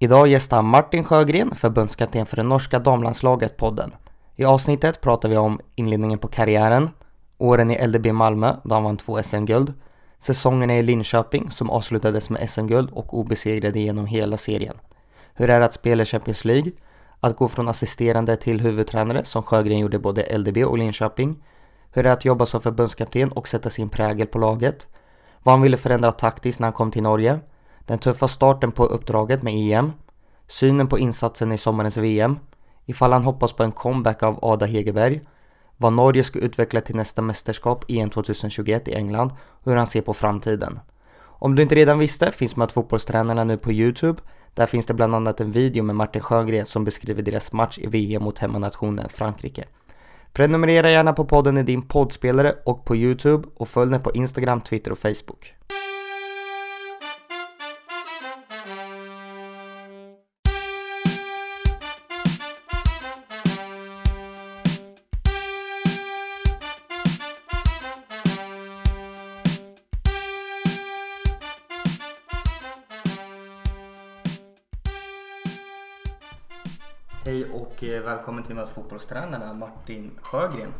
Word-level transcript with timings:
Idag 0.00 0.28
gästar 0.28 0.62
Martin 0.62 1.04
Sjögren, 1.04 1.54
förbundskapten 1.54 2.26
för 2.26 2.36
det 2.36 2.42
norska 2.42 2.78
damlandslaget 2.78 3.56
podden. 3.56 3.94
I 4.36 4.44
avsnittet 4.44 5.00
pratar 5.00 5.28
vi 5.28 5.36
om 5.36 5.60
inledningen 5.74 6.18
på 6.18 6.28
karriären, 6.28 6.90
åren 7.38 7.70
i 7.70 7.86
LDB 7.86 8.06
Malmö 8.06 8.56
då 8.64 8.74
han 8.74 8.84
vann 8.84 8.96
två 8.96 9.22
SM-guld, 9.22 9.72
säsongerna 10.18 10.76
i 10.76 10.82
Linköping 10.82 11.50
som 11.50 11.70
avslutades 11.70 12.30
med 12.30 12.50
SM-guld 12.50 12.90
och 12.90 13.18
obesegrade 13.18 13.80
genom 13.80 14.06
hela 14.06 14.36
serien. 14.36 14.76
Hur 15.34 15.50
är 15.50 15.58
det 15.60 15.66
att 15.66 15.74
spela 15.74 16.02
i 16.02 16.06
Champions 16.06 16.44
League? 16.44 16.72
Att 17.20 17.36
gå 17.36 17.48
från 17.48 17.68
assisterande 17.68 18.36
till 18.36 18.60
huvudtränare 18.60 19.24
som 19.24 19.42
Sjögren 19.42 19.78
gjorde 19.78 19.98
både 19.98 20.38
LDB 20.38 20.56
och 20.64 20.78
Linköping. 20.78 21.36
Hur 21.92 22.00
är 22.00 22.08
det 22.08 22.12
att 22.12 22.24
jobba 22.24 22.46
som 22.46 22.60
förbundskapten 22.60 23.32
och 23.32 23.48
sätta 23.48 23.70
sin 23.70 23.88
prägel 23.88 24.26
på 24.26 24.38
laget? 24.38 24.86
Vad 25.42 25.52
han 25.52 25.62
ville 25.62 25.76
förändra 25.76 26.12
taktiskt 26.12 26.60
när 26.60 26.66
han 26.66 26.72
kom 26.72 26.90
till 26.90 27.02
Norge? 27.02 27.40
Den 27.88 27.98
tuffa 27.98 28.28
starten 28.28 28.72
på 28.72 28.84
uppdraget 28.84 29.42
med 29.42 29.54
EM, 29.54 29.92
synen 30.46 30.86
på 30.86 30.98
insatsen 30.98 31.52
i 31.52 31.58
sommarens 31.58 31.96
VM, 31.96 32.38
ifall 32.86 33.12
han 33.12 33.24
hoppas 33.24 33.52
på 33.52 33.62
en 33.62 33.72
comeback 33.72 34.22
av 34.22 34.38
Ada 34.42 34.66
Hegerberg, 34.66 35.20
vad 35.76 35.92
Norge 35.92 36.24
ska 36.24 36.38
utveckla 36.38 36.80
till 36.80 36.96
nästa 36.96 37.22
mästerskap 37.22 37.84
EM 37.88 38.10
2021 38.10 38.88
i 38.88 38.94
England 38.94 39.32
och 39.40 39.70
hur 39.70 39.76
han 39.76 39.86
ser 39.86 40.00
på 40.00 40.14
framtiden. 40.14 40.80
Om 41.20 41.54
du 41.54 41.62
inte 41.62 41.74
redan 41.74 41.98
visste 41.98 42.32
finns 42.32 42.56
Möt 42.56 42.72
fotbollstränarna 42.72 43.44
nu 43.44 43.58
på 43.58 43.72
Youtube. 43.72 44.22
Där 44.54 44.66
finns 44.66 44.86
det 44.86 44.94
bland 44.94 45.14
annat 45.14 45.40
en 45.40 45.52
video 45.52 45.84
med 45.84 45.96
Martin 45.96 46.22
Sjögren 46.22 46.66
som 46.66 46.84
beskriver 46.84 47.22
deras 47.22 47.52
match 47.52 47.78
i 47.78 47.86
VM 47.86 48.22
mot 48.22 48.38
hemmanationen 48.38 49.08
Frankrike. 49.08 49.64
Prenumerera 50.32 50.90
gärna 50.90 51.12
på 51.12 51.24
podden 51.24 51.58
i 51.58 51.62
din 51.62 51.82
poddspelare 51.82 52.54
och 52.64 52.84
på 52.84 52.96
Youtube 52.96 53.48
och 53.56 53.68
följ 53.68 53.90
den 53.90 54.02
på 54.02 54.12
Instagram, 54.12 54.60
Twitter 54.60 54.92
och 54.92 54.98
Facebook. 54.98 55.54
Välkommen 78.28 78.44
till 78.44 78.56
Möt 78.56 78.68
fotbollstränarna 78.68 79.54
Martin 79.54 80.10
Sjögren. 80.22 80.72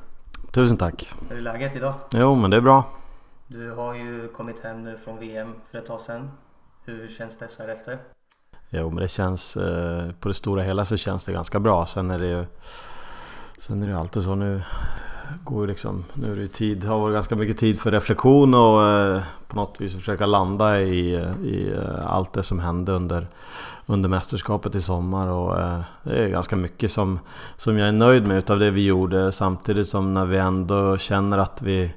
Tusen 0.53 0.77
tack. 0.77 1.13
Hur 1.29 1.37
är 1.37 1.41
läget 1.41 1.77
idag? 1.77 1.95
Jo 2.15 2.35
men 2.35 2.51
det 2.51 2.57
är 2.57 2.61
bra. 2.61 2.85
Du 3.47 3.71
har 3.71 3.95
ju 3.95 4.29
kommit 4.29 4.61
hem 4.61 4.85
nu 4.85 4.97
från 4.97 5.19
VM 5.19 5.55
för 5.71 5.79
ett 5.79 5.87
tag 5.87 6.01
sedan. 6.01 6.31
Hur 6.85 7.09
känns 7.09 7.39
det 7.39 7.49
så 7.49 7.63
här 7.63 7.69
efter? 7.69 7.99
Jo 8.71 8.91
men 8.91 9.03
det 9.03 9.09
känns, 9.09 9.57
eh, 9.57 10.13
på 10.21 10.29
det 10.29 10.35
stora 10.35 10.63
hela 10.63 10.85
så 10.85 10.97
känns 10.97 11.25
det 11.25 11.33
ganska 11.33 11.61
bra. 11.61 11.87
Sen 11.87 12.11
är 12.11 12.19
det 12.19 12.27
ju 12.27 12.47
Sen 13.59 13.83
är 13.83 13.89
det 13.89 13.99
alltid 13.99 14.23
så 14.23 14.35
nu 14.35 14.63
går 15.45 15.67
liksom, 15.67 16.05
nu 16.15 16.33
är 16.33 16.37
det 16.37 16.43
ju 16.43 16.49
tid, 16.49 16.85
har 16.85 16.99
varit 16.99 17.15
ganska 17.15 17.37
mycket 17.37 17.59
tid 17.59 17.81
för 17.81 17.91
reflektion 17.91 18.55
och 18.55 18.87
eh, 18.87 19.23
på 19.49 19.57
något 19.57 19.81
vis 19.81 19.95
försöka 19.95 20.27
landa 20.27 20.81
i, 20.81 21.15
i 21.45 21.73
eh, 21.77 22.07
allt 22.07 22.33
det 22.33 22.43
som 22.43 22.59
hände 22.59 22.93
under, 22.93 23.27
under 23.87 24.09
mästerskapet 24.09 24.75
i 24.75 24.81
sommar 24.81 25.27
och 25.27 25.61
eh, 25.61 25.81
det 26.03 26.25
är 26.25 26.29
ganska 26.29 26.57
mycket 26.57 26.91
som, 26.91 27.19
som 27.57 27.79
jag 27.79 27.89
är 27.89 27.93
nöjd 27.93 28.27
med 28.27 28.39
utav 28.39 28.59
det 28.59 28.71
vi 28.71 28.87
gjorde. 28.87 29.33
Samtidigt 29.33 29.89
som 29.89 30.15
när 30.15 30.25
vi 30.25 30.39
ändå 30.39 30.97
känner 30.97 31.39
att 31.39 31.63
vi 31.63 31.93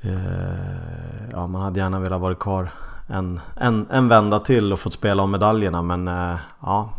eh, 0.00 0.78
Ja, 1.32 1.46
man 1.46 1.62
hade 1.62 1.80
gärna 1.80 2.00
velat 2.00 2.20
vara 2.20 2.34
kvar 2.34 2.70
en, 3.08 3.40
en, 3.56 3.86
en 3.90 4.08
vända 4.08 4.38
till 4.38 4.72
och 4.72 4.80
fått 4.80 4.92
spela 4.92 5.22
om 5.22 5.30
medaljerna 5.30 5.82
men 5.82 6.08
eh, 6.08 6.38
ja 6.60 6.90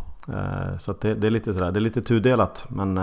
så 0.79 0.93
det, 1.01 1.13
det, 1.13 1.27
är 1.27 1.31
lite 1.31 1.53
sådär, 1.53 1.71
det 1.71 1.79
är 1.79 1.81
lite 1.81 2.01
tudelat 2.01 2.65
men 2.69 2.99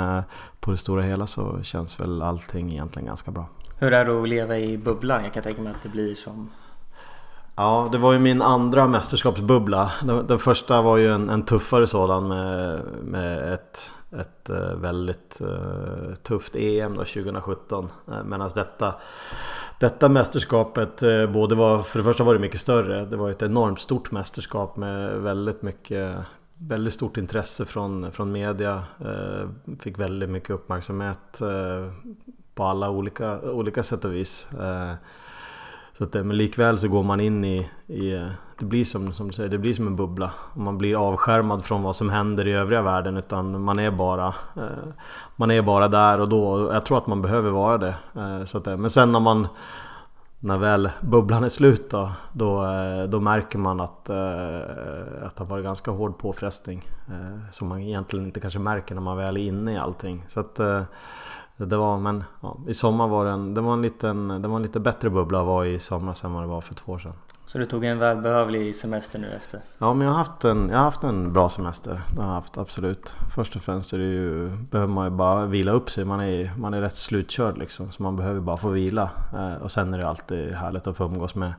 på 0.60 0.70
det 0.70 0.76
stora 0.76 1.02
hela 1.02 1.26
så 1.26 1.62
känns 1.62 2.00
väl 2.00 2.22
allting 2.22 2.72
egentligen 2.72 3.06
ganska 3.06 3.30
bra. 3.30 3.48
Hur 3.78 3.92
är 3.92 4.04
det 4.04 4.22
att 4.22 4.28
leva 4.28 4.58
i 4.58 4.78
bubblan? 4.78 5.24
Jag 5.24 5.32
kan 5.32 5.42
tänka 5.42 5.62
mig 5.62 5.72
att 5.72 5.82
det 5.82 5.88
blir 5.88 6.14
som 6.14 6.50
Ja, 7.58 7.88
det 7.92 7.98
var 7.98 8.12
ju 8.12 8.18
min 8.18 8.42
andra 8.42 8.86
mästerskapsbubbla. 8.86 9.90
Den, 10.02 10.26
den 10.26 10.38
första 10.38 10.82
var 10.82 10.96
ju 10.96 11.12
en, 11.12 11.30
en 11.30 11.42
tuffare 11.42 11.86
sådan 11.86 12.28
med, 12.28 12.80
med 13.02 13.52
ett, 13.52 13.90
ett 14.18 14.50
väldigt 14.76 15.40
uh, 15.40 16.14
tufft 16.14 16.56
EM 16.56 16.94
då 16.94 17.04
2017. 17.04 17.88
Medan 18.24 18.50
detta, 18.54 18.94
detta 19.80 20.08
mästerskapet 20.08 21.02
uh, 21.02 21.26
både 21.26 21.54
var, 21.54 21.78
för 21.78 21.98
det 21.98 22.04
första 22.04 22.24
var 22.24 22.34
det 22.34 22.40
mycket 22.40 22.60
större. 22.60 23.04
Det 23.04 23.16
var 23.16 23.30
ett 23.30 23.42
enormt 23.42 23.80
stort 23.80 24.10
mästerskap 24.10 24.76
med 24.76 25.20
väldigt 25.20 25.62
mycket 25.62 26.16
väldigt 26.58 26.92
stort 26.92 27.16
intresse 27.16 27.64
från, 27.64 28.12
från 28.12 28.32
media. 28.32 28.84
Eh, 29.00 29.48
fick 29.80 29.98
väldigt 29.98 30.30
mycket 30.30 30.50
uppmärksamhet 30.50 31.40
eh, 31.40 31.92
på 32.54 32.64
alla 32.64 32.90
olika, 32.90 33.40
olika 33.40 33.82
sätt 33.82 34.04
och 34.04 34.14
vis. 34.14 34.48
Eh, 34.52 34.94
så 35.98 36.04
att, 36.04 36.14
eh, 36.14 36.24
men 36.24 36.36
likväl 36.36 36.78
så 36.78 36.88
går 36.88 37.02
man 37.02 37.20
in 37.20 37.44
i, 37.44 37.70
i 37.86 38.12
eh, 38.12 38.28
det 38.58 38.64
blir 38.64 38.84
som, 38.84 39.12
som 39.12 39.28
du 39.28 39.32
säger, 39.32 39.48
det 39.48 39.58
blir 39.58 39.74
som 39.74 39.86
en 39.86 39.96
bubbla. 39.96 40.30
Man 40.54 40.78
blir 40.78 41.08
avskärmad 41.08 41.64
från 41.64 41.82
vad 41.82 41.96
som 41.96 42.10
händer 42.10 42.46
i 42.46 42.52
övriga 42.52 42.82
världen 42.82 43.16
utan 43.16 43.62
man 43.62 43.78
är 43.78 43.90
bara 43.90 44.26
eh, 44.56 44.88
Man 45.36 45.50
är 45.50 45.62
bara 45.62 45.88
där 45.88 46.20
och 46.20 46.28
då. 46.28 46.72
Jag 46.72 46.86
tror 46.86 46.98
att 46.98 47.06
man 47.06 47.22
behöver 47.22 47.50
vara 47.50 47.78
det. 47.78 47.94
Så 48.46 48.58
att, 48.58 48.66
men 48.66 48.90
sen 48.90 49.12
när 49.12 49.20
man 49.20 49.48
när 50.40 50.58
väl 50.58 50.90
bubblan 51.00 51.44
är 51.44 51.48
slut 51.48 51.90
då, 51.90 52.12
då, 52.32 52.64
eh, 52.64 53.04
då 53.04 53.20
märker 53.20 53.58
man 53.58 53.80
att, 53.80 54.10
eh, 54.10 55.26
att 55.26 55.36
det 55.36 55.38
har 55.38 55.44
varit 55.44 55.64
ganska 55.64 55.90
hård 55.90 56.18
påfrestning. 56.18 56.82
Eh, 57.08 57.50
som 57.50 57.68
man 57.68 57.80
egentligen 57.80 58.26
inte 58.26 58.40
kanske 58.40 58.58
märker 58.58 58.94
när 58.94 59.02
man 59.02 59.16
väl 59.16 59.36
är 59.36 59.40
inne 59.40 59.72
i 59.72 59.76
allting. 59.76 60.24
Så 60.28 60.40
att, 60.40 60.60
det 61.56 61.76
var, 61.76 61.98
men 61.98 62.24
ja, 62.40 62.56
i 62.66 62.74
sommar 62.74 63.08
var 63.08 63.24
det 63.24 63.30
en, 63.30 63.54
det 63.54 63.60
var 63.60 63.72
en, 63.72 63.82
liten, 63.82 64.28
det 64.42 64.48
var 64.48 64.56
en 64.56 64.62
lite 64.62 64.80
bättre 64.80 65.10
bubbla 65.10 65.40
att 65.40 65.46
vara 65.46 65.66
i 65.66 65.78
sommar 65.78 66.24
än 66.24 66.32
vad 66.32 66.42
det 66.42 66.46
var 66.46 66.60
för 66.60 66.74
två 66.74 66.92
år 66.92 66.98
sedan. 66.98 67.12
Så 67.48 67.58
du 67.58 67.64
tog 67.64 67.84
en 67.84 67.98
välbehövlig 67.98 68.76
semester 68.76 69.18
nu 69.18 69.32
efter? 69.36 69.60
Ja, 69.78 69.94
men 69.94 70.06
jag 70.06 70.14
har 70.14 70.18
haft 70.18 70.44
en, 70.44 70.68
jag 70.68 70.76
har 70.76 70.84
haft 70.84 71.02
en 71.02 71.32
bra 71.32 71.48
semester. 71.48 72.00
Det 72.14 72.22
har 72.22 72.28
jag 72.28 72.34
haft, 72.34 72.58
absolut. 72.58 73.16
Först 73.34 73.56
och 73.56 73.62
främst 73.62 73.92
är 73.92 73.98
det 73.98 74.04
ju, 74.04 74.48
behöver 74.48 74.92
man 74.92 75.04
ju 75.04 75.10
bara 75.10 75.46
vila 75.46 75.72
upp 75.72 75.90
sig. 75.90 76.04
Man 76.04 76.20
är, 76.20 76.52
man 76.56 76.74
är 76.74 76.80
rätt 76.80 76.94
slutkörd 76.94 77.58
liksom. 77.58 77.92
Så 77.92 78.02
man 78.02 78.16
behöver 78.16 78.40
bara 78.40 78.56
få 78.56 78.68
vila. 78.68 79.10
Eh, 79.34 79.54
och 79.54 79.72
sen 79.72 79.94
är 79.94 79.98
det 79.98 80.08
alltid 80.08 80.54
härligt 80.54 80.86
att 80.86 80.96
få 80.96 81.04
umgås 81.04 81.34
med, 81.34 81.52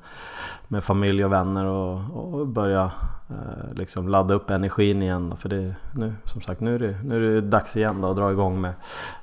med 0.67 0.83
familj 0.83 1.25
och 1.25 1.31
vänner 1.31 1.65
och, 1.65 1.99
och 2.11 2.47
börja 2.47 2.91
eh, 3.29 3.73
liksom 3.73 4.07
ladda 4.07 4.33
upp 4.33 4.49
energin 4.49 5.01
igen. 5.01 5.37
För 5.37 5.49
det, 5.49 5.75
nu, 5.91 6.13
som 6.25 6.41
sagt, 6.41 6.61
nu 6.61 6.75
är 6.75 6.79
det, 6.79 6.97
nu 7.03 7.15
är 7.15 7.41
det 7.41 7.47
dags 7.47 7.77
igen 7.77 8.01
då, 8.01 8.09
att 8.09 8.17
dra 8.17 8.31
igång 8.31 8.61
med, 8.61 8.73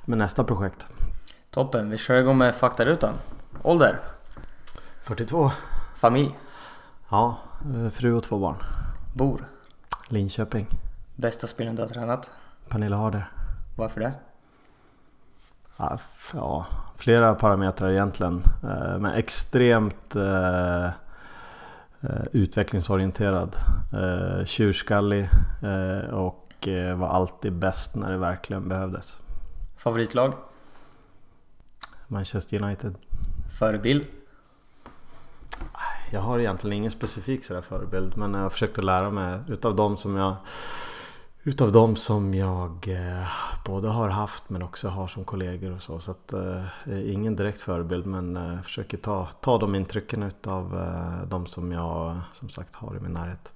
med 0.05 0.17
nästa 0.17 0.43
projekt. 0.43 0.87
Toppen, 1.51 1.89
vi 1.89 1.97
kör 1.97 2.15
igång 2.15 2.37
med 2.37 2.55
faktarutan. 2.55 3.13
Ålder? 3.63 3.99
42. 5.03 5.51
Familj? 5.95 6.35
Ja, 7.15 7.37
eh, 7.75 7.89
fru 7.89 8.13
och 8.13 8.23
två 8.23 8.39
barn. 8.39 8.55
Bor? 9.13 9.45
Linköping. 10.09 10.67
Bästa 11.15 11.47
spelaren 11.47 11.75
du 11.75 11.81
har 11.81 11.89
tränat? 11.89 12.31
Pernilla 12.69 12.97
Harder. 12.97 13.31
Varför 13.75 13.99
det? 13.99 14.13
Ja, 15.77 15.99
ja, 16.33 16.65
flera 16.95 17.35
parametrar 17.35 17.91
egentligen. 17.91 18.43
Eh, 18.63 18.97
men 18.99 19.05
extremt 19.13 20.15
eh, 20.15 20.89
utvecklingsorienterad. 22.31 23.55
Eh, 23.93 24.45
tjurskallig 24.45 25.29
eh, 25.61 26.09
och 26.13 26.67
var 26.95 27.07
alltid 27.07 27.53
bäst 27.53 27.95
när 27.95 28.11
det 28.11 28.17
verkligen 28.17 28.69
behövdes. 28.69 29.17
Favoritlag? 29.77 30.33
Manchester 32.07 32.63
United. 32.63 32.95
Förebild? 33.59 34.05
Jag 36.11 36.21
har 36.21 36.39
egentligen 36.39 36.77
ingen 36.77 36.91
specifik 36.91 37.45
sådär 37.45 37.61
förebild 37.61 38.17
men 38.17 38.33
jag 38.33 38.41
har 38.41 38.49
försökt 38.49 38.77
att 38.77 38.85
lära 38.85 39.09
mig 39.09 39.39
utav 39.47 39.75
dem 39.75 39.97
som 39.97 40.15
jag 40.15 40.35
Utav 41.47 41.71
dem 41.71 41.95
som 41.95 42.33
jag 42.33 42.87
eh, 42.87 43.27
både 43.65 43.87
har 43.87 44.09
haft 44.09 44.49
men 44.49 44.63
också 44.63 44.87
har 44.87 45.07
som 45.07 45.25
kollegor 45.25 45.71
och 45.71 45.81
så. 45.81 45.99
Så 45.99 46.11
att, 46.11 46.33
eh, 46.33 47.11
ingen 47.13 47.35
direkt 47.35 47.61
förebild 47.61 48.05
men 48.05 48.37
eh, 48.37 48.61
försöker 48.61 48.97
ta, 48.97 49.27
ta 49.41 49.57
de 49.57 49.75
intrycken 49.75 50.23
utav 50.23 50.79
eh, 50.79 51.27
de 51.27 51.45
som 51.45 51.71
jag 51.71 52.19
som 52.33 52.49
sagt 52.49 52.75
har 52.75 52.95
i 52.95 52.99
min 52.99 53.13
närhet. 53.13 53.53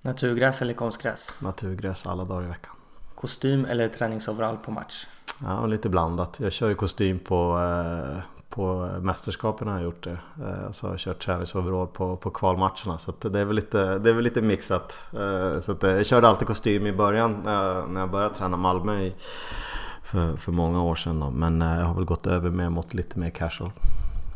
Naturgräs 0.00 0.62
eller 0.62 0.74
konstgräs? 0.74 1.34
Naturgräs 1.40 2.06
alla 2.06 2.24
dagar 2.24 2.44
i 2.44 2.48
veckan. 2.48 2.74
Kostym 3.14 3.64
eller 3.64 3.88
träningsoverall 3.88 4.56
på 4.56 4.70
match? 4.70 5.06
Ja, 5.42 5.66
lite 5.66 5.88
blandat. 5.88 6.40
Jag 6.40 6.52
kör 6.52 6.68
ju 6.68 6.74
kostym 6.74 7.18
på, 7.18 7.58
eh, 7.58 8.22
på 8.54 8.90
mästerskapen 9.00 9.68
har 9.68 9.74
jag 9.74 9.84
gjort 9.84 10.04
det. 10.04 10.18
Eh, 10.44 10.64
och 10.68 10.74
så 10.74 10.86
har 10.86 10.92
jag 10.92 11.00
kört 11.00 11.18
träningsoverall 11.18 11.86
på, 11.86 12.16
på 12.16 12.30
kvalmatcherna. 12.30 12.98
Så 12.98 13.12
det, 13.20 13.40
är 13.40 13.44
väl 13.44 13.56
lite, 13.56 13.98
det 13.98 14.10
är 14.10 14.14
väl 14.14 14.24
lite 14.24 14.42
mixat. 14.42 15.04
Eh, 15.12 15.60
så 15.60 15.72
att, 15.72 15.84
eh, 15.84 15.90
jag 15.90 16.06
körde 16.06 16.28
alltid 16.28 16.48
kostym 16.48 16.86
i 16.86 16.92
början 16.92 17.40
när 17.88 18.00
jag 18.00 18.10
började 18.10 18.34
träna 18.34 18.56
Malmö 18.56 19.00
i, 19.00 19.14
för, 20.04 20.36
för 20.36 20.52
många 20.52 20.82
år 20.82 20.94
sedan. 20.94 21.20
Då. 21.20 21.30
Men 21.30 21.60
jag 21.60 21.84
har 21.84 21.94
väl 21.94 22.04
gått 22.04 22.26
över 22.26 22.50
mer 22.50 22.68
mot 22.68 22.94
lite 22.94 23.18
mer 23.18 23.30
casual. 23.30 23.70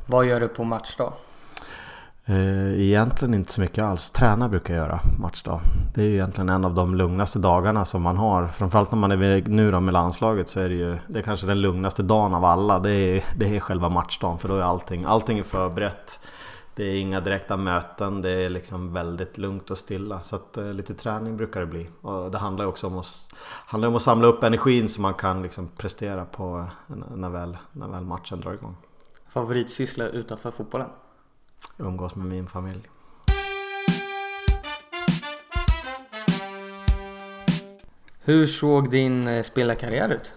Vad 0.06 0.26
gör 0.26 0.40
du 0.40 0.48
på 0.48 0.64
match 0.64 0.94
då? 0.98 1.12
Eh, 2.28 2.80
egentligen 2.80 3.34
inte 3.34 3.52
så 3.52 3.60
mycket 3.60 3.84
alls. 3.84 4.10
Träna 4.10 4.48
brukar 4.48 4.74
jag 4.74 4.86
göra 4.86 5.00
matchdag. 5.18 5.60
Det 5.94 6.02
är 6.02 6.06
ju 6.06 6.14
egentligen 6.14 6.48
en 6.48 6.64
av 6.64 6.74
de 6.74 6.94
lugnaste 6.94 7.38
dagarna 7.38 7.84
som 7.84 8.02
man 8.02 8.16
har. 8.16 8.48
Framförallt 8.48 8.90
när 8.92 8.98
man 8.98 9.12
är 9.12 9.48
nu 9.48 9.70
då 9.70 9.80
med 9.80 9.94
landslaget 9.94 10.48
så 10.48 10.60
är 10.60 10.68
det 10.68 10.74
ju 10.74 10.98
Det 11.08 11.18
är 11.18 11.22
kanske 11.22 11.46
den 11.46 11.60
lugnaste 11.60 12.02
dagen 12.02 12.34
av 12.34 12.44
alla. 12.44 12.78
Det 12.78 12.90
är, 12.90 13.24
det 13.36 13.56
är 13.56 13.60
själva 13.60 13.88
matchdagen 13.88 14.38
för 14.38 14.48
då 14.48 14.56
är 14.56 14.62
allting, 14.62 15.04
allting 15.04 15.38
är 15.38 15.42
förberett. 15.42 16.20
Det 16.74 16.84
är 16.84 17.00
inga 17.00 17.20
direkta 17.20 17.56
möten, 17.56 18.22
det 18.22 18.30
är 18.30 18.48
liksom 18.48 18.92
väldigt 18.92 19.38
lugnt 19.38 19.70
och 19.70 19.78
stilla. 19.78 20.22
Så 20.22 20.36
att 20.36 20.56
eh, 20.56 20.72
lite 20.72 20.94
träning 20.94 21.36
brukar 21.36 21.60
det 21.60 21.66
bli. 21.66 21.90
Och 22.00 22.30
det 22.30 22.38
handlar 22.38 22.66
också 22.66 22.86
om 22.86 22.98
att, 22.98 23.28
handlar 23.44 23.88
om 23.88 23.96
att 23.96 24.02
samla 24.02 24.26
upp 24.26 24.42
energin 24.42 24.88
så 24.88 25.00
man 25.00 25.14
kan 25.14 25.42
liksom 25.42 25.68
prestera 25.76 26.24
på 26.24 26.66
eh, 26.88 26.96
när 27.16 27.28
väl, 27.28 27.56
när 27.72 27.88
väl 27.88 28.04
matchen 28.04 28.40
drar 28.40 28.52
igång. 28.52 28.76
Favoritsyssla 29.28 30.08
utanför 30.08 30.50
fotbollen? 30.50 30.88
Umgås 31.78 32.14
med 32.14 32.26
min 32.26 32.46
familj. 32.46 32.88
Hur 38.20 38.46
såg 38.46 38.90
din 38.90 39.28
eh, 39.28 39.42
spelarkarriär 39.42 40.08
ut? 40.08 40.34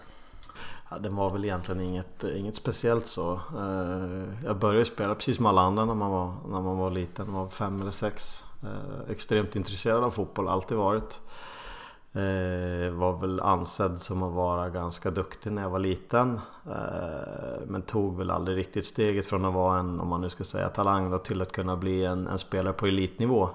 Ja, 0.89 0.97
den 0.97 1.15
var 1.15 1.29
väl 1.29 1.45
egentligen 1.45 1.81
inget, 1.81 2.23
inget 2.23 2.55
speciellt 2.55 3.07
så. 3.07 3.33
Eh, 3.33 4.45
jag 4.45 4.59
började 4.59 4.85
spela 4.85 5.15
precis 5.15 5.35
som 5.35 5.45
alla 5.45 5.61
andra 5.61 5.85
när 5.85 5.93
man 5.93 6.11
var, 6.11 6.33
när 6.47 6.61
man 6.61 6.77
var 6.77 6.91
liten, 6.91 7.31
man 7.31 7.41
var 7.41 7.49
fem 7.49 7.81
eller 7.81 7.91
sex. 7.91 8.43
Eh, 8.63 9.11
extremt 9.11 9.55
intresserad 9.55 10.03
av 10.03 10.11
fotboll, 10.11 10.47
alltid 10.47 10.77
varit. 10.77 11.19
Eh, 12.13 12.91
var 12.91 13.19
väl 13.21 13.39
ansedd 13.39 13.99
som 13.99 14.23
att 14.23 14.33
vara 14.33 14.69
ganska 14.69 15.11
duktig 15.11 15.51
när 15.51 15.61
jag 15.61 15.69
var 15.69 15.79
liten. 15.79 16.39
Eh, 16.65 17.65
men 17.67 17.81
tog 17.81 18.17
väl 18.17 18.31
aldrig 18.31 18.57
riktigt 18.57 18.85
steget 18.85 19.25
från 19.25 19.45
att 19.45 19.53
vara 19.53 19.79
en, 19.79 19.99
om 19.99 20.07
man 20.07 20.21
nu 20.21 20.29
ska 20.29 20.43
säga 20.43 20.69
talang 20.69 21.11
då, 21.11 21.17
till 21.17 21.41
att 21.41 21.51
kunna 21.51 21.77
bli 21.77 22.05
en, 22.05 22.27
en 22.27 22.37
spelare 22.37 22.73
på 22.73 22.87
elitnivå. 22.87 23.49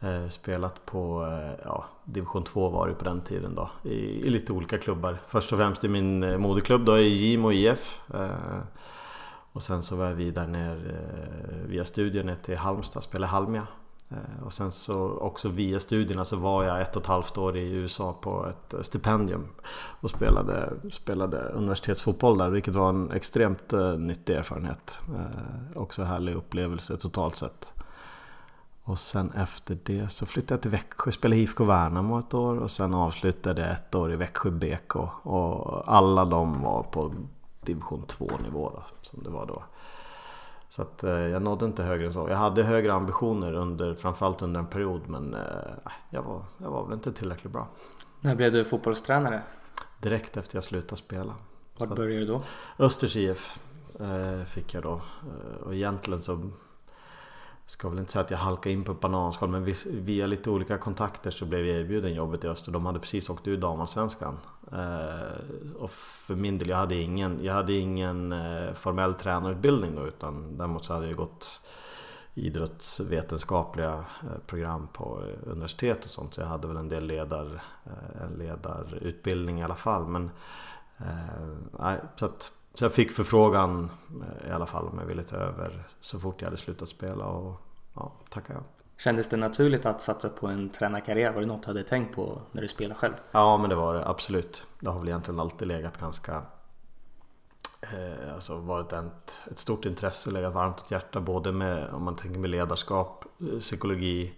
Eh, 0.00 0.28
spelat 0.28 0.86
på 0.86 1.24
eh, 1.24 1.64
ja, 1.64 1.84
division 2.04 2.44
2 2.44 2.68
var 2.68 2.88
det 2.88 2.94
på 2.94 3.04
den 3.04 3.20
tiden 3.20 3.54
då 3.54 3.70
i, 3.82 4.26
i, 4.26 4.30
lite 4.30 4.52
olika 4.52 4.78
klubbar. 4.78 5.18
Först 5.26 5.52
och 5.52 5.58
främst 5.58 5.84
i 5.84 5.88
min 5.88 6.22
eh, 6.22 6.38
moderklubb 6.38 6.84
då 6.84 6.98
i 6.98 7.08
Gimo 7.08 7.52
IF. 7.52 8.00
Eh, 8.14 8.58
och 9.52 9.62
sen 9.62 9.82
så 9.82 9.96
var 9.96 10.04
jag 10.04 10.14
vidare 10.14 10.46
ner 10.46 10.74
eh, 10.74 11.68
via 11.68 11.84
ner 12.22 12.36
till 12.42 12.56
Halmstad, 12.56 13.02
spelade 13.02 13.32
Halmia. 13.32 13.66
Eh, 14.10 14.44
och 14.44 14.52
sen 14.52 14.72
så 14.72 15.10
också 15.10 15.48
via 15.48 15.80
studierna 15.80 16.24
så 16.24 16.36
var 16.36 16.64
jag 16.64 16.80
ett 16.80 16.96
och 16.96 17.02
ett 17.02 17.08
halvt 17.08 17.38
år 17.38 17.56
i 17.56 17.70
USA 17.70 18.12
på 18.20 18.46
ett 18.46 18.86
stipendium 18.86 19.48
och 20.00 20.10
spelade, 20.10 20.72
spelade 20.92 21.38
universitetsfotboll 21.38 22.38
där 22.38 22.50
vilket 22.50 22.74
var 22.74 22.88
en 22.88 23.10
extremt 23.10 23.72
eh, 23.72 23.92
nyttig 23.98 24.36
erfarenhet. 24.36 25.00
Eh, 25.08 25.80
också 25.82 26.02
härlig 26.02 26.34
upplevelse 26.34 26.96
totalt 26.96 27.36
sett. 27.36 27.72
Och 28.82 28.98
sen 28.98 29.32
efter 29.32 29.78
det 29.84 30.08
så 30.08 30.26
flyttade 30.26 30.54
jag 30.54 30.62
till 30.62 30.70
Växjö, 30.70 31.12
spelade 31.12 31.40
IFK 31.40 31.64
Värnamo 31.64 32.18
ett 32.18 32.34
år 32.34 32.58
och 32.58 32.70
sen 32.70 32.94
avslutade 32.94 33.60
jag 33.62 33.70
ett 33.70 33.94
år 33.94 34.12
i 34.12 34.16
Växjö 34.16 34.50
BK. 34.50 34.96
Och 35.22 35.92
alla 35.92 36.24
de 36.24 36.62
var 36.62 36.82
på 36.82 37.14
division 37.60 38.02
2 38.06 38.30
nivå 38.42 38.70
då, 38.74 38.82
som 39.02 39.22
det 39.22 39.30
var 39.30 39.46
då. 39.46 39.62
Så 40.68 40.82
att 40.82 41.04
eh, 41.04 41.10
jag 41.10 41.42
nådde 41.42 41.64
inte 41.66 41.82
högre 41.82 42.06
än 42.06 42.12
så. 42.12 42.28
Jag 42.28 42.36
hade 42.36 42.62
högre 42.62 42.92
ambitioner 42.92 43.52
under, 43.52 43.94
framförallt 43.94 44.42
under 44.42 44.60
en 44.60 44.66
period 44.66 45.08
men 45.08 45.34
eh, 45.34 45.40
jag, 46.10 46.22
var, 46.22 46.44
jag 46.58 46.70
var 46.70 46.84
väl 46.84 46.94
inte 46.94 47.12
tillräckligt 47.12 47.52
bra. 47.52 47.68
När 48.20 48.34
blev 48.34 48.52
du 48.52 48.64
fotbollstränare? 48.64 49.42
Direkt 50.00 50.36
efter 50.36 50.56
jag 50.56 50.64
slutade 50.64 50.96
spela. 50.96 51.34
Vart 51.78 51.96
började 51.96 52.20
du 52.20 52.26
då? 52.26 52.42
Östers 52.78 53.16
IF 53.16 53.58
eh, 54.00 54.44
fick 54.44 54.74
jag 54.74 54.82
då. 54.82 55.00
Och 55.64 55.74
egentligen 55.74 56.22
så 56.22 56.50
ska 57.68 57.88
väl 57.88 57.98
inte 57.98 58.12
säga 58.12 58.24
att 58.24 58.30
jag 58.30 58.38
halkade 58.38 58.72
in 58.72 58.84
på 58.84 58.92
ett 58.92 59.00
bananskal 59.00 59.48
men 59.48 59.74
via 59.86 60.26
lite 60.26 60.50
olika 60.50 60.78
kontakter 60.78 61.30
så 61.30 61.44
blev 61.44 61.66
jag 61.66 61.80
erbjuden 61.80 62.14
jobbet 62.14 62.44
i 62.44 62.48
Öster. 62.48 62.72
De 62.72 62.86
hade 62.86 62.98
precis 62.98 63.30
åkt 63.30 63.48
ur 63.48 63.56
damallsvenskan. 63.56 64.38
Eh, 64.72 65.76
och 65.76 65.90
för 65.90 66.34
min 66.34 66.58
del, 66.58 66.68
jag 66.68 66.76
hade 66.76 66.94
ingen, 66.94 67.44
jag 67.44 67.54
hade 67.54 67.72
ingen 67.72 68.32
eh, 68.32 68.72
formell 68.74 69.14
tränarutbildning 69.14 69.94
då 69.94 70.06
utan 70.06 70.56
däremot 70.56 70.84
så 70.84 70.94
hade 70.94 71.06
jag 71.06 71.16
gått 71.16 71.60
idrottsvetenskapliga 72.34 74.04
eh, 74.22 74.38
program 74.46 74.88
på 74.92 75.22
universitet 75.46 76.04
och 76.04 76.10
sånt 76.10 76.34
så 76.34 76.40
jag 76.40 76.48
hade 76.48 76.68
väl 76.68 76.76
en 76.76 76.88
del 76.88 77.04
ledar, 77.04 77.62
en 78.22 78.38
ledarutbildning 78.38 79.60
i 79.60 79.64
alla 79.64 79.74
fall. 79.74 80.06
Men, 80.06 80.30
så 82.16 82.24
att 82.24 82.52
så 82.78 82.84
jag 82.84 82.92
fick 82.92 83.12
förfrågan 83.12 83.90
eh, 84.22 84.48
i 84.48 84.52
alla 84.52 84.66
fall 84.66 84.88
om 84.88 84.98
jag 84.98 85.06
ville 85.06 85.22
ta 85.22 85.36
över 85.36 85.88
så 86.00 86.18
fort 86.18 86.40
jag 86.40 86.46
hade 86.46 86.56
slutat 86.56 86.88
spela 86.88 87.24
och 87.24 87.60
ja, 87.94 88.12
tackade 88.28 88.58
jag. 88.58 88.64
Kändes 89.00 89.28
det 89.28 89.36
naturligt 89.36 89.86
att 89.86 90.00
satsa 90.00 90.28
på 90.28 90.46
en 90.46 90.70
tränarkarriär? 90.70 91.32
Var 91.32 91.40
det 91.40 91.46
något 91.46 91.62
du 91.62 91.68
hade 91.68 91.82
tänkt 91.82 92.14
på 92.14 92.42
när 92.52 92.62
du 92.62 92.68
spelade 92.68 92.94
själv? 92.94 93.12
Ja 93.32 93.56
men 93.56 93.70
det 93.70 93.76
var 93.76 93.94
det 93.94 94.08
absolut. 94.08 94.66
Det 94.80 94.90
har 94.90 94.98
väl 94.98 95.08
egentligen 95.08 95.40
alltid 95.40 95.68
legat 95.68 95.98
ganska 95.98 96.42
eh, 97.80 98.34
Alltså 98.34 98.58
varit 98.58 98.92
ett, 98.92 99.40
ett 99.50 99.58
stort 99.58 99.84
intresse, 99.84 100.30
legat 100.30 100.54
varmt 100.54 100.80
åt 100.80 100.90
hjärta 100.90 101.20
både 101.20 101.52
med 101.52 101.90
om 101.90 102.02
man 102.02 102.16
tänker 102.16 102.40
med 102.40 102.50
ledarskap, 102.50 103.24
eh, 103.40 103.58
psykologi 103.58 104.34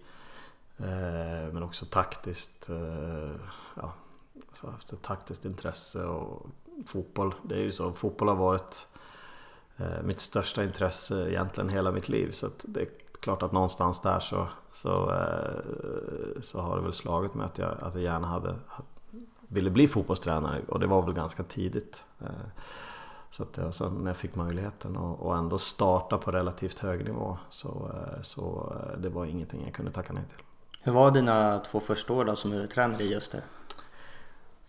eh, 0.78 1.52
men 1.52 1.62
också 1.62 1.86
taktiskt. 1.86 2.68
Eh, 2.68 3.30
ja, 3.76 3.92
alltså 4.48 4.70
haft 4.70 4.92
ett 4.92 5.02
taktiskt 5.02 5.44
intresse 5.44 6.04
och 6.04 6.46
fotboll. 6.86 7.34
Det 7.42 7.54
är 7.54 7.62
ju 7.62 7.72
så, 7.72 7.92
fotboll 7.92 8.28
har 8.28 8.36
varit 8.36 8.86
eh, 9.76 10.02
mitt 10.04 10.20
största 10.20 10.64
intresse 10.64 11.30
egentligen 11.30 11.68
hela 11.68 11.92
mitt 11.92 12.08
liv. 12.08 12.30
Så 12.30 12.48
det 12.62 12.80
är 12.80 12.88
klart 13.20 13.42
att 13.42 13.52
någonstans 13.52 14.00
där 14.00 14.20
så, 14.20 14.48
så, 14.72 15.12
eh, 15.12 16.40
så 16.40 16.60
har 16.60 16.76
det 16.76 16.82
väl 16.82 16.92
slagit 16.92 17.34
mig 17.34 17.46
att 17.46 17.58
jag, 17.58 17.76
att 17.80 17.94
jag 17.94 18.02
gärna 18.02 18.26
hade, 18.26 18.56
ville 19.48 19.70
bli 19.70 19.88
fotbollstränare 19.88 20.60
och 20.68 20.80
det 20.80 20.86
var 20.86 21.02
väl 21.02 21.14
ganska 21.14 21.42
tidigt. 21.42 22.04
Eh, 22.20 22.26
så 23.30 23.42
att 23.42 23.52
det, 23.52 23.72
så 23.72 23.90
när 23.90 24.10
jag 24.10 24.16
fick 24.16 24.34
möjligheten 24.34 24.96
och, 24.96 25.36
ändå 25.36 25.58
starta 25.58 26.18
på 26.18 26.30
relativt 26.30 26.78
hög 26.78 27.04
nivå 27.04 27.38
så, 27.48 27.90
så 28.22 28.74
det 28.98 29.08
var 29.08 29.24
ingenting 29.24 29.64
jag 29.64 29.74
kunde 29.74 29.92
tacka 29.92 30.12
nej 30.12 30.24
till. 30.28 30.44
Hur 30.82 30.92
var 30.92 31.10
dina 31.10 31.58
två 31.58 31.80
första 31.80 32.12
år 32.12 32.24
då 32.24 32.36
som 32.36 32.52
huvudtränare 32.52 33.02
i 33.02 33.16
Öster? 33.16 33.38
Det 33.38 33.44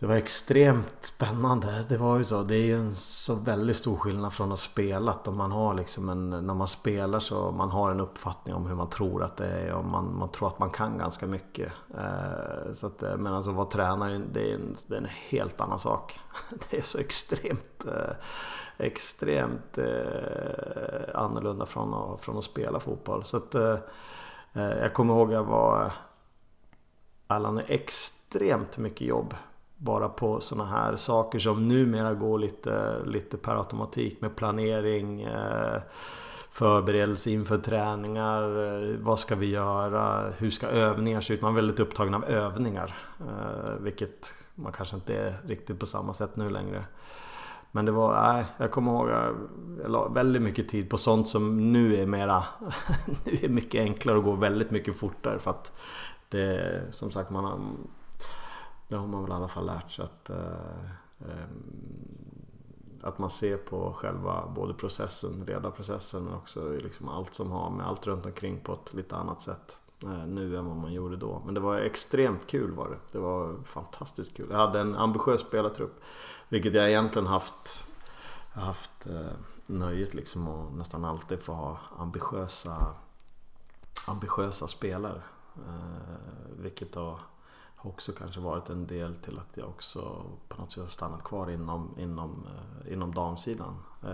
det 0.02 0.08
var 0.08 0.16
extremt 0.16 1.04
spännande. 1.04 1.84
Det 1.88 1.96
var 1.96 2.18
ju 2.18 2.24
så. 2.24 2.42
Det 2.42 2.56
är 2.56 2.62
ju 2.62 2.76
en 2.76 2.96
så 2.96 3.34
väldigt 3.34 3.76
stor 3.76 3.96
skillnad 3.96 4.32
från 4.32 4.52
att 4.52 4.58
spela. 4.58 5.18
Om 5.24 5.36
man 5.36 5.52
har 5.52 5.74
liksom 5.74 6.08
en, 6.08 6.30
när 6.30 6.54
man 6.54 6.66
spelar 6.66 7.20
så 7.20 7.50
man 7.50 7.70
har 7.70 7.90
en 7.90 8.00
uppfattning 8.00 8.54
om 8.54 8.66
hur 8.66 8.74
man 8.74 8.90
tror 8.90 9.22
att 9.22 9.36
det 9.36 9.46
är 9.46 9.72
och 9.72 9.84
man, 9.84 10.16
man 10.18 10.28
tror 10.28 10.48
att 10.48 10.58
man 10.58 10.70
kan 10.70 10.98
ganska 10.98 11.26
mycket. 11.26 11.72
Eh, 11.94 12.72
så 12.74 12.86
att, 12.86 13.02
eh, 13.02 13.16
men 13.16 13.34
alltså 13.34 13.50
vara 13.50 13.66
tränare 13.66 14.22
det 14.32 14.50
är, 14.50 14.54
en, 14.54 14.76
det 14.86 14.94
är 14.94 14.98
en 14.98 15.08
helt 15.28 15.60
annan 15.60 15.78
sak. 15.78 16.20
Det 16.70 16.76
är 16.76 16.82
så 16.82 16.98
extremt 16.98 17.84
eh, 17.86 18.14
extremt 18.76 19.78
eh, 19.78 21.14
annorlunda 21.14 21.66
från 21.66 21.94
att, 21.94 22.20
från 22.20 22.38
att 22.38 22.44
spela 22.44 22.80
fotboll. 22.80 23.24
Så 23.24 23.36
att, 23.36 23.54
eh, 23.54 23.76
eh, 24.52 24.62
jag 24.62 24.94
kommer 24.94 25.14
ihåg 25.14 25.28
att 25.28 25.34
jag 25.34 25.44
var 25.44 25.92
Allan 27.26 27.58
är 27.58 27.64
extremt 27.68 28.78
mycket 28.78 29.00
jobb 29.00 29.34
bara 29.82 30.08
på 30.08 30.40
sådana 30.40 30.70
här 30.70 30.96
saker 30.96 31.38
som 31.38 31.68
numera 31.68 32.14
går 32.14 32.38
lite, 32.38 32.98
lite 33.06 33.36
per 33.36 33.56
automatik 33.56 34.20
med 34.20 34.36
planering, 34.36 35.22
eh, 35.22 35.80
förberedelse 36.50 37.30
inför 37.30 37.58
träningar, 37.58 38.42
eh, 38.64 38.96
vad 38.98 39.18
ska 39.18 39.34
vi 39.34 39.46
göra, 39.46 40.30
hur 40.38 40.50
ska 40.50 40.66
övningar 40.66 41.20
se 41.20 41.34
ut? 41.34 41.42
Man 41.42 41.52
är 41.52 41.56
väldigt 41.56 41.80
upptagen 41.80 42.14
av 42.14 42.24
övningar. 42.24 42.94
Eh, 43.20 43.74
vilket 43.80 44.34
man 44.54 44.72
kanske 44.72 44.96
inte 44.96 45.16
är 45.16 45.36
riktigt 45.46 45.80
på 45.80 45.86
samma 45.86 46.12
sätt 46.12 46.36
nu 46.36 46.50
längre. 46.50 46.84
Men 47.70 47.84
det 47.84 47.92
var, 47.92 48.32
nej, 48.32 48.44
jag 48.56 48.70
kommer 48.70 48.92
ihåg 48.92 49.08
jag 49.08 49.36
la 49.90 50.08
väldigt 50.08 50.42
mycket 50.42 50.68
tid 50.68 50.90
på 50.90 50.96
sånt 50.96 51.28
som 51.28 51.72
nu 51.72 51.96
är 51.96 52.06
mera, 52.06 52.44
nu 53.24 53.38
är 53.42 53.48
mycket 53.48 53.82
enklare 53.82 54.18
och 54.18 54.24
går 54.24 54.36
väldigt 54.36 54.70
mycket 54.70 54.96
fortare 54.96 55.38
för 55.38 55.50
att 55.50 55.72
det, 56.28 56.82
som 56.90 57.10
sagt 57.10 57.30
man 57.30 57.44
har 57.44 57.60
det 58.92 58.98
har 58.98 59.06
man 59.06 59.22
väl 59.22 59.30
i 59.30 59.34
alla 59.34 59.48
fall 59.48 59.66
lärt 59.66 59.90
sig 59.90 60.04
att, 60.04 60.30
eh, 60.30 60.90
ehm, 61.20 61.62
att 63.02 63.18
man 63.18 63.30
ser 63.30 63.56
på 63.56 63.92
själva 63.92 64.48
både 64.54 64.74
processen, 64.74 65.46
redarprocessen 65.46 66.24
men 66.24 66.34
också 66.34 66.72
liksom 66.72 67.08
allt 67.08 67.34
som 67.34 67.50
har 67.50 67.70
med 67.70 67.86
allt 67.86 68.06
runt 68.06 68.26
omkring 68.26 68.60
på 68.60 68.72
ett 68.72 68.94
lite 68.94 69.16
annat 69.16 69.42
sätt 69.42 69.80
eh, 70.02 70.26
nu 70.26 70.56
än 70.56 70.66
vad 70.66 70.76
man 70.76 70.92
gjorde 70.92 71.16
då. 71.16 71.42
Men 71.44 71.54
det 71.54 71.60
var 71.60 71.78
extremt 71.78 72.46
kul 72.46 72.70
var 72.72 72.88
det. 72.88 72.98
Det 73.12 73.18
var 73.18 73.56
fantastiskt 73.64 74.36
kul. 74.36 74.46
Jag 74.50 74.58
hade 74.58 74.80
en 74.80 74.96
ambitiös 74.96 75.40
spelartrupp. 75.40 76.00
Vilket 76.48 76.74
jag 76.74 76.88
egentligen 76.88 77.26
haft, 77.26 77.86
haft 78.52 79.06
eh, 79.06 79.36
nöjet 79.66 80.14
liksom 80.14 80.48
att 80.48 80.72
nästan 80.72 81.04
alltid 81.04 81.42
få 81.42 81.52
ha 81.52 81.78
ambitiösa, 81.98 82.94
ambitiösa 84.06 84.68
spelare. 84.68 85.22
Eh, 85.56 86.56
vilket 86.58 86.94
har 86.94 87.20
har 87.82 87.90
också 87.90 88.12
kanske 88.12 88.40
varit 88.40 88.70
en 88.70 88.86
del 88.86 89.16
till 89.16 89.38
att 89.38 89.56
jag 89.56 89.68
också 89.68 90.24
på 90.48 90.60
något 90.60 90.72
sätt 90.72 90.82
har 90.82 90.90
stannat 90.90 91.24
kvar 91.24 91.50
inom, 91.50 91.94
inom, 91.98 92.46
eh, 92.46 92.92
inom 92.92 93.14
damsidan. 93.14 93.78
Eh, 94.02 94.10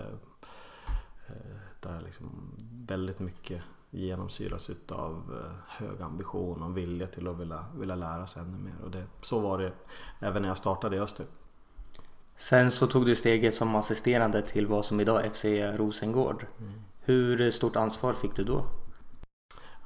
eh, 1.27 1.57
där 1.79 2.01
liksom 2.01 2.55
väldigt 2.87 3.19
mycket 3.19 3.61
genomsyras 3.89 4.69
utav 4.69 5.43
hög 5.67 6.01
ambition 6.01 6.63
och 6.63 6.77
vilja 6.77 7.07
till 7.07 7.27
att 7.27 7.37
vilja, 7.37 7.65
vilja 7.75 7.95
lära 7.95 8.27
sig 8.27 8.41
ännu 8.41 8.57
mer. 8.57 8.75
Och 8.83 8.91
det, 8.91 9.05
så 9.21 9.39
var 9.39 9.57
det 9.57 9.71
även 10.19 10.41
när 10.41 10.49
jag 10.49 10.57
startade 10.57 10.95
i 10.95 10.99
Öster. 10.99 11.25
Sen 12.35 12.71
så 12.71 12.87
tog 12.87 13.05
du 13.05 13.15
steget 13.15 13.55
som 13.55 13.75
assisterande 13.75 14.41
till 14.41 14.67
vad 14.67 14.85
som 14.85 14.99
idag 14.99 15.25
är 15.25 15.29
FC 15.29 15.45
Rosengård. 15.79 16.45
Mm. 16.59 16.81
Hur 16.99 17.51
stort 17.51 17.75
ansvar 17.75 18.13
fick 18.13 18.35
du 18.35 18.43
då? 18.43 18.65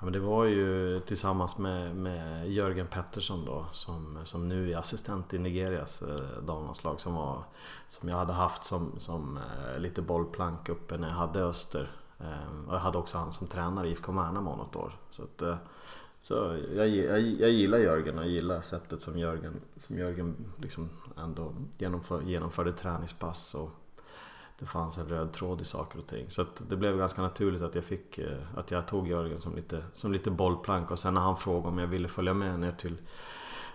Ja, 0.03 0.05
men 0.05 0.13
det 0.13 0.19
var 0.19 0.45
ju 0.45 1.00
tillsammans 1.00 1.57
med, 1.57 1.95
med 1.95 2.51
Jörgen 2.51 2.88
Pettersson 2.88 3.45
då 3.45 3.65
som, 3.72 4.17
som 4.24 4.48
nu 4.48 4.72
är 4.72 4.77
assistent 4.77 5.33
i 5.33 5.39
Nigerias 5.39 6.01
eh, 6.01 6.43
damlandslag 6.45 7.00
som, 7.00 7.13
var, 7.13 7.43
som 7.88 8.10
jag 8.10 8.17
hade 8.17 8.33
haft 8.33 8.63
som, 8.63 8.91
som 8.98 9.38
eh, 9.38 9.79
lite 9.79 10.01
bollplank 10.01 10.69
uppe 10.69 10.98
när 10.98 11.07
jag 11.07 11.15
hade 11.15 11.43
Öster. 11.43 11.91
Eh, 12.19 12.67
och 12.67 12.74
jag 12.74 12.79
hade 12.79 12.98
också 12.98 13.17
han 13.17 13.33
som 13.33 13.48
tränare 13.48 13.88
i 13.88 13.91
IFK 13.91 14.12
Värnamo 14.12 14.55
något 14.55 14.75
år. 14.75 14.93
Så, 15.12 15.24
att, 15.24 15.41
eh, 15.41 15.55
så 16.22 16.60
jag, 16.75 16.88
jag, 16.88 17.22
jag 17.22 17.50
gillar 17.50 17.77
Jörgen 17.77 18.17
och 18.17 18.24
jag 18.24 18.31
gillar 18.31 18.62
sättet 18.62 19.01
som 19.01 19.17
Jörgen, 19.17 19.62
som 19.77 19.98
Jörgen 19.98 20.36
liksom 20.57 20.89
ändå 21.17 21.53
genomför, 21.77 22.22
genomförde 22.22 22.74
träningspass. 22.74 23.55
Och, 23.55 23.69
det 24.60 24.65
fanns 24.65 24.98
en 24.98 25.07
röd 25.07 25.31
tråd 25.31 25.62
i 25.62 25.63
saker 25.63 26.00
och 26.00 26.07
ting. 26.07 26.29
Så 26.29 26.45
det 26.69 26.75
blev 26.75 26.98
ganska 26.98 27.22
naturligt 27.22 27.62
att 27.62 27.75
jag 27.75 27.83
fick 27.83 28.17
eh, 28.17 28.38
att 28.55 28.72
jag 28.72 28.88
tog 28.88 29.07
Jörgen 29.07 29.41
som 29.41 29.55
lite, 29.55 29.83
som 29.93 30.12
lite 30.12 30.31
bollplank 30.31 30.91
och 30.91 31.00
sen 31.00 31.13
när 31.13 31.22
han 31.22 31.38
frågade 31.38 31.67
om 31.67 31.77
jag 31.77 31.88
ville 31.88 32.07
följa 32.07 32.33
med 32.33 32.60
ner 32.60 32.72
till, 32.72 32.98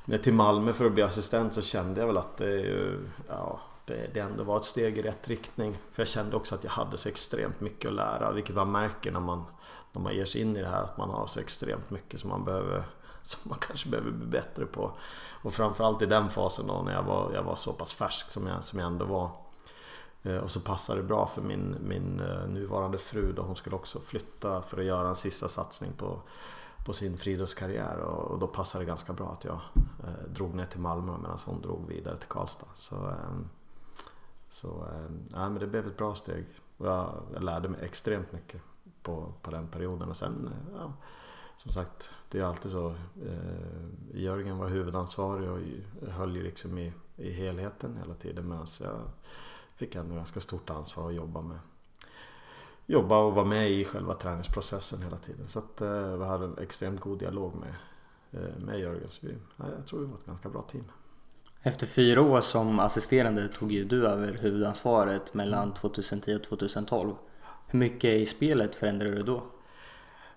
ner 0.05 0.19
till 0.19 0.33
Malmö 0.33 0.73
för 0.73 0.85
att 0.85 0.93
bli 0.93 1.03
assistent 1.03 1.55
så 1.55 1.63
kände 1.63 2.01
jag 2.01 2.07
väl 2.07 2.17
att 2.17 2.37
det, 2.37 2.95
ja, 3.29 3.61
det, 3.85 4.11
det 4.15 4.21
ändå 4.21 4.45
var 4.45 4.57
ett 4.57 4.65
steg 4.65 4.99
i 4.99 5.03
rätt 5.03 5.29
riktning. 5.29 5.79
För 5.93 6.03
jag 6.03 6.09
kände 6.09 6.37
också 6.37 6.55
att 6.55 6.65
jag 6.65 6.71
hade 6.71 6.97
så 6.97 7.09
extremt 7.09 7.61
mycket 7.61 7.89
att 7.89 7.95
lära 7.95 8.33
vilket 8.33 8.57
man 8.57 8.73
märker 8.73 9.13
när 9.13 9.21
man, 9.21 9.45
när 9.93 10.03
man 10.03 10.15
ger 10.15 10.25
sig 10.25 10.41
in 10.41 10.57
i 10.57 10.63
det 10.63 10.69
här 10.69 10.83
att 10.83 10.97
man 10.97 11.11
har 11.11 11.27
så 11.27 11.41
extremt 11.41 11.91
mycket 11.91 12.21
som 12.21 12.31
man 12.31 12.45
behöver 12.45 12.85
som 13.23 13.41
man 13.45 13.59
kanske 13.59 13.89
behöver 13.89 14.11
bli 14.11 14.27
bättre 14.27 14.67
på. 14.67 14.93
Och 15.43 15.55
framförallt 15.55 16.03
i 16.03 16.07
den 16.07 16.31
fasen 16.31 16.67
då 16.67 16.83
när 16.83 16.93
jag 16.93 17.03
var, 17.03 17.33
jag 17.35 17.43
var 17.43 17.57
så 17.57 17.73
pass 17.73 17.95
färsk 17.95 18.31
som 18.31 18.47
jag, 18.47 18.65
som 18.65 18.79
jag 18.79 18.87
ändå 18.87 19.05
var. 19.05 19.31
Eh, 20.29 20.37
och 20.37 20.51
så 20.51 20.61
passade 20.61 21.01
det 21.01 21.07
bra 21.07 21.27
för 21.27 21.43
min, 21.43 21.77
min 21.81 22.21
eh, 22.21 22.49
nuvarande 22.49 22.99
fru 22.99 23.33
då 23.33 23.43
hon 23.43 23.57
skulle 23.57 23.77
också 23.77 24.01
flytta 24.01 24.63
för 24.63 24.79
att 24.79 24.85
göra 24.85 25.09
en 25.09 25.17
sista 25.17 25.49
satsning 25.49 25.93
på, 25.93 26.23
på 26.85 26.93
sin 26.93 27.19
friidrottskarriär 27.19 27.99
och, 27.99 28.31
och 28.31 28.39
då 28.39 28.47
passade 28.47 28.85
det 28.85 28.89
ganska 28.89 29.13
bra 29.13 29.33
att 29.33 29.45
jag 29.45 29.61
eh, 30.05 30.33
drog 30.35 30.55
ner 30.55 30.67
till 30.67 30.81
Malmö 30.81 31.19
medan 31.19 31.39
hon 31.47 31.63
drog 31.63 31.89
vidare 31.89 32.17
till 32.17 32.29
Karlstad. 32.29 32.67
Så, 32.79 32.95
eh, 32.95 33.39
så 34.51 34.69
eh, 34.69 35.11
ja, 35.33 35.49
men 35.49 35.59
det 35.59 35.67
blev 35.67 35.87
ett 35.87 35.97
bra 35.97 36.15
steg 36.15 36.47
och 36.77 36.87
jag, 36.87 37.23
jag 37.33 37.43
lärde 37.43 37.69
mig 37.69 37.81
extremt 37.85 38.33
mycket 38.33 38.63
på, 39.03 39.33
på 39.43 39.51
den 39.51 39.69
perioden 39.69 40.09
och 40.09 40.17
sen 40.17 40.47
eh, 40.47 40.79
ja, 40.79 40.93
som 41.57 41.73
sagt, 41.73 42.11
det 42.31 42.39
är 42.39 42.45
alltid 42.45 42.71
så. 42.71 42.89
Eh, 43.27 44.15
Jörgen 44.15 44.59
var 44.59 44.69
huvudansvarig 44.69 45.51
och 45.51 45.59
höll 46.09 46.37
ju 46.37 46.43
liksom 46.43 46.79
i, 46.79 46.93
i 47.17 47.33
helheten 47.33 47.97
hela 47.97 48.15
tiden 48.15 48.49
medan 48.49 48.67
jag 48.81 49.01
fick 49.79 49.95
ändå 49.95 50.15
ganska 50.15 50.41
stort 50.41 50.71
ansvar 50.71 51.09
att 51.09 51.15
jobba 51.15 51.43
med. 51.43 51.59
Jobba 52.87 53.19
och 53.19 53.35
vara 53.35 53.47
med 53.47 53.71
i 53.71 53.85
själva 53.85 54.15
träningsprocessen 54.15 55.03
hela 55.03 55.17
tiden. 55.17 55.49
Så 55.49 55.59
att 55.59 55.81
eh, 55.81 56.17
vi 56.17 56.25
hade 56.25 56.45
en 56.45 56.59
extremt 56.59 57.01
god 57.01 57.19
dialog 57.19 57.55
med, 57.55 57.75
eh, 58.31 58.65
med 58.65 58.81
Jörgen. 58.81 59.09
Så 59.09 59.27
vi, 59.27 59.35
ja, 59.57 59.65
jag 59.77 59.87
tror 59.87 60.01
vi 60.01 60.07
var 60.07 60.19
ett 60.19 60.27
ganska 60.27 60.49
bra 60.49 60.63
team. 60.63 60.85
Efter 61.63 61.87
fyra 61.87 62.23
år 62.23 62.41
som 62.41 62.79
assisterande 62.81 63.49
tog 63.49 63.73
ju 63.73 63.85
du 63.85 64.09
över 64.09 64.39
huvudansvaret 64.41 65.35
mellan 65.35 65.75
2010 65.75 66.35
och 66.37 66.43
2012. 66.43 67.15
Hur 67.67 67.79
mycket 67.79 68.11
i 68.11 68.27
spelet 68.27 68.75
förändrade 68.75 69.15
du 69.15 69.23
då? 69.23 69.43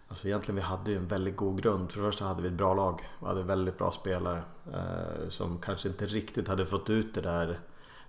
Alltså 0.07 0.27
egentligen 0.27 0.55
vi 0.55 0.61
hade 0.61 0.91
ju 0.91 0.97
en 0.97 1.07
väldigt 1.07 1.35
god 1.35 1.63
grund. 1.63 1.91
För 1.91 2.01
det 2.01 2.07
första 2.07 2.25
hade 2.25 2.41
vi 2.41 2.47
ett 2.47 2.53
bra 2.53 2.73
lag. 2.73 3.01
Vi 3.19 3.25
hade 3.25 3.43
väldigt 3.43 3.77
bra 3.77 3.91
spelare 3.91 4.43
eh, 4.73 5.29
som 5.29 5.59
kanske 5.59 5.87
inte 5.87 6.05
riktigt 6.05 6.47
hade 6.47 6.65
fått 6.65 6.89
ut 6.89 7.13
det 7.13 7.21
där, 7.21 7.59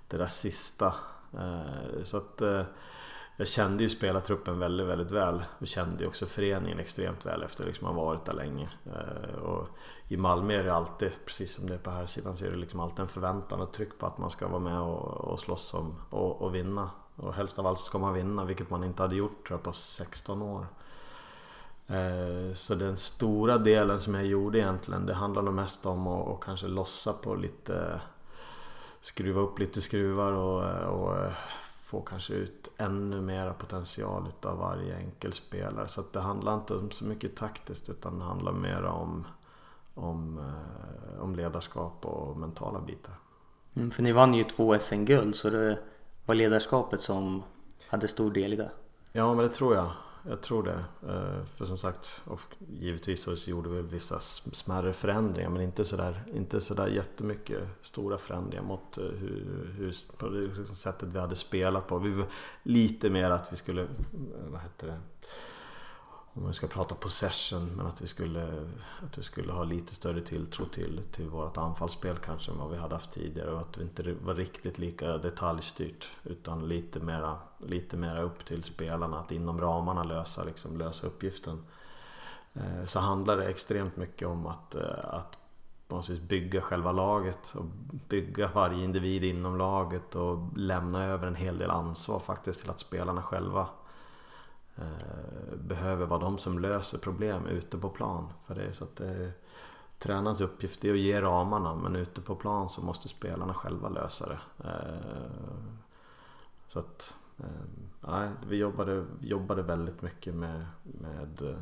det 0.09 0.17
där 0.17 0.27
sista 0.27 0.95
Eh, 1.39 2.03
så 2.05 2.17
att 2.17 2.41
eh, 2.41 2.63
jag 3.37 3.49
kände 3.49 3.83
ju 3.83 3.89
spelartruppen 3.89 4.59
väldigt, 4.59 4.87
väldigt 4.87 5.11
väl 5.11 5.43
och 5.59 5.67
kände 5.67 6.03
ju 6.03 6.09
också 6.09 6.27
föreningen 6.27 6.79
extremt 6.79 7.27
väl 7.27 7.43
efter 7.43 7.65
liksom 7.65 7.87
att 7.87 7.95
ha 7.95 8.05
varit 8.05 8.25
där 8.25 8.33
länge. 8.33 8.69
Eh, 8.87 9.35
och 9.35 9.69
I 10.09 10.17
Malmö 10.17 10.55
är 10.55 10.65
det 10.65 10.75
alltid, 10.75 11.11
precis 11.27 11.55
som 11.55 11.67
det 11.67 11.75
är 11.75 11.79
på 11.79 11.91
här 11.91 12.07
sidan, 12.07 12.37
så 12.37 12.45
är 12.45 12.51
det 12.51 12.57
liksom 12.57 12.81
alltid 12.81 13.01
en 13.01 13.09
förväntan 13.09 13.61
och 13.61 13.73
tryck 13.73 13.99
på 13.99 14.07
att 14.07 14.19
man 14.19 14.31
ska 14.31 14.49
vara 14.49 14.61
med 14.61 14.81
och, 14.81 15.33
och 15.33 15.41
slåss 15.41 15.75
om 15.75 15.95
och, 16.11 16.43
och 16.43 16.55
vinna. 16.55 16.91
Och 17.17 17.35
helst 17.35 17.59
av 17.59 17.67
allt 17.67 17.81
ska 17.81 17.99
man 17.99 18.15
vinna, 18.15 18.45
vilket 18.45 18.71
man 18.71 18.85
inte 18.85 19.03
hade 19.03 19.17
gjort 19.17 19.47
tror 19.47 19.59
jag, 19.59 19.65
på 19.65 19.73
16 19.73 20.43
år. 20.43 20.67
Så 22.55 22.75
den 22.75 22.97
stora 22.97 23.59
delen 23.59 23.99
som 23.99 24.15
jag 24.15 24.27
gjorde 24.27 24.59
egentligen, 24.59 25.07
det 25.07 25.15
handlade 25.15 25.45
nog 25.45 25.55
mest 25.55 25.87
om 25.87 26.07
att 26.07 26.29
och 26.29 26.45
kanske 26.45 26.67
lossa 26.67 27.13
på 27.13 27.35
lite 27.35 28.01
skruva 29.03 29.41
upp 29.41 29.59
lite 29.59 29.81
skruvar 29.81 30.33
och, 30.33 30.63
och 31.03 31.33
få 31.85 32.01
kanske 32.01 32.35
ut 32.35 32.71
ännu 32.77 33.21
mera 33.21 33.55
potential 33.55 34.29
utav 34.29 34.59
varje 34.59 34.97
enkel 34.97 35.33
spelare. 35.33 35.89
Så 35.89 36.05
det 36.13 36.21
handlar 36.21 36.55
inte 36.55 36.75
om 36.75 36.91
så 36.91 37.05
mycket 37.05 37.37
taktiskt 37.37 37.89
utan 37.89 38.19
det 38.19 38.25
handlar 38.25 38.53
mer 38.53 38.83
om, 38.83 39.27
om, 39.95 40.39
eh, 40.39 41.23
om 41.23 41.37
ledarskap 41.37 42.07
och 42.07 42.37
mentala 42.37 42.81
bitar. 42.81 43.15
Mm, 43.75 43.91
för 43.91 44.03
ni 44.03 44.13
vann 44.13 44.35
ju 44.35 44.45
två 44.45 44.79
SM-guld 44.79 45.37
så 45.37 45.51
det 45.51 45.79
var 46.27 46.35
ledarskapet 46.35 47.01
som 47.01 47.43
hade 47.87 48.09
stor 48.09 48.31
del 48.31 48.53
i 48.53 48.57
det. 48.57 48.71
Ja 49.13 49.35
men 49.35 49.47
det 49.47 49.53
tror 49.53 49.75
jag 49.75 49.91
jag 50.29 50.41
tror 50.41 50.63
det. 50.63 50.85
Eh, 51.09 51.45
för 51.45 51.65
som 51.65 51.79
sagt, 51.79 52.25
givetvis 52.69 53.23
så 53.23 53.51
gjorde 53.51 53.69
vi 53.69 53.83
vissa 53.83 54.21
smärre 54.21 54.93
förändringar 54.93 55.51
men 55.51 55.63
inte 55.63 55.85
sådär, 55.85 56.25
inte 56.35 56.61
sådär 56.61 56.87
jättemycket 56.87 57.69
stora 57.81 58.19
förändringar 58.19 58.65
mot 58.65 58.99
eh, 58.99 59.05
hur, 59.05 59.75
hur, 59.79 59.97
på 60.17 60.29
det 60.29 60.65
sättet 60.65 61.09
vi 61.09 61.19
hade 61.19 61.37
spelat 61.37 61.87
på. 61.87 61.99
Vi 61.99 62.11
var 62.11 62.27
lite 62.63 63.11
mer 63.11 63.31
att 63.31 63.53
vi 63.53 63.57
skulle, 63.57 63.87
vad 64.51 64.61
heter 64.61 64.87
det, 64.87 65.01
om 66.35 66.47
vi 66.47 66.53
ska 66.53 66.67
prata 66.67 66.95
possession, 66.95 67.67
men 67.77 67.87
att 67.87 68.03
vi 68.03 68.07
skulle, 68.07 68.65
att 69.07 69.19
vi 69.19 69.23
skulle 69.23 69.53
ha 69.53 69.65
lite 69.65 69.95
större 69.95 70.21
tilltro 70.21 70.67
till, 70.67 71.01
till 71.11 71.29
vårt 71.29 71.57
anfallsspel 71.57 72.17
kanske 72.17 72.51
än 72.51 72.59
vad 72.59 72.71
vi 72.71 72.77
hade 72.77 72.95
haft 72.95 73.13
tidigare 73.13 73.51
och 73.51 73.61
att 73.61 73.79
vi 73.79 73.83
inte 73.83 74.13
var 74.13 74.35
riktigt 74.35 74.79
lika 74.79 75.19
detaljstyrt 75.19 76.11
utan 76.23 76.69
lite 76.69 77.01
mera, 77.01 77.39
lite 77.59 77.97
mera 77.97 78.23
upp 78.23 78.45
till 78.45 78.65
spelarna 78.65 79.19
att 79.19 79.33
inom 79.33 79.61
ramarna 79.61 80.05
lösa, 80.05 80.45
liksom, 80.45 80.79
lösa 80.79 81.07
uppgiften. 81.07 81.65
Eh, 82.55 82.85
så 82.87 83.01
handlar 83.01 83.37
det 83.37 83.47
extremt 83.47 83.97
mycket 83.97 84.29
om 84.29 84.47
att, 84.47 84.75
eh, 84.75 85.15
att 85.15 85.39
bygga 86.29 86.61
själva 86.61 86.93
laget 86.93 87.55
och 87.57 87.65
bygga 88.09 88.51
varje 88.55 88.85
individ 88.85 89.25
inom 89.25 89.59
laget 89.59 90.15
och 90.15 90.59
lämna 90.59 91.05
över 91.05 91.27
en 91.27 91.35
hel 91.35 91.59
del 91.59 91.71
ansvar 91.71 92.21
faktiskt 92.21 92.61
till 92.61 92.71
att 92.71 92.81
spelarna 92.81 93.23
själva 93.23 93.69
Eh, 94.77 95.57
behöver 95.57 96.07
vara 96.07 96.21
de 96.21 96.39
som 96.39 96.59
löser 96.59 96.99
problem 96.99 97.47
ute 97.47 97.79
på 97.79 97.89
plan. 97.89 98.33
För 98.47 98.55
det 98.55 98.63
är 98.63 98.73
så 98.73 98.85
att 98.85 98.97
det 98.97 99.09
är, 99.09 99.33
tränarens 99.99 100.41
uppgift 100.41 100.85
är 100.85 100.93
att 100.93 100.99
ge 100.99 101.21
ramarna 101.21 101.75
men 101.75 101.97
ute 101.97 102.21
på 102.21 102.37
plan 102.37 102.69
så 102.69 102.83
måste 102.83 103.09
spelarna 103.09 103.55
själva 103.55 103.89
lösa 103.89 104.29
det. 104.29 104.69
Eh, 104.69 105.63
så 106.69 106.79
att 106.79 107.15
nej, 108.01 108.31
vi 108.49 108.57
jobbade, 108.57 109.05
jobbade 109.21 109.63
väldigt 109.63 110.03
mycket 110.03 110.35
med, 110.35 110.67
med 110.83 111.57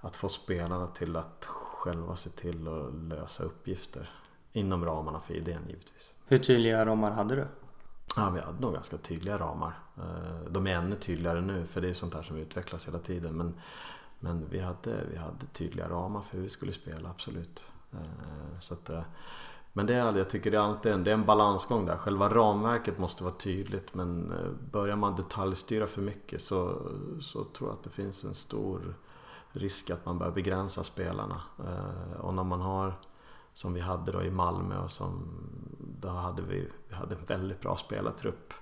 att 0.00 0.16
få 0.16 0.28
spelarna 0.28 0.86
till 0.86 1.16
att 1.16 1.46
själva 1.46 2.16
se 2.16 2.30
till 2.30 2.68
att 2.68 2.94
lösa 2.94 3.44
uppgifter. 3.44 4.10
Inom 4.52 4.84
ramarna 4.84 5.20
för 5.20 5.34
idén 5.34 5.62
givetvis. 5.68 6.14
Hur 6.26 6.38
tydliga 6.38 6.86
ramar 6.86 7.10
hade 7.10 7.34
du? 7.34 7.46
Ja, 8.16 8.30
vi 8.30 8.40
hade 8.40 8.60
nog 8.60 8.74
ganska 8.74 8.96
tydliga 8.96 9.38
ramar. 9.38 9.78
Eh, 9.96 10.50
de 10.50 10.66
är 10.66 10.74
ännu 10.74 10.96
tydligare 10.96 11.40
nu 11.40 11.66
för 11.66 11.80
det 11.80 11.88
är 11.88 11.94
sånt 11.94 12.14
här 12.14 12.22
som 12.22 12.36
utvecklas 12.36 12.88
hela 12.88 12.98
tiden. 12.98 13.36
Men, 13.36 13.54
men 14.20 14.48
vi, 14.50 14.60
hade, 14.60 15.04
vi 15.10 15.16
hade 15.16 15.46
tydliga 15.52 15.88
ramar 15.88 16.20
för 16.20 16.36
hur 16.36 16.42
vi 16.42 16.48
skulle 16.48 16.72
spela, 16.72 17.08
absolut. 17.10 17.64
Eh, 17.92 18.60
så 18.60 18.74
att, 18.74 18.90
eh, 18.90 19.02
men 19.72 19.86
det 19.86 19.94
är, 19.94 20.18
jag 20.18 20.30
tycker 20.30 20.50
det 20.50 20.56
är 20.56 20.60
alltid 20.60 20.92
en, 20.92 21.04
det 21.04 21.10
är 21.10 21.14
en 21.14 21.26
balansgång 21.26 21.86
där. 21.86 21.96
Själva 21.96 22.28
ramverket 22.28 22.98
måste 22.98 23.24
vara 23.24 23.34
tydligt 23.34 23.94
men 23.94 24.32
börjar 24.72 24.96
man 24.96 25.16
detaljstyra 25.16 25.86
för 25.86 26.02
mycket 26.02 26.42
så, 26.42 26.78
så 27.20 27.44
tror 27.44 27.68
jag 27.70 27.76
att 27.76 27.84
det 27.84 27.90
finns 27.90 28.24
en 28.24 28.34
stor 28.34 28.94
risk 29.52 29.90
att 29.90 30.06
man 30.06 30.18
börjar 30.18 30.32
begränsa 30.32 30.84
spelarna. 30.84 31.42
Och 32.20 32.34
när 32.34 32.44
man 32.44 32.60
har 32.60 32.94
som 33.60 33.74
vi 33.74 33.80
hade 33.80 34.12
då 34.12 34.22
i 34.22 34.30
Malmö 34.30 34.78
och 34.78 34.90
som 34.90 35.28
då 36.00 36.08
hade 36.08 36.42
vi, 36.42 36.68
vi 36.88 36.94
hade 36.94 37.14
en 37.14 37.24
väldigt 37.24 37.60
bra 37.60 37.76
spelartrupp. 37.76 38.52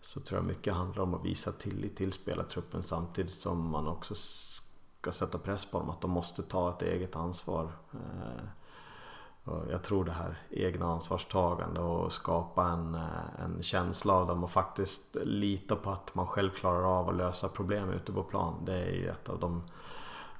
Så 0.00 0.20
tror 0.20 0.38
jag 0.38 0.46
mycket 0.46 0.74
handlar 0.74 1.02
om 1.02 1.14
att 1.14 1.24
visa 1.24 1.52
tillit 1.52 1.96
till 1.96 2.12
spelartruppen 2.12 2.82
samtidigt 2.82 3.32
som 3.32 3.70
man 3.70 3.88
också 3.88 4.14
ska 4.14 5.12
sätta 5.12 5.38
press 5.38 5.70
på 5.70 5.78
dem 5.78 5.90
att 5.90 6.00
de 6.00 6.10
måste 6.10 6.42
ta 6.42 6.70
ett 6.70 6.82
eget 6.82 7.16
ansvar. 7.16 7.72
Eh, 7.92 8.44
jag 9.70 9.84
tror 9.84 10.04
det 10.04 10.12
här 10.12 10.38
egna 10.50 10.86
ansvarstagande 10.86 11.80
och 11.80 12.12
skapa 12.12 12.66
en, 12.66 12.94
eh, 12.94 13.44
en 13.44 13.62
känsla 13.62 14.12
av 14.12 14.26
där 14.26 14.34
man 14.34 14.48
faktiskt 14.48 15.16
litar 15.22 15.76
på 15.76 15.90
att 15.90 16.14
man 16.14 16.26
själv 16.26 16.50
klarar 16.50 17.00
av 17.00 17.08
att 17.08 17.16
lösa 17.16 17.48
problem 17.48 17.90
ute 17.90 18.12
på 18.12 18.22
plan. 18.22 18.62
Det 18.64 18.78
är 18.78 18.92
ju 18.92 19.08
ett 19.08 19.28
av 19.28 19.40
de, 19.40 19.62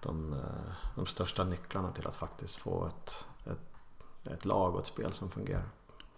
de, 0.03 0.33
eh, 0.33 0.73
de 0.97 1.07
största 1.07 1.45
nycklarna 1.45 1.93
till 1.93 2.07
att 2.07 2.17
faktiskt 2.17 2.57
få 2.57 2.87
ett, 2.87 3.27
ett, 3.45 4.33
ett 4.33 4.45
lag 4.45 4.75
och 4.75 4.81
ett 4.81 4.87
spel 4.87 5.13
som 5.13 5.31
fungerar. 5.31 5.69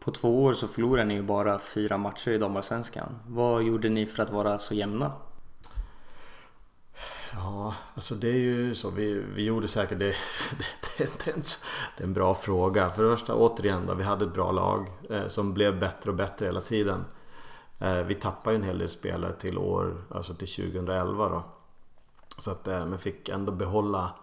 På 0.01 0.11
två 0.11 0.45
år 0.45 0.53
så 0.53 0.69
förlorade 0.69 1.05
ni 1.05 1.15
ju 1.15 1.23
bara 1.23 1.59
fyra 1.59 1.99
matcher 1.99 2.31
i 2.31 2.39
damallsvenskan. 2.39 3.19
Vad 3.27 3.63
gjorde 3.63 3.89
ni 3.89 4.07
för 4.07 4.23
att 4.23 4.31
vara 4.31 4.59
så 4.59 4.75
jämna? 4.75 5.13
Ja, 7.33 7.75
alltså 7.95 8.15
det 8.15 8.29
är 8.29 8.39
ju 8.39 8.75
så. 8.75 8.91
Vi, 8.91 9.15
vi 9.35 9.45
gjorde 9.45 9.69
säkert 9.69 9.99
det. 9.99 10.15
Det, 10.99 11.05
det, 11.05 11.25
det, 11.25 11.31
är 11.31 11.35
en, 11.35 11.43
det 11.97 12.03
är 12.03 12.07
en 12.07 12.13
bra 12.13 12.35
fråga. 12.35 12.91
För 12.91 13.03
det 13.03 13.17
första, 13.17 13.35
återigen 13.35 13.87
då, 13.87 13.95
vi 13.95 14.03
hade 14.03 14.25
ett 14.25 14.35
bra 14.35 14.53
lag 14.53 14.87
eh, 15.11 15.29
som 15.29 15.55
blev 15.55 15.79
bättre 15.79 16.11
och 16.11 16.17
bättre 16.17 16.47
hela 16.47 16.61
tiden. 16.61 17.05
Eh, 17.79 18.03
vi 18.03 18.15
tappade 18.15 18.57
ju 18.57 18.63
en 18.63 18.67
hel 18.67 18.79
del 18.79 18.89
spelare 18.89 19.33
till 19.33 19.59
år, 19.59 20.05
alltså 20.11 20.35
till 20.35 20.49
2011 20.49 21.29
då. 21.29 21.43
Så 22.41 22.51
att, 22.51 22.69
eh, 22.69 22.87
men 22.87 22.99
fick 22.99 23.29
ändå 23.29 23.53
behålla 23.53 24.15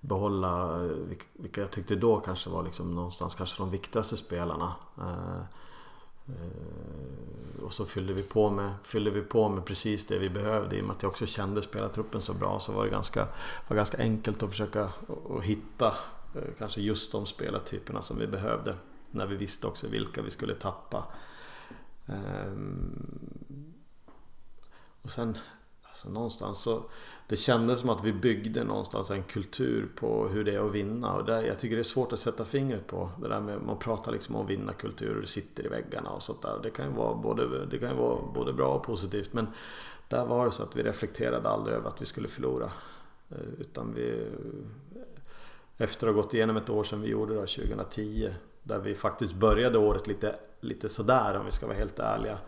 behålla 0.00 0.84
eh, 0.84 0.90
vilka 1.32 1.60
jag 1.60 1.70
tyckte 1.70 1.96
då 1.96 2.20
kanske 2.20 2.50
var 2.50 2.62
liksom 2.62 2.94
någonstans 2.94 3.34
kanske 3.34 3.62
de 3.62 3.70
viktigaste 3.70 4.16
spelarna. 4.16 4.74
Eh, 4.98 5.42
och 7.64 7.72
så 7.72 7.84
fyllde 7.84 8.12
vi, 8.12 8.22
på 8.22 8.50
med, 8.50 8.74
fyllde 8.82 9.10
vi 9.10 9.22
på 9.22 9.48
med 9.48 9.64
precis 9.64 10.06
det 10.06 10.18
vi 10.18 10.30
behövde. 10.30 10.76
I 10.76 10.80
och 10.80 10.84
med 10.84 10.96
att 10.96 11.02
jag 11.02 11.10
också 11.10 11.26
kände 11.26 11.62
spelartruppen 11.62 12.20
så 12.20 12.34
bra 12.34 12.60
så 12.60 12.72
var 12.72 12.84
det 12.84 12.90
ganska, 12.90 13.28
var 13.68 13.76
ganska 13.76 13.98
enkelt 13.98 14.42
att 14.42 14.50
försöka 14.50 14.90
att 15.30 15.42
hitta 15.42 15.94
kanske 16.58 16.80
just 16.80 17.12
de 17.12 17.26
spelartyperna 17.26 18.02
som 18.02 18.18
vi 18.18 18.26
behövde. 18.26 18.76
När 19.10 19.26
vi 19.26 19.36
visste 19.36 19.66
också 19.66 19.88
vilka 19.88 20.22
vi 20.22 20.30
skulle 20.30 20.54
tappa. 20.54 21.04
Ehm, 22.06 23.74
och 25.02 25.10
sen 25.10 25.38
alltså 25.82 26.08
någonstans 26.08 26.58
så 26.58 26.82
det 27.28 27.36
kändes 27.36 27.80
som 27.80 27.90
att 27.90 28.04
vi 28.04 28.12
byggde 28.12 28.64
någonstans 28.64 29.10
en 29.10 29.22
kultur 29.22 29.88
på 29.96 30.28
hur 30.28 30.44
det 30.44 30.54
är 30.54 30.66
att 30.66 30.72
vinna. 30.72 31.12
Och 31.12 31.24
där, 31.24 31.42
jag 31.42 31.58
tycker 31.58 31.76
det 31.76 31.82
är 31.82 31.84
svårt 31.84 32.12
att 32.12 32.18
sätta 32.18 32.44
fingret 32.44 32.86
på. 32.86 33.10
Det 33.22 33.28
där 33.28 33.40
med, 33.40 33.62
man 33.62 33.78
pratar 33.78 34.12
liksom 34.12 34.36
om 34.36 34.46
vinnarkultur 34.46 35.14
och 35.14 35.20
det 35.20 35.26
sitter 35.26 35.66
i 35.66 35.68
väggarna 35.68 36.10
och 36.10 36.22
sånt 36.22 36.42
där. 36.42 36.58
Det 36.62 36.70
kan 36.70 36.86
ju 36.86 36.92
vara 36.92 37.14
både, 37.14 37.66
det 37.66 37.78
kan 37.78 37.90
ju 37.90 37.96
vara 37.96 38.18
både 38.34 38.52
bra 38.52 38.74
och 38.74 38.82
positivt. 38.82 39.32
Men 39.32 39.46
där 40.08 40.26
var 40.26 40.44
det 40.44 40.52
så 40.52 40.62
att 40.62 40.76
vi 40.76 40.82
reflekterade 40.82 41.48
aldrig 41.48 41.76
över 41.76 41.88
att 41.88 42.02
vi 42.02 42.06
skulle 42.06 42.28
förlora. 42.28 42.70
Eh, 43.30 43.36
utan 43.58 43.94
vi... 43.94 44.26
Efter 45.78 46.06
att 46.06 46.14
ha 46.14 46.22
gått 46.22 46.34
igenom 46.34 46.56
ett 46.56 46.70
år 46.70 46.84
som 46.84 47.00
vi 47.00 47.08
gjorde 47.08 47.34
då, 47.34 47.40
2010. 47.40 48.30
Där 48.62 48.78
vi 48.78 48.94
faktiskt 48.94 49.34
började 49.34 49.78
året 49.78 50.06
lite, 50.06 50.36
lite 50.60 50.88
sådär 50.88 51.36
om 51.38 51.44
vi 51.44 51.50
ska 51.50 51.66
vara 51.66 51.76
helt 51.76 51.98
ärliga. 51.98 52.38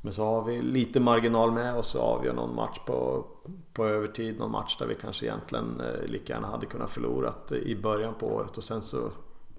Men 0.00 0.12
så 0.12 0.24
har 0.24 0.42
vi 0.42 0.62
lite 0.62 1.00
marginal 1.00 1.52
med 1.52 1.76
och 1.76 1.84
så 1.84 2.00
avgör 2.00 2.32
någon 2.32 2.54
match 2.54 2.78
på, 2.86 3.26
på 3.72 3.86
övertid. 3.86 4.38
Någon 4.38 4.50
match 4.50 4.78
där 4.78 4.86
vi 4.86 4.94
kanske 4.94 5.26
egentligen 5.26 5.80
eh, 5.80 6.06
lika 6.06 6.32
gärna 6.32 6.46
hade 6.48 6.66
kunnat 6.66 6.90
förlorat 6.90 7.52
i 7.52 7.76
början 7.76 8.14
på 8.14 8.26
året. 8.26 8.56
Och 8.56 8.64
sen 8.64 8.82
så 8.82 9.10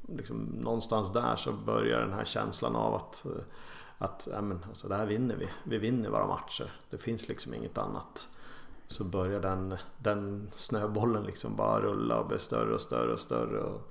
liksom, 0.07 0.37
någonstans 0.37 1.13
där 1.13 1.35
så 1.35 1.51
börjar 1.51 2.01
den 2.01 2.13
här 2.13 2.25
känslan 2.25 2.75
av 2.75 2.95
att, 2.95 3.25
eh, 3.25 3.31
att 3.97 4.27
ja, 4.31 4.41
men, 4.41 4.65
alltså, 4.69 4.87
det 4.87 4.95
här 4.95 5.05
vinner 5.05 5.35
vi. 5.35 5.47
Vi 5.63 5.77
vinner 5.77 6.09
våra 6.09 6.27
matcher. 6.27 6.71
Det 6.89 6.97
finns 6.97 7.27
liksom 7.27 7.53
inget 7.53 7.77
annat. 7.77 8.27
Så 8.87 9.03
börjar 9.03 9.39
den, 9.39 9.75
den 9.97 10.49
snöbollen 10.53 11.23
liksom 11.23 11.55
bara 11.55 11.81
rulla 11.81 12.19
och 12.19 12.27
bli 12.27 12.39
större 12.39 12.73
och 12.73 12.81
större 12.81 13.13
och 13.13 13.19
större. 13.19 13.59
Och, 13.59 13.81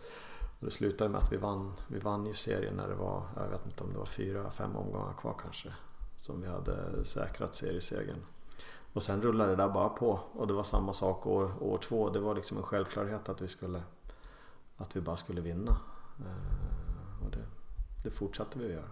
och 0.61 0.67
det 0.67 0.71
slutade 0.71 1.11
med 1.11 1.21
att 1.21 1.33
vi 1.33 1.37
vann, 1.37 1.73
vi 1.89 1.99
vann 1.99 2.27
ju 2.27 2.35
serien 2.35 2.75
när 2.75 2.89
det 2.89 2.95
var, 2.95 3.23
jag 3.37 3.49
vet 3.49 3.67
inte 3.67 3.85
om 3.85 3.93
det 3.93 3.99
var 3.99 4.07
fyra, 4.07 4.51
fem 4.51 4.77
omgångar 4.77 5.13
kvar 5.21 5.35
kanske 5.43 5.73
som 6.29 6.41
vi 6.41 6.49
hade 6.49 7.05
säkrat 7.05 7.55
seriesegern. 7.55 8.21
Och 8.93 9.03
sen 9.03 9.23
rullade 9.23 9.51
det 9.51 9.57
där 9.57 9.69
bara 9.69 9.89
på 9.89 10.21
och 10.33 10.47
det 10.47 10.53
var 10.53 10.63
samma 10.63 10.93
sak 10.93 11.27
år, 11.27 11.53
år 11.61 11.79
två. 11.79 12.11
Det 12.11 12.21
var 12.21 12.35
liksom 12.35 12.57
en 12.57 12.63
självklarhet 12.63 13.29
att 13.29 13.41
vi, 13.41 13.49
skulle, 13.49 13.83
att 14.77 14.97
vi 14.97 15.01
bara 15.01 15.17
skulle 15.17 15.41
vinna. 15.41 15.77
Eh, 16.19 17.25
och 17.25 17.31
det, 17.31 17.45
det 18.05 18.11
fortsatte 18.11 18.59
vi 18.59 18.65
att 18.65 18.71
göra. 18.71 18.89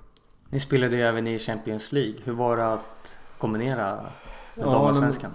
Ni 0.49 0.61
spelade 0.61 0.97
ju 0.97 1.03
även 1.03 1.27
i 1.27 1.39
Champions 1.39 1.93
League. 1.93 2.17
Hur 2.25 2.33
var 2.33 2.57
det 2.57 2.73
att 2.73 3.19
kombinera 3.39 4.03
med 4.55 4.67
ja, 4.67 4.71
damallsvenskan? 4.71 5.35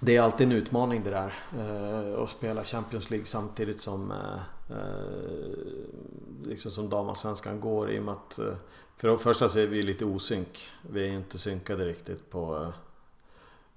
Det 0.00 0.16
är 0.16 0.22
alltid 0.22 0.46
en 0.46 0.52
utmaning 0.52 1.04
det 1.04 1.10
där. 1.10 1.34
Eh, 1.58 2.22
att 2.22 2.30
spela 2.30 2.64
Champions 2.64 3.10
League 3.10 3.26
samtidigt 3.26 3.80
som, 3.80 4.12
eh, 4.70 4.76
liksom 6.44 6.70
som 6.70 6.88
damallsvenskan 6.88 7.60
går 7.60 7.90
i 7.90 7.98
och 7.98 8.04
med 8.04 8.14
att 8.14 8.38
för 8.96 9.08
det 9.08 9.18
första 9.18 9.48
så 9.48 9.58
är 9.58 9.66
vi 9.66 9.82
lite 9.82 10.04
osynk. 10.04 10.70
Vi 10.82 11.08
är 11.08 11.12
inte 11.12 11.38
synkade 11.38 11.84
riktigt 11.84 12.30
på 12.30 12.72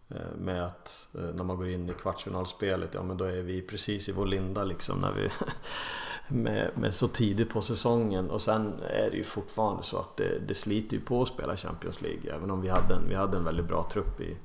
eh, 0.10 0.18
med 0.38 0.66
att 0.66 1.10
eh, 1.14 1.22
när 1.22 1.44
man 1.44 1.58
går 1.58 1.70
in 1.70 1.90
i 1.90 1.94
kvartsfinalspelet, 1.94 2.94
ja 2.94 3.04
men 3.04 3.18
då 3.18 3.26
är 3.26 3.42
vi 3.42 3.62
precis 3.62 4.10
i 4.10 4.12
vår 4.12 4.26
linda 4.26 4.64
liksom 4.64 5.02
när 5.02 5.12
vi 5.12 5.30
med, 6.28 6.72
med 6.76 6.94
så 6.94 7.08
tidigt 7.08 7.50
på 7.50 7.62
säsongen 7.62 8.30
och 8.30 8.42
sen 8.42 8.74
är 8.90 9.10
det 9.12 9.18
ju 9.18 9.24
fortfarande 9.24 9.84
så 9.84 9.98
att 9.98 10.18
det, 10.18 10.40
det 10.48 10.56
sliter 10.56 10.96
ju 10.98 11.02
på 11.02 11.22
att 11.22 11.28
spela 11.28 11.58
Champions 11.58 12.02
League. 12.02 12.34
Även 12.34 12.52
om 12.52 12.62
vi 12.62 12.70
hade 12.70 12.96
en, 12.96 13.10
vi 13.10 13.16
hade 13.16 13.38
en 13.38 13.44
väldigt 13.44 13.68
bra 13.68 13.90
trupp 13.92 14.22
i, 14.22 14.38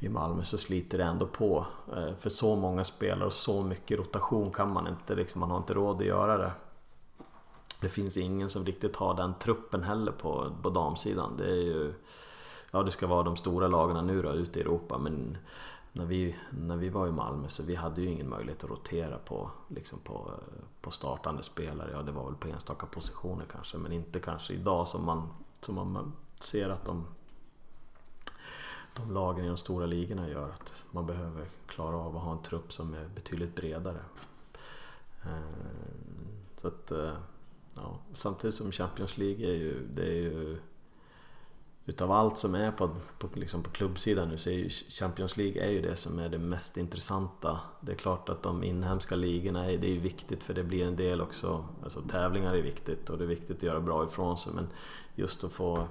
i 0.00 0.08
Malmö 0.08 0.44
så 0.44 0.58
sliter 0.58 0.98
det 0.98 1.04
ändå 1.04 1.26
på. 1.26 1.66
Eh, 1.96 2.14
för 2.18 2.30
så 2.30 2.56
många 2.56 2.84
spelare 2.84 3.26
och 3.26 3.32
så 3.32 3.62
mycket 3.62 3.98
rotation 3.98 4.52
kan 4.52 4.72
man 4.72 4.88
inte, 4.88 5.14
liksom, 5.14 5.40
man 5.40 5.50
har 5.50 5.58
inte 5.58 5.74
råd 5.74 5.96
att 5.96 6.06
göra 6.06 6.38
det. 6.38 6.50
Det 7.80 7.88
finns 7.88 8.16
ingen 8.16 8.50
som 8.50 8.64
riktigt 8.64 8.96
har 8.96 9.14
den 9.14 9.34
truppen 9.38 9.82
heller 9.82 10.12
på, 10.12 10.52
på 10.62 10.70
damsidan. 10.70 11.36
Det 11.36 11.50
är 11.50 11.62
ju... 11.62 11.94
Ja, 12.70 12.82
det 12.82 12.90
ska 12.90 13.06
vara 13.06 13.22
de 13.22 13.36
stora 13.36 13.68
lagen 13.68 14.06
nu 14.06 14.22
då 14.22 14.32
ute 14.32 14.58
i 14.58 14.62
Europa 14.62 14.98
men 14.98 15.38
när 15.92 16.04
vi, 16.04 16.36
när 16.50 16.76
vi 16.76 16.88
var 16.88 17.06
i 17.06 17.12
Malmö 17.12 17.48
så 17.48 17.62
vi 17.62 17.74
hade 17.74 18.00
ju 18.00 18.10
ingen 18.10 18.28
möjlighet 18.28 18.64
att 18.64 18.70
rotera 18.70 19.18
på, 19.18 19.50
liksom 19.68 19.98
på, 19.98 20.30
på 20.80 20.90
startande 20.90 21.42
spelare. 21.42 21.90
Ja, 21.92 22.02
det 22.02 22.12
var 22.12 22.24
väl 22.24 22.34
på 22.34 22.48
enstaka 22.48 22.86
positioner 22.86 23.46
kanske 23.52 23.78
men 23.78 23.92
inte 23.92 24.20
kanske 24.20 24.54
idag 24.54 24.88
som 24.88 25.04
man, 25.04 25.28
som 25.60 25.74
man 25.74 26.12
ser 26.34 26.68
att 26.68 26.84
de, 26.84 27.06
de 28.96 29.12
lagen 29.12 29.44
i 29.44 29.48
de 29.48 29.56
stora 29.56 29.86
ligorna 29.86 30.28
gör. 30.28 30.48
Att 30.48 30.84
man 30.90 31.06
behöver 31.06 31.46
klara 31.66 31.96
av 31.96 32.16
att 32.16 32.22
ha 32.22 32.32
en 32.32 32.42
trupp 32.42 32.72
som 32.72 32.94
är 32.94 33.08
betydligt 33.14 33.54
bredare. 33.54 34.00
Eh, 35.22 35.40
så 36.56 36.68
att 36.68 36.90
eh, 36.90 37.12
Ja, 37.76 37.98
samtidigt 38.14 38.56
som 38.56 38.72
Champions 38.72 39.18
League 39.18 39.46
är 39.46 39.54
ju, 39.54 39.86
det 39.94 40.02
är 40.02 40.14
ju 40.14 40.58
Utav 41.88 42.12
allt 42.12 42.38
som 42.38 42.54
är 42.54 42.70
på, 42.72 42.90
på, 43.18 43.28
liksom 43.34 43.62
på 43.62 43.70
klubbsidan 43.70 44.28
nu 44.28 44.38
så 44.38 44.50
är 44.50 44.54
ju 44.54 44.70
Champions 44.70 45.36
League 45.36 45.62
är 45.62 45.70
ju 45.70 45.82
det 45.82 45.96
som 45.96 46.18
är 46.18 46.28
det 46.28 46.38
mest 46.38 46.76
intressanta. 46.76 47.60
Det 47.80 47.92
är 47.92 47.96
klart 47.96 48.28
att 48.28 48.42
de 48.42 48.64
inhemska 48.64 49.16
ligorna 49.16 49.70
är, 49.70 49.78
det 49.78 49.96
är 49.96 49.98
viktigt 49.98 50.44
för 50.44 50.54
det 50.54 50.64
blir 50.64 50.86
en 50.86 50.96
del 50.96 51.20
också, 51.20 51.64
alltså 51.82 52.00
tävlingar 52.00 52.54
är 52.54 52.62
viktigt 52.62 53.10
och 53.10 53.18
det 53.18 53.24
är 53.24 53.28
viktigt 53.28 53.56
att 53.56 53.62
göra 53.62 53.80
bra 53.80 54.04
ifrån 54.04 54.38
sig 54.38 54.52
men 54.52 54.68
just 55.14 55.44
att 55.44 55.52
få, 55.52 55.88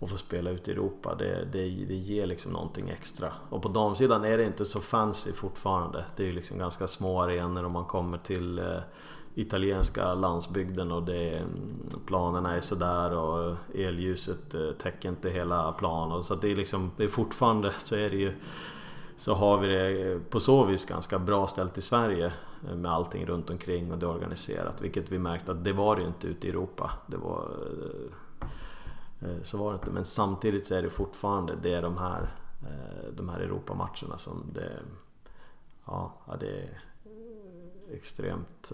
att 0.00 0.10
få 0.10 0.16
spela 0.16 0.50
ute 0.50 0.70
i 0.70 0.74
Europa 0.74 1.14
det, 1.14 1.48
det, 1.52 1.60
det 1.68 1.94
ger 1.94 2.26
liksom 2.26 2.52
någonting 2.52 2.88
extra. 2.88 3.32
Och 3.50 3.62
på 3.62 3.68
damsidan 3.68 4.24
är 4.24 4.38
det 4.38 4.44
inte 4.44 4.64
så 4.64 4.80
fancy 4.80 5.32
fortfarande. 5.32 6.04
Det 6.16 6.22
är 6.22 6.26
ju 6.26 6.32
liksom 6.32 6.58
ganska 6.58 6.86
små 6.86 7.22
arenor 7.22 7.64
och 7.64 7.70
man 7.70 7.84
kommer 7.84 8.18
till 8.18 8.58
eh, 8.58 8.78
italienska 9.34 10.14
landsbygden 10.14 10.92
och 10.92 11.02
det, 11.02 11.42
planerna 12.06 12.56
är 12.56 12.60
sådär 12.60 13.12
och 13.12 13.56
elljuset 13.74 14.54
eh, 14.54 14.70
täcker 14.70 15.08
inte 15.08 15.30
hela 15.30 15.72
planen. 15.72 16.24
Så 16.24 16.34
det 16.34 16.52
är 16.52 16.56
liksom, 16.56 16.90
det 16.96 17.04
är 17.04 17.08
fortfarande 17.08 17.72
så 17.78 17.96
är 17.96 18.10
det 18.10 18.16
ju 18.16 18.32
så 19.16 19.34
har 19.34 19.58
vi 19.58 19.68
det 19.68 20.20
på 20.30 20.40
så 20.40 20.64
vis 20.64 20.84
ganska 20.84 21.18
bra 21.18 21.46
ställt 21.46 21.78
i 21.78 21.80
Sverige 21.80 22.32
eh, 22.68 22.76
med 22.76 22.92
allting 22.92 23.26
runt 23.26 23.50
omkring 23.50 23.92
och 23.92 23.98
det 23.98 24.06
är 24.06 24.10
organiserat. 24.10 24.82
Vilket 24.82 25.12
vi 25.12 25.18
märkte 25.18 25.52
att 25.52 25.64
det 25.64 25.72
var 25.72 25.96
det 25.96 26.02
ju 26.02 26.08
inte 26.08 26.26
ute 26.26 26.46
i 26.46 26.50
Europa. 26.50 26.90
Det 27.06 27.16
var, 27.16 27.50
eh, 29.20 29.42
så 29.42 29.58
var 29.58 29.72
det 29.72 29.74
inte. 29.74 29.90
Men 29.90 30.04
samtidigt 30.04 30.66
så 30.66 30.74
är 30.74 30.82
det 30.82 30.90
fortfarande 30.90 31.54
det 31.62 31.74
är 31.74 31.82
de 31.82 31.98
här, 31.98 32.34
de 33.16 33.28
här 33.28 33.40
Europamatcherna 33.40 34.18
som 34.18 34.42
det, 34.54 34.78
ja, 35.84 36.12
det 36.40 36.62
är 36.62 36.80
extremt 37.92 38.72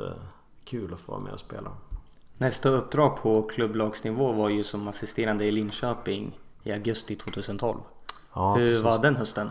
kul 0.71 0.95
att 0.95 1.01
få 1.01 1.13
vara 1.13 1.23
med 1.23 1.33
och 1.33 1.41
spela. 1.41 1.71
Nästa 2.39 2.69
uppdrag 2.69 3.17
på 3.17 3.43
klubblagsnivå 3.43 4.33
var 4.33 4.49
ju 4.49 4.63
som 4.63 4.89
assisterande 4.89 5.45
i 5.45 5.51
Linköping 5.51 6.39
i 6.63 6.73
augusti 6.73 7.17
2012. 7.17 7.79
Ja, 8.35 8.55
Hur 8.55 8.69
precis. 8.69 8.85
var 8.85 8.99
den 8.99 9.17
hösten? 9.17 9.51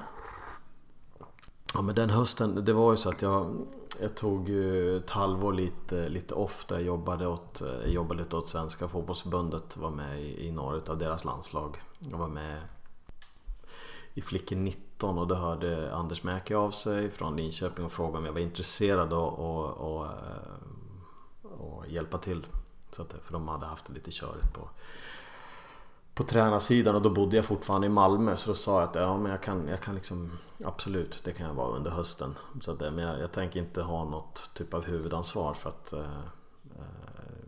Ja 1.73 1.81
men 1.81 1.95
den 1.95 2.09
hösten, 2.09 2.65
det 2.65 2.73
var 2.73 2.91
ju 2.91 2.97
så 2.97 3.09
att 3.09 3.21
jag, 3.21 3.67
jag 4.01 4.15
tog 4.15 4.49
ju 4.49 4.97
ett 4.97 5.09
halvår 5.09 5.53
lite, 5.53 6.09
lite 6.09 6.33
off 6.33 6.65
där 6.65 6.75
jag 6.75 6.85
jobbade 6.85 7.27
åt, 7.27 7.61
jobbade 7.85 8.23
lite 8.23 8.35
åt 8.35 8.49
Svenska 8.49 8.87
fotbollsförbundet. 8.87 9.77
Var 9.77 9.89
med 9.89 10.21
i, 10.21 10.47
i 10.47 10.51
några 10.51 10.91
av 10.91 10.97
deras 10.97 11.25
landslag. 11.25 11.81
Jag 11.99 12.17
var 12.17 12.27
med 12.27 12.61
i 14.13 14.21
Flickor 14.21 14.55
19 14.55 15.17
och 15.17 15.27
då 15.27 15.35
hörde 15.35 15.95
Anders 15.95 16.23
Mäki 16.23 16.53
av 16.53 16.71
sig 16.71 17.09
från 17.09 17.35
Linköping 17.35 17.85
och 17.85 17.91
frågade 17.91 18.17
om 18.17 18.25
jag 18.25 18.33
var 18.33 18.39
intresserad 18.39 19.13
och, 19.13 19.39
och, 19.39 19.67
och 19.67 20.07
och 21.59 21.87
hjälpa 21.87 22.17
till. 22.17 22.45
Så 22.91 23.01
att, 23.01 23.13
för 23.23 23.33
de 23.33 23.47
hade 23.47 23.65
haft 23.65 23.85
det 23.85 23.93
lite 23.93 24.11
körigt 24.11 24.53
på, 24.53 24.69
på 26.13 26.23
tränarsidan 26.23 26.95
och 26.95 27.01
då 27.01 27.09
bodde 27.09 27.35
jag 27.35 27.45
fortfarande 27.45 27.87
i 27.87 27.89
Malmö 27.89 28.37
så 28.37 28.49
då 28.49 28.55
sa 28.55 28.79
jag 28.79 28.89
att 28.89 28.95
ja, 28.95 29.17
men 29.17 29.31
jag, 29.31 29.43
kan, 29.43 29.67
jag 29.67 29.81
kan 29.81 29.95
liksom 29.95 30.31
absolut 30.63 31.21
det 31.25 31.31
kan 31.31 31.47
jag 31.47 31.53
vara 31.53 31.75
under 31.75 31.91
hösten. 31.91 32.35
Så 32.61 32.71
att, 32.71 32.81
eh, 32.81 32.91
men 32.91 33.05
jag, 33.05 33.19
jag 33.19 33.31
tänker 33.31 33.59
inte 33.59 33.81
ha 33.81 34.03
något 34.03 34.51
typ 34.55 34.73
av 34.73 34.85
huvudansvar 34.85 35.53
för 35.53 35.69
att 35.69 35.93
eh, 35.93 36.23
eh, 36.75 37.39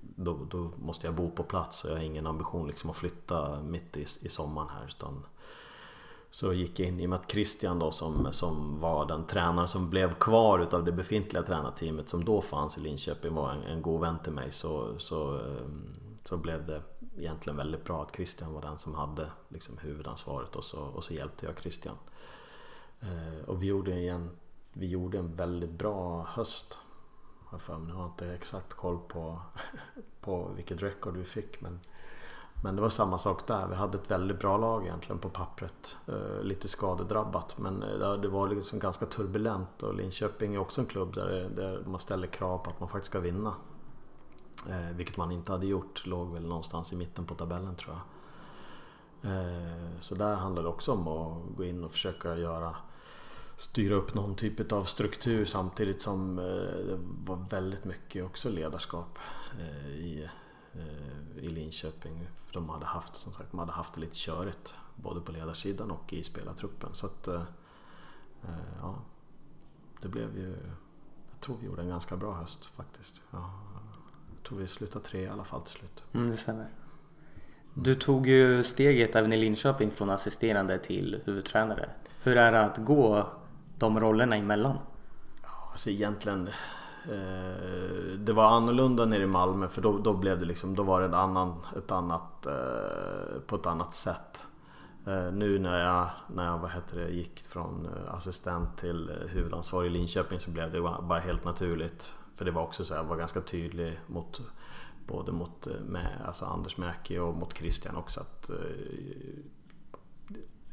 då, 0.00 0.38
då, 0.50 0.72
måste 0.76 1.06
jag 1.06 1.14
bo 1.14 1.30
på 1.30 1.42
plats 1.42 1.84
och 1.84 1.90
jag 1.90 1.96
har 1.96 2.02
ingen 2.02 2.26
ambition 2.26 2.66
liksom 2.66 2.90
att 2.90 2.96
flytta 2.96 3.60
mitt 3.62 3.96
i, 3.96 4.06
i 4.20 4.28
sommaren 4.28 4.68
här. 4.68 4.86
Utan 4.88 5.24
så 6.30 6.52
gick 6.52 6.80
jag 6.80 6.88
in 6.88 7.00
i 7.00 7.06
och 7.06 7.10
med 7.10 7.18
att 7.18 7.30
Christian 7.30 7.78
då 7.78 7.90
som, 7.90 8.32
som 8.32 8.80
var 8.80 9.06
den 9.06 9.26
tränare 9.26 9.68
som 9.68 9.90
blev 9.90 10.14
kvar 10.14 10.58
utav 10.58 10.84
det 10.84 10.92
befintliga 10.92 11.42
tränarteamet 11.42 12.08
som 12.08 12.24
då 12.24 12.40
fanns 12.40 12.78
i 12.78 12.80
Linköping 12.80 13.34
var 13.34 13.52
en, 13.52 13.62
en 13.62 13.82
god 13.82 14.00
vän 14.00 14.18
till 14.24 14.32
mig 14.32 14.52
så, 14.52 14.98
så, 14.98 15.38
ehm, 15.38 15.94
så 16.24 16.36
blev 16.36 16.66
det 16.66 16.82
egentligen 17.18 17.56
väldigt 17.56 17.84
bra 17.84 18.02
att 18.02 18.16
Christian 18.16 18.52
var 18.52 18.62
den 18.62 18.78
som 18.78 18.94
hade 18.94 19.30
liksom 19.48 19.78
huvudansvaret 19.78 20.56
och 20.56 20.64
så, 20.64 20.80
och 20.80 21.04
så 21.04 21.14
hjälpte 21.14 21.46
jag 21.46 21.60
Christian. 21.60 21.96
Eh, 23.00 23.48
och 23.48 23.62
vi 23.62 23.66
gjorde, 23.66 23.92
en, 23.92 24.30
vi 24.72 24.86
gjorde 24.86 25.18
en 25.18 25.36
väldigt 25.36 25.70
bra 25.70 26.22
höst 26.22 26.78
har 27.48 27.58
för 27.58 27.78
mig. 27.78 27.88
Nu 27.88 27.94
har 27.94 28.02
jag 28.02 28.10
inte 28.10 28.34
exakt 28.34 28.74
koll 28.74 28.98
på, 29.08 29.42
på 30.20 30.48
vilket 30.56 30.82
record 30.82 31.16
vi 31.16 31.24
fick. 31.24 31.60
Men, 31.60 31.80
men 32.62 32.76
det 32.76 32.82
var 32.82 32.88
samma 32.88 33.18
sak 33.18 33.46
där. 33.46 33.66
Vi 33.66 33.74
hade 33.74 33.98
ett 33.98 34.10
väldigt 34.10 34.40
bra 34.40 34.56
lag 34.56 34.84
egentligen 34.84 35.18
på 35.18 35.28
pappret. 35.28 35.96
Eh, 36.06 36.42
lite 36.42 36.68
skadedrabbat 36.68 37.58
men 37.58 37.82
eh, 37.82 38.12
det 38.12 38.28
var 38.28 38.48
liksom 38.48 38.78
ganska 38.78 39.06
turbulent 39.06 39.82
och 39.82 39.94
Linköping 39.94 40.54
är 40.54 40.58
också 40.58 40.80
en 40.80 40.86
klubb 40.86 41.14
där, 41.14 41.42
eh, 41.42 41.50
där 41.50 41.82
man 41.86 42.00
ställer 42.00 42.26
krav 42.26 42.58
på 42.58 42.70
att 42.70 42.80
man 42.80 42.88
faktiskt 42.88 43.10
ska 43.10 43.20
vinna. 43.20 43.54
Eh, 44.68 44.96
vilket 44.96 45.16
man 45.16 45.32
inte 45.32 45.52
hade 45.52 45.66
gjort. 45.66 46.06
Låg 46.06 46.32
väl 46.32 46.46
någonstans 46.46 46.92
i 46.92 46.96
mitten 46.96 47.26
på 47.26 47.34
tabellen 47.34 47.76
tror 47.76 47.94
jag. 47.94 48.02
Eh, 49.22 50.00
så 50.00 50.14
där 50.14 50.34
handlar 50.34 50.62
det 50.62 50.68
också 50.68 50.92
om 50.92 51.08
att 51.08 51.56
gå 51.56 51.64
in 51.64 51.84
och 51.84 51.92
försöka 51.92 52.36
göra 52.36 52.76
styra 53.56 53.94
upp 53.94 54.14
någon 54.14 54.34
typ 54.34 54.72
av 54.72 54.84
struktur 54.84 55.44
samtidigt 55.44 56.02
som 56.02 56.38
eh, 56.38 56.44
det 56.44 56.98
var 57.24 57.36
väldigt 57.50 57.84
mycket 57.84 58.24
också 58.24 58.48
ledarskap 58.48 59.18
eh, 59.58 59.88
i, 59.88 60.28
i 61.36 61.48
Linköping. 61.48 62.28
För 62.44 62.54
de 62.54 62.68
hade 62.68 62.86
haft, 62.86 63.16
som 63.16 63.32
sagt, 63.32 63.50
de 63.50 63.58
hade 63.60 63.72
haft 63.72 63.94
det 63.94 64.00
lite 64.00 64.16
körigt 64.16 64.74
både 64.96 65.20
på 65.20 65.32
ledarsidan 65.32 65.90
och 65.90 66.12
i 66.12 66.22
spelartruppen. 66.22 66.94
Så 66.94 67.06
att, 67.06 67.28
ja, 68.80 68.98
det 70.02 70.08
blev 70.08 70.38
ju, 70.38 70.56
jag 71.30 71.40
tror 71.40 71.56
vi 71.60 71.66
gjorde 71.66 71.82
en 71.82 71.88
ganska 71.88 72.16
bra 72.16 72.32
höst 72.32 72.66
faktiskt. 72.66 73.20
Ja, 73.30 73.60
jag 74.34 74.42
tror 74.42 74.58
vi 74.58 74.66
slutade 74.66 75.04
tre 75.04 75.20
i 75.20 75.28
alla 75.28 75.44
fall 75.44 75.62
till 75.62 75.74
slut. 75.74 76.04
Mm, 76.12 76.30
det 76.30 76.36
stämmer. 76.36 76.68
Du 77.74 77.94
tog 77.94 78.26
ju 78.26 78.64
steget 78.64 79.16
även 79.16 79.32
i 79.32 79.36
Linköping 79.36 79.90
från 79.90 80.10
assisterande 80.10 80.78
till 80.78 81.20
huvudtränare. 81.24 81.90
Hur 82.22 82.36
är 82.36 82.52
det 82.52 82.60
att 82.60 82.76
gå 82.78 83.26
de 83.78 84.00
rollerna 84.00 84.36
emellan? 84.36 84.78
Alltså 85.70 85.90
egentligen 85.90 86.48
eh, 87.08 88.18
det 88.18 88.32
var 88.32 88.44
annorlunda 88.44 89.04
nere 89.04 89.22
i 89.22 89.26
Malmö 89.26 89.68
för 89.68 89.82
då, 89.82 89.98
då 89.98 90.12
blev 90.12 90.38
det 90.38 90.44
liksom, 90.44 90.74
då 90.74 90.82
var 90.82 91.00
det 91.00 91.06
en 91.06 91.14
annan, 91.14 91.54
ett 91.76 91.92
annat, 91.92 92.46
eh, 92.46 93.40
på 93.46 93.56
ett 93.56 93.66
annat 93.66 93.94
sätt. 93.94 94.46
Eh, 95.08 95.32
nu 95.32 95.58
när 95.58 95.78
jag, 95.78 96.10
när 96.26 96.46
jag 96.46 96.58
vad 96.58 96.70
heter 96.70 96.96
det, 96.96 97.10
gick 97.10 97.40
från 97.40 97.86
eh, 97.86 98.14
assistent 98.14 98.76
till 98.76 99.10
eh, 99.10 99.28
huvudansvarig 99.28 99.86
i 99.86 99.90
Linköping 99.90 100.40
så 100.40 100.50
blev 100.50 100.72
det 100.72 100.80
bara 100.80 101.18
helt 101.18 101.44
naturligt. 101.44 102.14
För 102.34 102.44
det 102.44 102.50
var 102.50 102.62
också 102.62 102.84
så 102.84 102.94
jag 102.94 103.04
var 103.04 103.16
ganska 103.16 103.40
tydlig 103.40 104.00
mot 104.06 104.40
både 105.06 105.32
mot 105.32 105.68
med, 105.86 106.22
alltså 106.26 106.44
Anders 106.44 106.76
Mäki 106.76 107.18
och 107.18 107.34
mot 107.34 107.56
Christian 107.56 107.96
också 107.96 108.20
att 108.20 108.50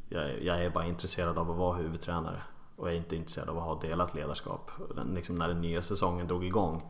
jag, 0.09 0.43
jag 0.43 0.65
är 0.65 0.69
bara 0.69 0.85
intresserad 0.85 1.37
av 1.37 1.51
att 1.51 1.57
vara 1.57 1.77
huvudtränare 1.77 2.41
och 2.75 2.89
är 2.89 2.93
inte 2.93 3.15
intresserad 3.15 3.49
av 3.49 3.57
att 3.57 3.63
ha 3.63 3.79
delat 3.79 4.15
ledarskap. 4.15 4.71
Den, 4.95 5.13
liksom 5.13 5.35
när 5.35 5.47
den 5.47 5.61
nya 5.61 5.81
säsongen 5.81 6.27
drog 6.27 6.45
igång. 6.45 6.83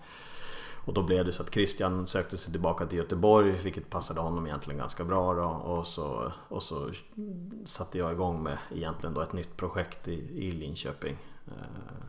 Och 0.85 0.93
då 0.93 1.03
blev 1.03 1.25
det 1.25 1.31
så 1.31 1.43
att 1.43 1.53
Christian 1.53 2.07
sökte 2.07 2.37
sig 2.37 2.51
tillbaka 2.51 2.85
till 2.85 2.97
Göteborg 2.97 3.51
vilket 3.51 3.89
passade 3.89 4.19
honom 4.19 4.47
egentligen 4.47 4.77
ganska 4.77 5.03
bra. 5.03 5.33
Då. 5.33 5.43
Och, 5.43 5.87
så, 5.87 6.31
och 6.47 6.63
så 6.63 6.91
satte 7.65 7.97
jag 7.97 8.11
igång 8.11 8.43
med 8.43 8.57
egentligen 8.71 9.13
då 9.13 9.21
ett 9.21 9.33
nytt 9.33 9.57
projekt 9.57 10.07
i, 10.07 10.47
i 10.47 10.51
Linköping. 10.51 11.17
Eh, 11.47 12.05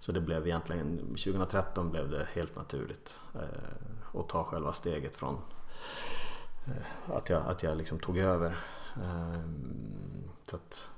så 0.00 0.12
det 0.12 0.20
blev 0.20 0.46
egentligen, 0.46 0.98
2013 0.98 1.90
blev 1.90 2.10
det 2.10 2.26
helt 2.32 2.56
naturligt 2.56 3.20
eh, 3.34 4.20
att 4.20 4.28
ta 4.28 4.44
själva 4.44 4.72
steget 4.72 5.16
från 5.16 5.38
eh, 6.66 7.16
att 7.16 7.28
jag, 7.28 7.42
att 7.46 7.62
jag 7.62 7.76
liksom 7.76 7.98
tog 7.98 8.18
över. 8.18 8.58
Så 10.50 10.56
att, 10.56 10.90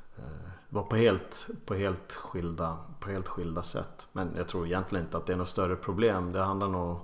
var 0.71 0.83
på 0.83 0.97
helt, 0.97 1.49
på, 1.67 1.75
helt 1.75 2.15
skilda, 2.15 2.79
på 3.01 3.11
helt 3.11 3.29
skilda 3.29 3.63
sätt. 3.63 4.09
Men 4.13 4.31
jag 4.37 4.49
tror 4.49 4.67
egentligen 4.67 5.05
inte 5.05 5.17
att 5.17 5.27
det 5.27 5.33
är 5.33 5.37
något 5.37 5.49
större 5.49 5.77
problem. 5.77 6.33
Det 6.33 6.41
handlar 6.41 6.69
nog... 6.69 6.99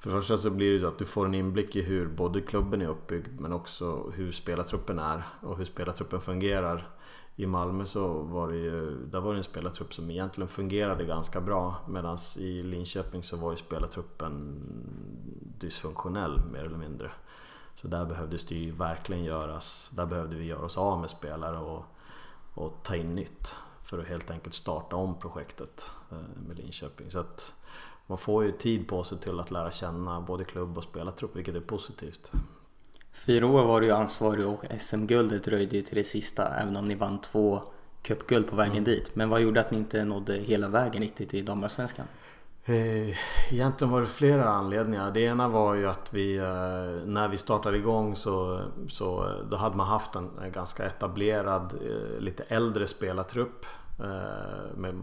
För 0.00 0.10
det 0.10 0.16
första 0.16 0.36
så 0.36 0.50
blir 0.50 0.72
det 0.72 0.80
så 0.80 0.86
att 0.86 0.98
du 0.98 1.04
får 1.04 1.26
en 1.26 1.34
inblick 1.34 1.76
i 1.76 1.82
hur 1.82 2.08
både 2.08 2.40
klubben 2.40 2.82
är 2.82 2.88
uppbyggd 2.88 3.40
men 3.40 3.52
också 3.52 4.10
hur 4.14 4.32
spelartruppen 4.32 4.98
är 4.98 5.22
och 5.40 5.56
hur 5.56 5.64
spelartruppen 5.64 6.20
fungerar. 6.20 6.90
I 7.36 7.46
Malmö 7.46 7.84
så 7.84 8.08
var 8.22 8.48
det 8.48 8.56
ju, 8.56 9.06
där 9.06 9.20
var 9.20 9.32
det 9.32 9.38
en 9.38 9.44
spelartrupp 9.44 9.94
som 9.94 10.10
egentligen 10.10 10.48
fungerade 10.48 11.04
ganska 11.04 11.40
bra 11.40 11.76
medan 11.88 12.18
i 12.36 12.62
Linköping 12.62 13.22
så 13.22 13.36
var 13.36 13.50
ju 13.50 13.56
spelartruppen 13.56 14.62
dysfunktionell 15.58 16.40
mer 16.52 16.64
eller 16.64 16.78
mindre. 16.78 17.10
Så 17.74 17.88
där 17.88 18.04
behövdes 18.04 18.46
det 18.46 18.54
ju 18.54 18.70
verkligen 18.70 19.24
göras, 19.24 19.90
där 19.96 20.06
behövde 20.06 20.36
vi 20.36 20.44
göra 20.44 20.64
oss 20.64 20.78
av 20.78 21.00
med 21.00 21.10
spelare 21.10 21.58
och 21.58 21.84
och 22.56 22.72
ta 22.82 22.96
in 22.96 23.14
nytt 23.14 23.54
för 23.82 23.98
att 23.98 24.06
helt 24.06 24.30
enkelt 24.30 24.54
starta 24.54 24.96
om 24.96 25.18
projektet 25.18 25.90
eh, 26.10 26.18
med 26.48 26.58
Linköping. 26.58 27.10
Så 27.10 27.18
att 27.18 27.54
man 28.06 28.18
får 28.18 28.44
ju 28.44 28.52
tid 28.52 28.88
på 28.88 29.04
sig 29.04 29.18
till 29.18 29.40
att 29.40 29.50
lära 29.50 29.72
känna 29.72 30.20
både 30.20 30.44
klubb 30.44 30.78
och 30.78 30.84
spelartrupp 30.84 31.36
vilket 31.36 31.54
är 31.54 31.60
positivt. 31.60 32.32
Fyra 33.12 33.46
år 33.46 33.64
var 33.64 33.80
du 33.80 33.86
ju 33.86 33.92
ansvarig 33.92 34.46
och 34.46 34.64
SM-guldet 34.80 35.44
dröjde 35.44 35.76
ju 35.76 35.82
till 35.82 35.96
det 35.96 36.04
sista 36.04 36.48
även 36.48 36.76
om 36.76 36.88
ni 36.88 36.94
vann 36.94 37.20
två 37.20 37.62
cupguld 38.02 38.48
på 38.48 38.56
vägen 38.56 38.72
mm. 38.72 38.84
dit. 38.84 39.16
Men 39.16 39.28
vad 39.28 39.40
gjorde 39.40 39.60
att 39.60 39.70
ni 39.70 39.78
inte 39.78 40.04
nådde 40.04 40.34
hela 40.34 40.68
vägen 40.68 41.02
riktigt 41.02 41.34
i 41.34 41.42
damallsvenskan? 41.42 42.06
Eh, 42.68 43.16
egentligen 43.52 43.92
var 43.92 44.00
det 44.00 44.06
flera 44.06 44.48
anledningar. 44.48 45.10
Det 45.10 45.20
ena 45.20 45.48
var 45.48 45.74
ju 45.74 45.88
att 45.88 46.14
vi 46.14 46.36
eh, 46.36 47.06
när 47.06 47.28
vi 47.28 47.36
startade 47.36 47.76
igång 47.76 48.16
så, 48.16 48.62
så 48.88 49.24
eh, 49.24 49.46
då 49.50 49.56
hade 49.56 49.76
man 49.76 49.86
haft 49.86 50.14
en 50.14 50.30
ganska 50.52 50.84
etablerad 50.84 51.74
lite 52.18 52.42
äldre 52.42 52.86
spelartrupp 52.86 53.66
med, 54.76 54.94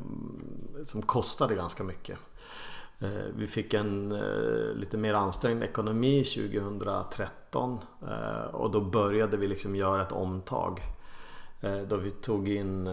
som 0.86 1.02
kostade 1.02 1.56
ganska 1.56 1.84
mycket. 1.84 2.18
Vi 3.36 3.48
fick 3.48 3.74
en 3.74 4.20
lite 4.76 4.98
mer 4.98 5.14
ansträngd 5.14 5.64
ekonomi 5.64 6.24
2013 6.24 7.80
och 8.52 8.72
då 8.72 8.82
började 8.82 9.38
vi 9.38 9.48
liksom 9.48 9.76
göra 9.76 10.02
ett 10.02 10.12
omtag. 10.12 10.82
Då 11.88 11.98
vi 11.98 12.12
tog 12.12 12.50
in 12.50 12.88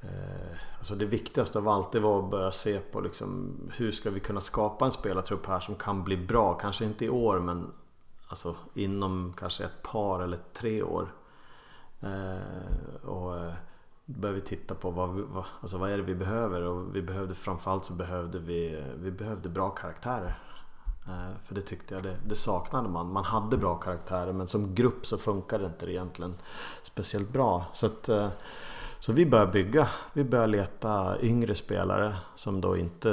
Eh, 0.00 0.58
alltså 0.78 0.94
det 0.94 1.04
viktigaste 1.04 1.58
av 1.58 1.68
allt 1.68 1.92
det 1.92 2.00
var 2.00 2.18
att 2.18 2.30
börja 2.30 2.52
se 2.52 2.78
på 2.78 3.00
liksom, 3.00 3.56
hur 3.76 3.92
ska 3.92 4.10
vi 4.10 4.20
kunna 4.20 4.40
skapa 4.40 4.84
en 4.84 4.92
spelartrupp 4.92 5.46
här 5.46 5.60
som 5.60 5.74
kan 5.74 6.04
bli 6.04 6.16
bra. 6.16 6.54
Kanske 6.54 6.84
inte 6.84 7.04
i 7.04 7.08
år 7.08 7.40
men 7.40 7.72
alltså, 8.28 8.54
inom 8.74 9.34
kanske 9.38 9.64
ett 9.64 9.82
par 9.82 10.22
eller 10.22 10.38
tre 10.52 10.82
år. 10.82 11.12
Eh, 12.00 13.06
och 13.08 13.36
eh, 13.36 13.52
då 14.06 14.20
började 14.20 14.40
vi 14.40 14.46
titta 14.46 14.74
på 14.74 14.90
vad, 14.90 15.14
vi, 15.14 15.22
vad, 15.22 15.44
alltså 15.60 15.78
vad 15.78 15.90
är 15.90 15.96
det 15.96 16.02
vi 16.02 16.14
behöver 16.14 16.62
och 16.62 16.96
vi 16.96 17.02
behövde 17.02 17.34
framförallt 17.34 17.84
så 17.84 17.92
behövde 17.92 18.38
vi, 18.38 18.84
vi 18.96 19.10
behövde 19.10 19.48
bra 19.48 19.70
karaktärer. 19.70 20.38
För 21.42 21.54
det 21.54 21.60
tyckte 21.60 21.94
jag 21.94 22.02
det, 22.02 22.16
det, 22.26 22.34
saknade 22.34 22.88
man. 22.88 23.12
Man 23.12 23.24
hade 23.24 23.56
bra 23.56 23.74
karaktärer 23.74 24.32
men 24.32 24.46
som 24.46 24.74
grupp 24.74 25.06
så 25.06 25.18
funkade 25.18 25.64
det 25.64 25.66
inte 25.66 25.90
egentligen 25.90 26.34
speciellt 26.82 27.28
bra. 27.28 27.64
Så 27.72 27.86
att, 27.86 28.08
så 29.00 29.12
vi 29.12 29.26
började 29.26 29.52
bygga. 29.52 29.88
Vi 30.12 30.24
började 30.24 30.52
leta 30.52 31.20
yngre 31.20 31.54
spelare 31.54 32.16
som 32.34 32.60
då 32.60 32.76
inte... 32.76 33.08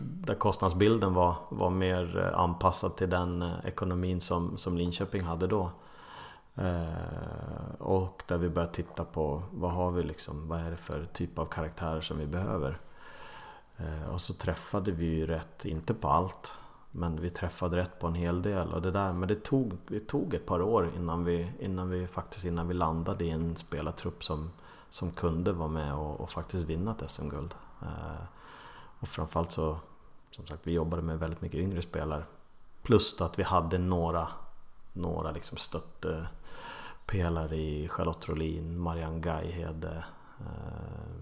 Där 0.00 0.34
kostnadsbilden 0.34 1.14
var, 1.14 1.34
var 1.48 1.70
mer 1.70 2.18
eh, 2.18 2.40
anpassad 2.40 2.96
till 2.96 3.10
den 3.10 3.42
eh, 3.42 3.52
ekonomin 3.64 4.20
som, 4.20 4.58
som 4.58 4.76
Linköping 4.76 5.22
hade 5.22 5.46
då. 5.46 5.70
Eh, 6.54 7.74
och 7.78 8.22
där 8.26 8.38
vi 8.38 8.48
började 8.48 8.72
titta 8.72 9.04
på 9.04 9.42
vad 9.50 9.70
har 9.70 9.90
vi 9.90 10.02
liksom, 10.02 10.48
vad 10.48 10.60
är 10.60 10.70
det 10.70 10.76
för 10.76 11.04
typ 11.12 11.38
av 11.38 11.46
karaktärer 11.46 12.00
som 12.00 12.18
vi 12.18 12.26
behöver. 12.26 12.78
Eh, 13.76 14.14
och 14.14 14.20
så 14.20 14.34
träffade 14.34 14.90
vi 14.90 15.06
ju 15.06 15.26
rätt, 15.26 15.64
inte 15.64 15.94
på 15.94 16.08
allt, 16.08 16.52
men 16.90 17.20
vi 17.20 17.30
träffade 17.30 17.76
rätt 17.76 17.98
på 18.00 18.06
en 18.06 18.14
hel 18.14 18.42
del. 18.42 18.72
Och 18.72 18.82
det 18.82 18.90
där, 18.90 19.12
men 19.12 19.28
det 19.28 19.44
tog, 19.44 19.72
det 19.88 20.00
tog 20.00 20.34
ett 20.34 20.46
par 20.46 20.62
år 20.62 20.90
innan 20.96 21.24
vi, 21.24 21.52
innan 21.60 21.90
vi 21.90 22.06
faktiskt 22.06 22.44
innan 22.44 22.68
vi 22.68 22.74
landade 22.74 23.24
i 23.24 23.30
en 23.30 23.56
spelartrupp 23.56 24.24
som, 24.24 24.50
som 24.92 25.12
kunde 25.12 25.52
vara 25.52 25.68
med 25.68 25.94
och, 25.94 26.20
och 26.20 26.30
faktiskt 26.30 26.64
vinna 26.64 26.90
ett 26.90 27.10
SM-guld. 27.10 27.54
Eh, 27.82 28.24
och 29.00 29.08
framförallt 29.08 29.52
så 29.52 29.78
som 30.30 30.46
sagt 30.46 30.60
vi 30.64 30.72
jobbade 30.72 31.02
med 31.02 31.18
väldigt 31.18 31.40
mycket 31.40 31.60
yngre 31.60 31.82
spelare. 31.82 32.24
Plus 32.82 33.16
då 33.16 33.24
att 33.24 33.38
vi 33.38 33.42
hade 33.42 33.78
några, 33.78 34.28
några 34.92 35.30
liksom 35.30 35.58
stöttepelare 35.58 37.56
i 37.56 37.88
Charlotte 37.88 38.28
Rolin, 38.28 38.78
Marianne 38.78 39.20
Gaihede. 39.20 40.04
Eh, 40.40 41.14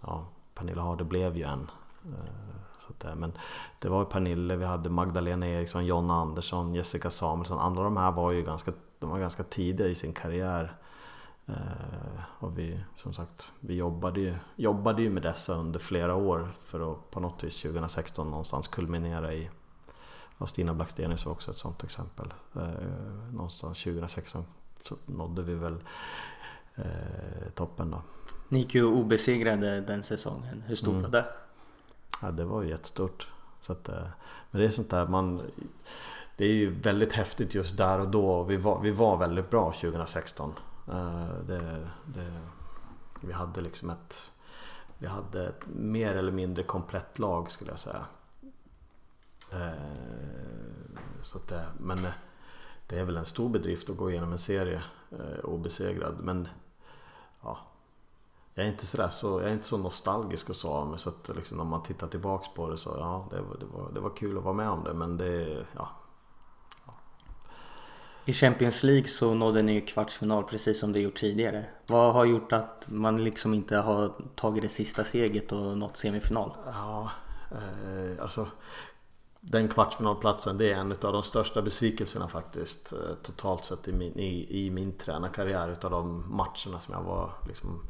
ja, 0.00 0.26
Pernilla 0.54 0.82
Harder 0.82 1.04
blev 1.04 1.36
ju 1.36 1.42
en. 1.42 1.70
Eh, 2.04 2.54
så 2.78 2.92
att, 2.92 3.04
eh, 3.04 3.14
men 3.14 3.32
det 3.78 3.88
var 3.88 3.98
ju 3.98 4.06
Pernille, 4.06 4.56
vi 4.56 4.64
hade 4.64 4.90
Magdalena 4.90 5.48
Eriksson, 5.48 5.86
Jonna 5.86 6.14
Andersson, 6.14 6.74
Jessica 6.74 7.10
Samuelsson. 7.10 7.58
Alla 7.58 7.82
de 7.82 7.96
här 7.96 8.12
var 8.12 8.30
ju 8.30 8.42
ganska, 8.42 8.72
de 8.98 9.10
var 9.10 9.18
ganska 9.18 9.42
tidiga 9.42 9.86
i 9.86 9.94
sin 9.94 10.12
karriär. 10.12 10.76
Eh, 11.52 12.22
och 12.38 12.58
vi, 12.58 12.80
som 12.96 13.12
sagt, 13.12 13.52
vi 13.60 13.74
jobbade 13.74 14.20
ju, 14.20 14.34
jobbade 14.56 15.02
ju 15.02 15.10
med 15.10 15.22
dessa 15.22 15.54
under 15.54 15.78
flera 15.78 16.14
år 16.14 16.52
för 16.58 16.92
att 16.92 17.10
på 17.10 17.20
något 17.20 17.44
vis 17.44 17.62
2016 17.62 18.30
någonstans 18.30 18.68
kulminera 18.68 19.34
i 19.34 19.50
och 20.38 20.48
Stina 20.48 20.74
Blackstenius 20.74 21.24
var 21.24 21.32
också 21.32 21.50
ett 21.50 21.58
sånt 21.58 21.84
exempel. 21.84 22.34
Eh, 22.56 23.32
någonstans 23.32 23.82
2016 23.82 24.44
så 24.84 24.96
nådde 25.06 25.42
vi 25.42 25.54
väl 25.54 25.76
eh, 26.74 27.50
toppen 27.54 27.90
då. 27.90 28.02
Ni 28.48 28.58
gick 28.58 28.74
ju 28.74 28.84
obesegrade 28.84 29.80
den 29.80 30.02
säsongen. 30.02 30.62
Hur 30.66 30.76
stort 30.76 30.88
mm. 30.88 31.02
var 31.02 31.10
det? 31.10 31.26
Ja, 32.22 32.30
det 32.30 32.44
var 32.44 32.62
ju 32.62 32.68
jättestort. 32.68 33.28
Så 33.60 33.72
att, 33.72 33.88
eh, 33.88 34.06
men 34.50 34.60
det 34.60 34.66
är 34.66 34.70
sånt 34.70 34.90
där 34.90 35.06
man... 35.06 35.42
Det 36.36 36.44
är 36.44 36.52
ju 36.52 36.70
väldigt 36.70 37.12
häftigt 37.12 37.54
just 37.54 37.76
där 37.76 37.98
och 37.98 38.08
då. 38.08 38.42
Vi 38.42 38.56
var, 38.56 38.80
vi 38.80 38.90
var 38.90 39.16
väldigt 39.16 39.50
bra 39.50 39.72
2016. 39.72 40.52
Eh, 40.92 41.34
det, 41.46 41.88
det, 42.06 42.40
vi 43.20 43.32
hade 43.32 43.60
liksom 43.60 43.90
ett... 43.90 44.32
Vi 44.98 45.06
hade 45.06 45.48
ett 45.48 45.66
mer 45.66 46.14
eller 46.14 46.32
mindre 46.32 46.64
komplett 46.64 47.18
lag 47.18 47.50
skulle 47.50 47.70
jag 47.70 47.78
säga. 47.78 48.06
Eh, 49.52 49.72
så 51.22 51.38
att 51.38 51.48
det, 51.48 51.66
men 51.78 51.98
det 52.86 52.98
är 52.98 53.04
väl 53.04 53.16
en 53.16 53.24
stor 53.24 53.48
bedrift 53.48 53.90
att 53.90 53.96
gå 53.96 54.10
igenom 54.10 54.32
en 54.32 54.38
serie 54.38 54.82
eh, 55.10 55.44
obesegrad. 55.44 56.14
Men 56.20 56.48
ja, 57.42 57.58
jag 58.54 58.66
är 58.66 58.70
inte 58.70 58.86
sådär 58.86 59.08
så, 59.08 59.40
jag 59.40 59.48
är 59.48 59.52
inte 59.52 59.66
så 59.66 59.78
nostalgisk 59.78 60.50
och 60.50 60.56
så 60.56 60.70
av 60.70 60.88
mig 60.88 60.98
så 60.98 61.08
att 61.08 61.30
liksom 61.36 61.60
om 61.60 61.68
man 61.68 61.82
tittar 61.82 62.08
tillbaks 62.08 62.48
på 62.54 62.68
det 62.68 62.78
så 62.78 62.96
ja 62.98 63.28
det, 63.30 63.36
det, 63.36 63.66
var, 63.72 63.92
det 63.92 64.00
var 64.00 64.16
kul 64.16 64.38
att 64.38 64.44
vara 64.44 64.54
med 64.54 64.68
om 64.68 64.84
det 64.84 64.94
men 64.94 65.16
det, 65.16 65.66
ja. 65.76 65.88
I 68.24 68.32
Champions 68.32 68.82
League 68.82 69.08
så 69.08 69.34
nådde 69.34 69.62
ni 69.62 69.72
ju 69.72 69.80
kvartsfinal 69.80 70.44
precis 70.44 70.80
som 70.80 70.92
det 70.92 71.00
gjort 71.00 71.14
tidigare. 71.14 71.64
Vad 71.86 72.14
har 72.14 72.24
gjort 72.24 72.52
att 72.52 72.86
man 72.90 73.24
liksom 73.24 73.54
inte 73.54 73.76
har 73.76 74.12
tagit 74.34 74.62
det 74.62 74.68
sista 74.68 75.04
steget 75.04 75.52
och 75.52 75.78
nått 75.78 75.96
semifinal? 75.96 76.52
Ja, 76.66 77.10
eh, 77.50 78.22
alltså 78.22 78.48
den 79.40 79.68
kvartsfinalplatsen 79.68 80.58
det 80.58 80.72
är 80.72 80.74
en 80.74 80.92
av 80.92 81.12
de 81.12 81.22
största 81.22 81.62
besvikelserna 81.62 82.28
faktiskt 82.28 82.92
eh, 82.92 83.14
totalt 83.22 83.64
sett 83.64 83.88
i 83.88 83.92
min, 83.92 84.18
i, 84.18 84.66
i 84.66 84.70
min 84.70 84.92
tränarkarriär 84.92 85.68
utav 85.68 85.90
de 85.90 86.36
matcherna 86.36 86.80
som 86.80 86.94
jag 86.94 87.02
var 87.02 87.32
liksom 87.48 87.82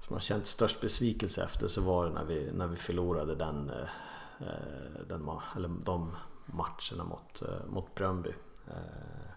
som 0.00 0.16
jag 0.16 0.22
känt 0.22 0.46
störst 0.46 0.80
besvikelse 0.80 1.44
efter 1.44 1.68
så 1.68 1.80
var 1.80 2.06
det 2.06 2.12
när 2.12 2.24
vi, 2.24 2.50
när 2.52 2.66
vi 2.66 2.76
förlorade 2.76 3.34
den, 3.34 3.70
eh, 3.70 3.88
eh, 4.40 5.06
den, 5.08 5.28
eller 5.56 5.68
de 5.68 6.16
matcherna 6.46 7.04
mot, 7.04 7.42
mot 7.68 7.94
Bröndby. 7.94 8.32
Eh, 8.68 9.32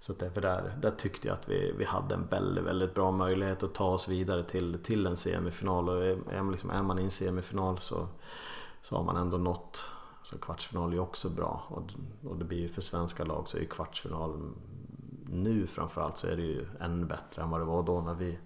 så 0.00 0.12
därför 0.12 0.40
där, 0.40 0.76
där 0.80 0.90
tyckte 0.90 1.28
jag 1.28 1.34
att 1.34 1.48
vi, 1.48 1.72
vi 1.78 1.84
hade 1.84 2.14
en 2.14 2.26
väldigt, 2.26 2.64
väldigt 2.64 2.94
bra 2.94 3.10
möjlighet 3.10 3.62
att 3.62 3.74
ta 3.74 3.84
oss 3.84 4.08
vidare 4.08 4.42
till, 4.42 4.78
till 4.82 5.06
en 5.06 5.16
semifinal. 5.16 5.88
Och 5.88 6.06
är, 6.06 6.50
liksom, 6.50 6.70
är 6.70 6.82
man 6.82 6.98
i 6.98 7.02
en 7.02 7.10
semifinal 7.10 7.78
så, 7.78 8.08
så 8.82 8.96
har 8.96 9.04
man 9.04 9.16
ändå 9.16 9.36
nått 9.36 9.84
så 10.22 10.38
kvartsfinal 10.38 10.90
är 10.90 10.94
ju 10.94 11.00
också 11.00 11.28
bra 11.28 11.64
och, 11.68 11.92
och 12.30 12.36
det 12.36 12.44
blir 12.44 12.58
ju 12.58 12.68
för 12.68 12.82
svenska 12.82 13.24
lag 13.24 13.48
så 13.48 13.56
är 13.56 13.60
ju 13.60 13.66
kvartsfinal 13.66 14.52
nu 15.26 15.66
framförallt 15.66 16.18
så 16.18 16.26
är 16.26 16.36
det 16.36 16.42
ju 16.42 16.66
ännu 16.80 17.06
bättre 17.06 17.42
än 17.42 17.50
vad 17.50 17.60
det 17.60 17.64
var 17.64 17.82
då 17.82 18.00
när 18.00 18.14
vi 18.14 18.38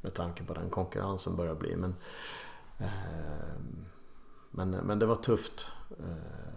med 0.00 0.14
tanke 0.14 0.44
på 0.44 0.54
den 0.54 0.70
konkurrensen 0.70 1.36
börjar 1.36 1.54
bli. 1.54 1.76
Men, 1.76 1.94
eh, 2.78 2.88
men, 4.50 4.70
men 4.70 4.98
det 4.98 5.06
var 5.06 5.16
tufft. 5.16 5.72
Eh, 5.98 6.49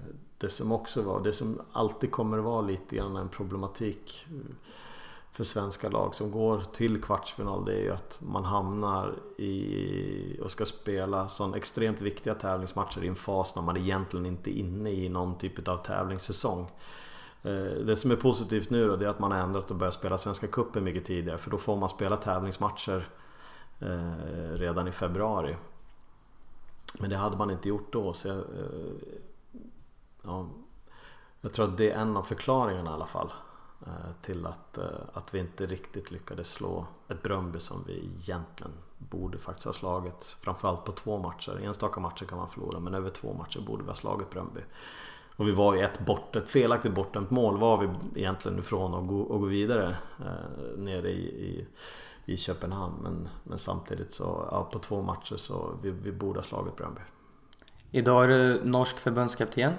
det 0.43 0.49
som 0.49 0.71
också 0.71 1.01
var, 1.01 1.21
det 1.21 1.34
som 1.34 1.62
alltid 1.71 2.12
kommer 2.12 2.38
att 2.38 2.43
vara 2.43 2.62
lite 2.62 2.95
grann 2.95 3.15
en 3.15 3.29
problematik 3.29 4.25
eh, 4.29 4.56
för 5.32 5.43
svenska 5.43 5.89
lag 5.89 6.15
som 6.15 6.32
går 6.32 6.62
till 6.73 7.01
kvartsfinal 7.01 7.65
det 7.65 7.73
är 7.73 7.82
ju 7.82 7.91
att 7.91 8.19
man 8.21 8.43
hamnar 8.43 9.15
i 9.38 10.39
och 10.41 10.51
ska 10.51 10.65
spela 10.65 11.27
sån 11.27 11.53
extremt 11.53 12.01
viktiga 12.01 12.34
tävlingsmatcher 12.34 13.03
i 13.03 13.08
en 13.08 13.15
fas 13.15 13.56
när 13.56 13.63
man 13.63 13.77
egentligen 13.77 14.25
inte 14.25 14.51
är 14.51 14.60
inne 14.60 14.91
i 14.91 15.10
någon 15.10 15.38
typ 15.38 15.67
av 15.67 15.77
tävlingssäsong. 15.77 16.71
Eh, 17.43 17.86
det 17.86 17.95
som 17.95 18.12
är 18.12 18.15
positivt 18.15 18.69
nu 18.69 18.88
då, 18.88 18.95
det 18.95 19.06
är 19.06 19.10
att 19.10 19.19
man 19.19 19.32
har 19.32 19.39
ändrat 19.39 19.71
och 19.71 19.77
börjat 19.77 19.93
spela 19.93 20.17
Svenska 20.17 20.47
Cupen 20.47 20.84
mycket 20.84 21.06
tidigare 21.06 21.38
för 21.38 21.51
då 21.51 21.58
får 21.58 21.77
man 21.77 21.89
spela 21.89 22.17
tävlingsmatcher 22.17 23.10
eh, 23.79 24.53
redan 24.53 24.88
i 24.88 24.91
februari. 24.91 25.56
Men 26.99 27.10
det 27.10 27.17
hade 27.17 27.38
man 27.38 27.51
inte 27.51 27.69
gjort 27.69 27.93
då. 27.93 28.13
Så 28.13 28.27
jag, 28.27 28.43
ja, 30.23 30.49
jag 31.41 31.53
tror 31.53 31.65
att 31.65 31.77
det 31.77 31.91
är 31.91 31.97
en 31.97 32.17
av 32.17 32.23
förklaringarna 32.23 32.91
i 32.91 32.93
alla 32.93 33.05
fall. 33.05 33.31
Eh, 33.86 34.12
till 34.21 34.45
att, 34.45 34.77
eh, 34.77 34.86
att 35.13 35.33
vi 35.33 35.39
inte 35.39 35.65
riktigt 35.65 36.12
lyckades 36.12 36.51
slå 36.51 36.86
ett 37.07 37.23
Bröndby 37.23 37.59
som 37.59 37.83
vi 37.88 37.93
egentligen 37.93 38.71
borde 38.97 39.38
faktiskt 39.38 39.65
ha 39.65 39.73
slagit. 39.73 40.38
Framförallt 40.41 40.86
på 40.86 40.91
två 40.91 41.17
matcher. 41.17 41.59
Enstaka 41.63 41.99
matcher 41.99 42.25
kan 42.25 42.38
man 42.38 42.49
förlora 42.49 42.79
men 42.79 42.93
över 42.93 43.09
två 43.09 43.33
matcher 43.33 43.59
borde 43.59 43.83
vi 43.83 43.89
ha 43.89 43.95
slagit 43.95 44.29
Bröndby. 44.29 44.62
Och 45.36 45.47
vi 45.47 45.51
var 45.51 45.73
ju 45.73 45.81
ett, 45.81 46.05
bort, 46.05 46.36
ett 46.36 46.49
felaktigt 46.49 46.93
bortdömt 46.93 47.31
mål 47.31 47.57
var 47.57 47.77
vi 47.77 47.89
egentligen 48.19 48.59
ifrån 48.59 48.93
att 48.93 49.07
gå, 49.07 49.23
gå 49.23 49.45
vidare 49.45 49.97
eh, 50.19 50.77
nere 50.77 51.09
i, 51.09 51.25
i 51.25 51.67
i 52.25 52.38
Köpenhamn. 52.38 52.95
Men, 53.03 53.29
men 53.43 53.59
samtidigt 53.59 54.13
så, 54.13 54.47
ja, 54.51 54.69
på 54.71 54.79
två 54.79 55.01
matcher 55.01 55.36
så 55.36 55.77
vi, 55.81 55.91
vi 55.91 56.12
borde 56.12 56.39
ha 56.39 56.43
slagit 56.43 56.75
Bröndby. 56.75 57.01
Idag 57.91 58.23
är 58.23 58.27
du 58.27 58.62
norsk 58.63 58.99
förbundskapten. 58.99 59.73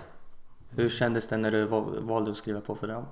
Hur 0.76 0.88
kändes 0.88 1.28
det 1.28 1.36
när 1.36 1.50
du 1.50 1.64
valde 2.00 2.30
att 2.30 2.36
skriva 2.36 2.60
på 2.60 2.74
för 2.74 2.88
dem? 2.88 3.04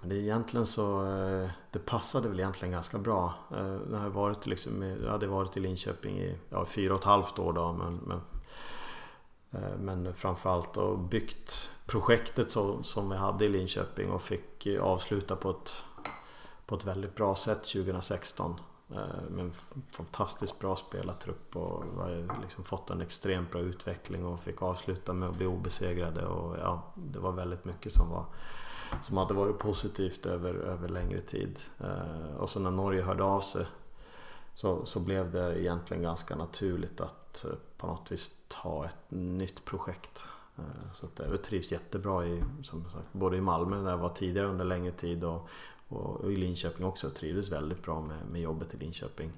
Men 0.00 0.08
det 0.08 0.16
egentligen 0.16 0.66
så, 0.66 1.06
eh, 1.06 1.50
det 1.70 1.78
passade 1.78 2.28
väl 2.28 2.40
egentligen 2.40 2.72
ganska 2.72 2.98
bra. 2.98 3.34
Eh, 3.50 3.76
jag 3.90 3.98
hade 3.98 4.10
varit, 4.10 4.46
liksom, 4.46 4.82
eh, 4.82 4.96
jag 5.04 5.10
hade 5.10 5.26
varit 5.26 5.56
i 5.56 5.60
Linköping 5.60 6.18
i 6.18 6.36
ja, 6.50 6.64
fyra 6.64 6.94
och 6.94 7.00
ett 7.00 7.06
halvt 7.06 7.38
år 7.38 7.52
då 7.52 7.72
men, 7.72 7.94
men, 7.96 8.20
men 9.78 10.14
framförallt 10.14 10.76
och 10.76 10.98
byggt 10.98 11.70
projektet 11.86 12.52
så, 12.52 12.82
som 12.82 13.10
vi 13.10 13.16
hade 13.16 13.44
i 13.44 13.48
Linköping 13.48 14.10
och 14.10 14.22
fick 14.22 14.66
avsluta 14.80 15.36
på 15.36 15.50
ett 15.50 15.84
på 16.66 16.74
ett 16.74 16.84
väldigt 16.84 17.14
bra 17.14 17.34
sätt 17.34 17.64
2016. 17.64 18.60
Eh, 18.90 19.30
med 19.30 19.44
en 19.44 19.52
fantastiskt 19.90 20.58
bra 20.58 20.76
spelartrupp 20.76 21.56
och 21.56 21.84
har 21.96 22.40
liksom 22.42 22.64
fått 22.64 22.90
en 22.90 23.00
extremt 23.00 23.50
bra 23.50 23.60
utveckling 23.60 24.26
och 24.26 24.40
fick 24.40 24.62
avsluta 24.62 25.12
med 25.12 25.28
att 25.28 25.36
bli 25.36 25.46
obesegrade. 25.46 26.26
Och 26.26 26.56
ja, 26.58 26.82
det 26.94 27.18
var 27.18 27.32
väldigt 27.32 27.64
mycket 27.64 27.92
som, 27.92 28.10
var, 28.10 28.24
som 29.02 29.16
hade 29.16 29.34
varit 29.34 29.58
positivt 29.58 30.26
över, 30.26 30.54
över 30.54 30.88
längre 30.88 31.20
tid. 31.20 31.60
Eh, 31.80 32.36
och 32.36 32.50
så 32.50 32.60
när 32.60 32.70
Norge 32.70 33.02
hörde 33.02 33.24
av 33.24 33.40
sig 33.40 33.66
så, 34.54 34.86
så 34.86 35.00
blev 35.00 35.32
det 35.32 35.60
egentligen 35.60 36.02
ganska 36.02 36.36
naturligt 36.36 37.00
att 37.00 37.44
eh, 37.44 37.50
på 37.76 37.86
något 37.86 38.12
vis 38.12 38.30
ta 38.48 38.84
ett 38.84 39.10
nytt 39.10 39.64
projekt. 39.64 40.24
Så 40.94 41.06
att 41.06 41.30
jag 41.30 41.42
trivs 41.42 41.72
jättebra 41.72 42.26
i, 42.26 42.42
som 42.62 42.84
sagt, 42.84 43.12
både 43.12 43.36
i 43.36 43.40
Malmö 43.40 43.82
där 43.82 43.90
jag 43.90 43.98
var 43.98 44.08
tidigare 44.08 44.46
under 44.46 44.64
längre 44.64 44.92
tid 44.92 45.24
och, 45.24 45.48
och, 45.88 46.32
i 46.32 46.36
Linköping 46.36 46.86
också. 46.86 47.06
Jag 47.06 47.14
trivdes 47.14 47.52
väldigt 47.52 47.82
bra 47.82 48.00
med, 48.00 48.26
med 48.30 48.40
jobbet 48.40 48.74
i 48.74 48.76
Linköping. 48.76 49.32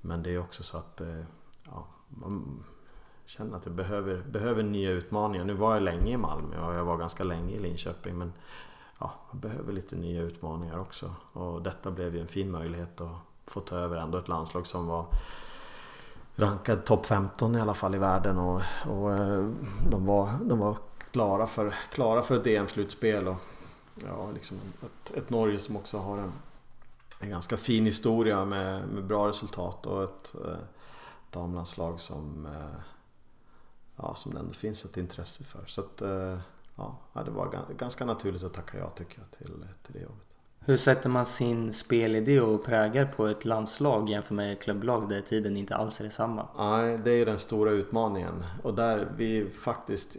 Men 0.00 0.22
det 0.22 0.30
är 0.30 0.38
också 0.38 0.62
så 0.62 0.78
att 0.78 1.00
eh, 1.00 1.24
ja, 1.64 1.86
man 2.08 2.64
känner 3.26 3.56
att 3.56 3.66
jag 3.66 3.74
behöver, 3.74 4.22
behöver 4.22 4.62
nya 4.62 4.90
utmaningar. 4.90 5.44
Nu 5.44 5.54
var 5.54 5.74
jag 5.74 5.82
länge 5.82 6.12
i 6.12 6.16
Malmö 6.16 6.66
och 6.66 6.74
jag 6.74 6.84
var 6.84 6.96
ganska 6.96 7.24
länge 7.24 7.54
i 7.54 7.58
Linköping. 7.58 8.18
Men 8.18 8.32
ja, 8.98 9.14
man 9.30 9.40
behöver 9.40 9.72
lite 9.72 9.96
nya 9.96 10.22
utmaningar 10.22 10.78
också. 10.78 11.14
Och 11.32 11.62
detta 11.62 11.90
blev 11.90 12.14
ju 12.14 12.20
en 12.20 12.28
fin 12.28 12.50
möjlighet 12.50 13.00
att 13.00 13.16
få 13.44 13.60
ta 13.60 13.76
över 13.76 13.96
ändå 13.96 14.18
ett 14.18 14.28
landslag 14.28 14.66
som 14.66 14.86
var 14.86 15.06
rankad 16.36 16.84
topp 16.84 17.06
15 17.06 17.56
i 17.56 17.60
alla 17.60 17.74
fall 17.74 17.94
i 17.94 17.98
världen. 17.98 18.38
Och, 18.38 18.62
och 18.88 19.12
eh, 19.12 19.48
de, 19.90 20.06
var, 20.06 20.30
de 20.42 20.58
var 20.58 20.76
klara 21.10 21.46
för, 21.46 21.74
klara 21.92 22.22
för 22.22 22.36
ett 22.36 22.46
EM-slutspel. 22.46 23.28
Och, 23.28 23.36
ja, 24.04 24.30
liksom 24.30 24.60
ett, 24.82 25.16
ett 25.16 25.30
Norge 25.30 25.58
som 25.58 25.76
också 25.76 25.98
har 25.98 26.18
en, 26.18 26.32
en 27.22 27.30
ganska 27.30 27.56
fin 27.56 27.84
historia 27.84 28.44
med, 28.44 28.88
med 28.88 29.04
bra 29.04 29.28
resultat 29.28 29.86
och 29.86 30.04
ett 30.04 30.34
eh, 30.34 30.58
damlandslag 31.30 32.00
som, 32.00 32.46
eh, 32.46 32.80
ja, 33.96 34.14
som 34.14 34.34
det 34.34 34.40
ändå 34.40 34.52
finns 34.52 34.84
ett 34.84 34.96
intresse 34.96 35.44
för. 35.44 35.64
Så 35.66 35.80
att, 35.80 36.02
eh, 36.02 36.38
ja, 36.76 36.98
det 37.24 37.30
var 37.30 37.64
ganska 37.78 38.04
naturligt 38.04 38.42
att 38.42 38.54
tacka 38.54 38.78
ja 38.78 38.90
tycker 38.90 39.18
jag 39.18 39.30
till, 39.30 39.66
till 39.82 39.92
det 39.92 40.00
jobbet. 40.00 40.26
Hur 40.68 40.76
sätter 40.76 41.08
man 41.08 41.26
sin 41.26 41.72
spelidé 41.72 42.40
och 42.40 42.64
prägar 42.64 43.06
på 43.06 43.26
ett 43.26 43.44
landslag 43.44 44.10
jämfört 44.10 44.30
med 44.30 44.60
klubblag 44.60 45.08
där 45.08 45.20
tiden 45.20 45.56
inte 45.56 45.76
alls 45.76 46.00
är 46.00 46.04
detsamma? 46.04 46.48
Nej, 46.58 46.98
det 46.98 47.10
är 47.10 47.14
ju 47.14 47.24
den 47.24 47.38
stora 47.38 47.70
utmaningen. 47.70 48.44
Och 48.62 48.74
där 48.74 49.12
vi 49.16 49.50
faktiskt, 49.50 50.16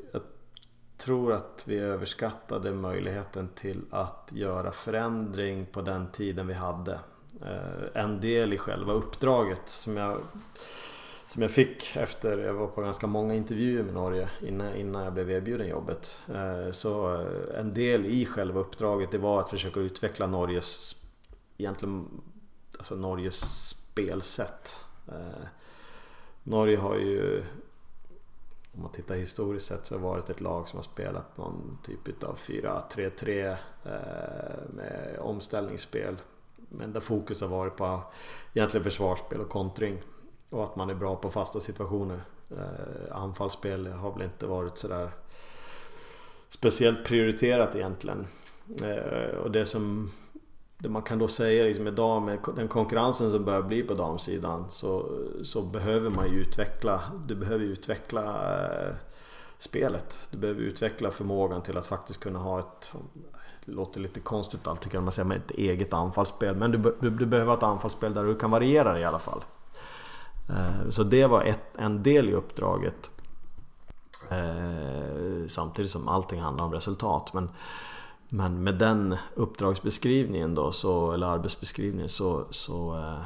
tror 0.98 1.34
att 1.34 1.64
vi 1.68 1.78
överskattade 1.78 2.72
möjligheten 2.72 3.50
till 3.56 3.82
att 3.90 4.30
göra 4.34 4.72
förändring 4.72 5.66
på 5.66 5.82
den 5.82 6.12
tiden 6.12 6.48
vi 6.48 6.54
hade. 6.54 7.00
Eh, 7.42 8.04
en 8.04 8.22
del 8.22 8.54
i 8.54 8.58
själva 8.58 8.94
uppdraget 8.94 9.70
som 9.70 9.98
jag, 9.98 10.22
som 11.26 11.42
jag 11.42 11.52
fick 11.52 11.96
efter, 11.96 12.38
jag 12.38 12.54
var 12.54 12.68
på 12.68 12.82
ganska 12.82 13.08
många 13.08 13.36
intervjuer 13.36 13.84
med 13.84 13.94
Norge 13.94 14.30
innan, 14.42 14.76
innan 14.76 15.04
jag 15.04 15.14
blev 15.14 15.32
erbjuden 15.32 15.68
jobbet. 15.68 16.22
Eh, 16.28 16.72
så 16.72 17.22
eh, 17.22 17.60
en 17.60 17.74
del 17.74 18.06
i 18.06 18.26
själva 18.26 18.60
uppdraget 18.60 19.12
det 19.12 19.18
var 19.18 19.40
att 19.40 19.50
försöka 19.50 19.80
utveckla 19.80 20.28
Norges, 20.28 20.96
egentligen, 21.58 22.22
alltså 22.78 22.96
Norges 22.96 23.68
spelsätt. 23.70 24.84
Norge 26.44 26.78
har 26.78 26.96
ju 26.96 27.44
om 28.78 28.84
man 28.84 28.92
tittar 28.92 29.16
historiskt 29.16 29.66
sett 29.66 29.86
så 29.86 29.96
har 29.96 30.00
det 30.00 30.06
varit 30.06 30.30
ett 30.30 30.42
lag 30.42 30.68
som 30.68 30.78
har 30.78 30.84
spelat 30.84 31.38
någon 31.38 31.78
typ 31.84 32.24
av 32.24 32.38
4-3-3 32.38 33.52
eh, 33.52 33.56
med 34.70 35.18
omställningsspel 35.20 36.18
men 36.70 36.94
där 36.94 37.00
fokus 37.00 37.42
har 37.42 37.48
varit 37.48 37.76
på 37.76 38.02
egentligen 38.54 38.84
försvarsspel 38.84 39.42
och 39.42 39.50
kontring. 39.50 40.02
Och 40.50 40.64
att 40.64 40.76
man 40.76 40.90
är 40.90 40.96
bra 40.96 41.16
på 41.16 41.30
fasta 41.30 41.60
situationer. 41.60 42.22
Eh, 42.52 43.18
anfallsspel 43.18 43.88
har 43.88 44.14
väl 44.14 44.22
inte 44.22 44.46
varit 44.46 44.78
sådär 44.78 45.12
speciellt 46.50 47.06
prioriterat 47.06 47.76
egentligen. 47.76 48.28
Eh, 48.82 49.38
och 49.38 49.52
det 49.52 49.66
som 49.66 50.12
det 50.78 50.90
man 50.90 51.02
kan 51.02 51.20
då 51.20 51.28
säga 51.28 51.64
liksom 51.64 51.88
idag 51.88 52.22
med 52.22 52.40
den 52.56 52.68
konkurrensen 52.68 53.32
som 53.32 53.46
börjar 53.46 53.62
bli 53.62 53.84
på 53.84 53.94
damsidan 53.94 54.70
så, 54.70 55.10
så 55.44 55.62
behöver 55.62 56.10
man 56.10 56.32
ju 56.32 56.40
utveckla, 56.40 57.02
du 57.28 57.36
behöver 57.36 57.66
utveckla 57.66 58.24
eh, 58.66 58.96
spelet. 59.60 60.20
Du 60.32 60.38
behöver 60.38 60.62
utveckla 60.62 61.12
förmågan 61.12 61.62
till 61.62 61.78
att 61.78 61.86
faktiskt 61.86 62.20
kunna 62.20 62.40
ha 62.40 62.60
ett 62.60 62.94
det 63.66 63.74
låter 63.74 64.00
lite 64.00 64.20
konstigt 64.20 64.68
allt 64.68 64.82
tycker 64.82 65.00
man 65.00 65.12
säger 65.12 65.28
med 65.28 65.38
ett 65.38 65.52
eget 65.52 65.94
anfallsspel. 65.94 66.56
Men 66.56 66.72
du, 66.72 66.96
du, 67.00 67.10
du, 67.10 67.26
behöver 67.26 67.54
ett 67.54 67.64
anfallsspel 67.64 68.14
där 68.14 68.24
du 68.24 68.36
kan 68.36 68.52
variera 68.52 69.00
i 69.00 69.04
alla 69.04 69.20
fall. 69.20 69.44
Eh, 70.50 70.90
så 70.90 71.04
det 71.04 71.28
var 71.28 71.44
ett, 71.44 71.78
en 71.78 72.04
del 72.04 72.30
i 72.30 72.34
uppdraget. 72.34 73.12
Eh, 74.30 75.48
samtidigt 75.48 75.92
som 75.92 76.08
allting 76.08 76.42
handlar 76.42 76.66
om 76.66 76.74
resultat. 76.74 77.34
Men, 77.34 77.50
men 78.30 78.64
med 78.64 78.76
den 78.76 79.18
uppdragsbeskrivningen 79.36 80.56
då, 80.56 80.72
så, 80.72 81.12
eller 81.12 81.28
arbetsbeskrivningen 81.28 82.10
så, 82.10 82.48
så 82.52 82.98
eh, 82.98 83.24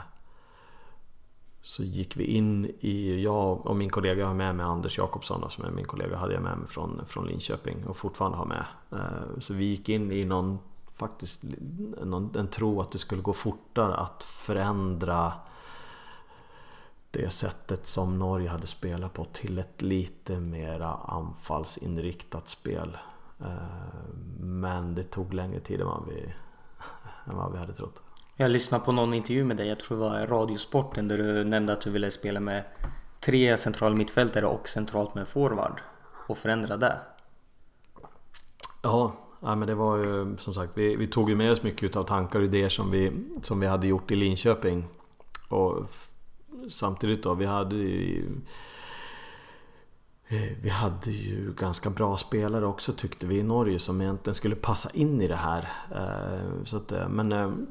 så 1.62 1.84
gick 1.84 2.18
vi 2.18 2.24
in 2.24 2.66
i, 2.80 3.24
jag 3.24 3.66
och 3.66 3.76
min 3.76 3.90
kollega 3.90 4.28
har 4.28 4.34
med 4.34 4.56
mig 4.56 4.66
Anders 4.66 4.98
Jakobsson 4.98 5.50
som 5.50 5.66
är 5.66 5.72
min 5.72 5.86
kollega 5.86 6.18
hade 6.18 6.34
jag 6.34 6.44
med 6.44 6.58
mig 6.58 6.68
från, 6.68 7.06
från 7.06 7.28
Linköping 7.28 7.86
och 7.88 7.98
fortfarande 7.98 8.38
har 8.38 8.46
med. 8.46 8.66
Eh, 8.92 9.40
så 9.40 9.54
vi 9.54 9.66
gick 9.66 9.90
in 9.90 10.12
i 10.12 10.26
någon, 10.26 10.60
faktiskt, 10.96 11.40
någon, 12.04 12.36
en 12.36 12.48
tro 12.48 12.82
att 12.82 12.92
det 12.92 12.98
skulle 12.98 13.22
gå 13.22 13.34
fortare 13.34 13.96
att 13.96 14.24
förändra 14.24 15.34
det 17.12 17.30
sättet 17.30 17.86
som 17.86 18.20
Norge 18.20 18.50
hade 18.50 18.68
spelat 18.68 19.14
på 19.14 19.26
till 19.26 19.60
ett 19.60 19.82
lite 19.82 20.40
mera 20.40 20.94
anfallsinriktat 20.94 22.50
spel. 22.50 22.98
Eh, 23.41 23.49
men 24.39 24.95
det 24.95 25.04
tog 25.04 25.34
längre 25.34 25.60
tid 25.60 25.82
än 25.82 25.88
vad 25.88 26.06
vi, 26.08 26.21
än 27.27 27.36
vad 27.36 27.51
vi 27.51 27.58
hade 27.58 27.73
trott. 27.73 28.01
Jag 28.36 28.51
lyssnade 28.51 28.86
på 28.86 28.91
någon 28.91 29.13
intervju 29.13 29.45
med 29.45 29.58
dig, 29.58 29.67
jag 29.67 29.80
tror 29.80 29.97
det 29.97 30.04
var 30.04 30.27
Radiosporten, 30.27 31.08
där 31.08 31.17
du 31.17 31.43
nämnde 31.43 31.73
att 31.73 31.82
du 31.82 31.91
ville 31.91 32.12
spela 32.12 32.39
med 32.39 32.63
tre 33.19 33.58
centrala 33.58 33.95
mittfältare 33.95 34.45
och 34.45 34.67
centralt 34.67 35.15
med 35.15 35.27
forward 35.27 35.82
och 36.27 36.38
förändra 36.38 36.77
det. 36.77 36.97
Ja, 38.82 39.13
ja 39.39 39.56
men 39.56 39.67
det 39.67 39.75
var 39.75 39.97
ju 39.97 40.38
som 40.38 40.54
sagt, 40.54 40.71
vi, 40.75 40.95
vi 40.95 41.08
tog 41.08 41.30
ju 41.30 41.36
med 41.36 41.51
oss 41.51 41.63
mycket 41.63 41.95
av 41.95 42.04
tankar 42.04 42.39
och 42.39 42.45
idéer 42.45 42.69
som 42.69 42.91
vi, 42.91 43.12
som 43.41 43.60
vi 43.60 43.67
hade 43.67 43.88
gjort 43.88 44.12
i 44.12 44.15
Linköping. 44.15 44.88
Och 45.49 45.89
samtidigt 46.69 47.23
då, 47.23 47.34
vi 47.34 47.45
hade 47.45 47.75
ju 47.75 48.25
Eh, 50.32 50.58
vi 50.62 50.70
hade 50.70 51.12
ju 51.12 51.54
ganska 51.54 51.89
bra 51.89 52.17
spelare 52.17 52.65
också 52.65 52.94
tyckte 52.94 53.28
vi 53.28 53.38
i 53.38 53.44
Norge 53.44 53.80
som 53.80 54.02
egentligen 54.02 54.36
skulle 54.36 54.56
passa 54.56 54.89
in 54.94 55.22
i 55.22 55.28
det 55.28 55.36
här. 55.36 55.70
Eh, 55.96 56.63
så 56.65 56.78
att, 56.78 56.91
eh, 56.91 57.10
men 57.10 57.67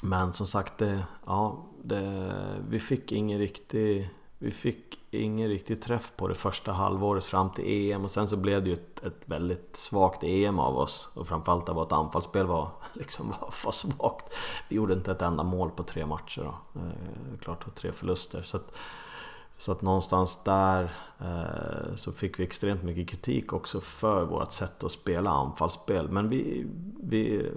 men 0.00 0.32
som 0.32 0.46
sagt, 0.46 0.78
det, 0.78 1.02
ja, 1.26 1.66
det, 1.82 2.32
vi 2.68 2.80
fick 2.80 3.12
ingen 3.12 3.38
riktig 3.38 4.10
vi 4.38 4.50
fick 4.50 4.98
ingen 5.10 5.48
riktig 5.48 5.82
träff 5.82 6.12
på 6.16 6.28
det 6.28 6.34
första 6.34 6.72
halvåret 6.72 7.24
fram 7.24 7.50
till 7.50 7.64
EM 7.92 8.04
och 8.04 8.10
sen 8.10 8.28
så 8.28 8.36
blev 8.36 8.64
det 8.64 8.70
ju 8.70 8.76
ett, 8.76 9.06
ett 9.06 9.22
väldigt 9.24 9.76
svagt 9.76 10.22
EM 10.22 10.58
av 10.58 10.78
oss 10.78 11.10
och 11.14 11.28
framförallt 11.28 11.68
att 11.68 11.76
vårt 11.76 11.92
anfallsspel 11.92 12.46
var, 12.46 12.70
liksom, 12.92 13.28
var, 13.28 13.54
var 13.64 13.72
svagt. 13.72 14.34
Vi 14.68 14.76
gjorde 14.76 14.94
inte 14.94 15.12
ett 15.12 15.22
enda 15.22 15.42
mål 15.42 15.70
på 15.70 15.82
tre 15.82 16.06
matcher 16.06 16.42
då. 16.42 16.80
Eh, 16.80 17.38
klart 17.40 17.66
och 17.66 17.74
tre 17.74 17.92
förluster. 17.92 18.42
Så 18.42 18.56
att, 18.56 18.74
så 19.58 19.72
att 19.72 19.82
någonstans 19.82 20.40
där 20.44 20.94
eh, 21.18 21.94
så 21.94 22.12
fick 22.12 22.38
vi 22.38 22.44
extremt 22.44 22.82
mycket 22.82 23.08
kritik 23.08 23.52
också 23.52 23.80
för 23.80 24.24
vårt 24.24 24.52
sätt 24.52 24.84
att 24.84 24.90
spela 24.90 25.30
anfallsspel. 25.30 26.08
Men 26.08 26.28
vi, 26.28 26.66
vi 27.02 27.50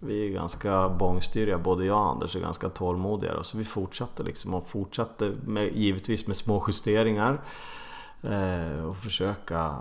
vi 0.00 0.26
är 0.26 0.30
ganska 0.30 0.88
bångstyriga, 0.88 1.58
både 1.58 1.84
jag 1.84 1.96
och 1.96 2.10
Anders 2.10 2.36
är 2.36 2.40
ganska 2.40 2.68
tålmodiga. 2.68 3.42
Så 3.42 3.58
vi 3.58 3.64
fortsatte 3.64 4.22
liksom 4.22 4.54
och 4.54 4.66
fortsatte 4.66 5.32
med, 5.44 5.76
givetvis 5.76 6.26
med 6.26 6.36
små 6.36 6.64
justeringar. 6.68 7.40
Eh, 8.22 8.84
och 8.84 8.96
försöka 8.96 9.76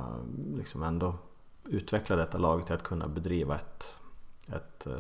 liksom 0.55 0.83
ändå 0.83 1.15
utveckla 1.63 2.15
detta 2.15 2.37
laget 2.37 2.65
till 2.65 2.75
att 2.75 2.83
kunna 2.83 3.07
bedriva 3.07 3.55
ett, 3.55 3.99
ett, 4.47 4.87
eh, 4.87 4.93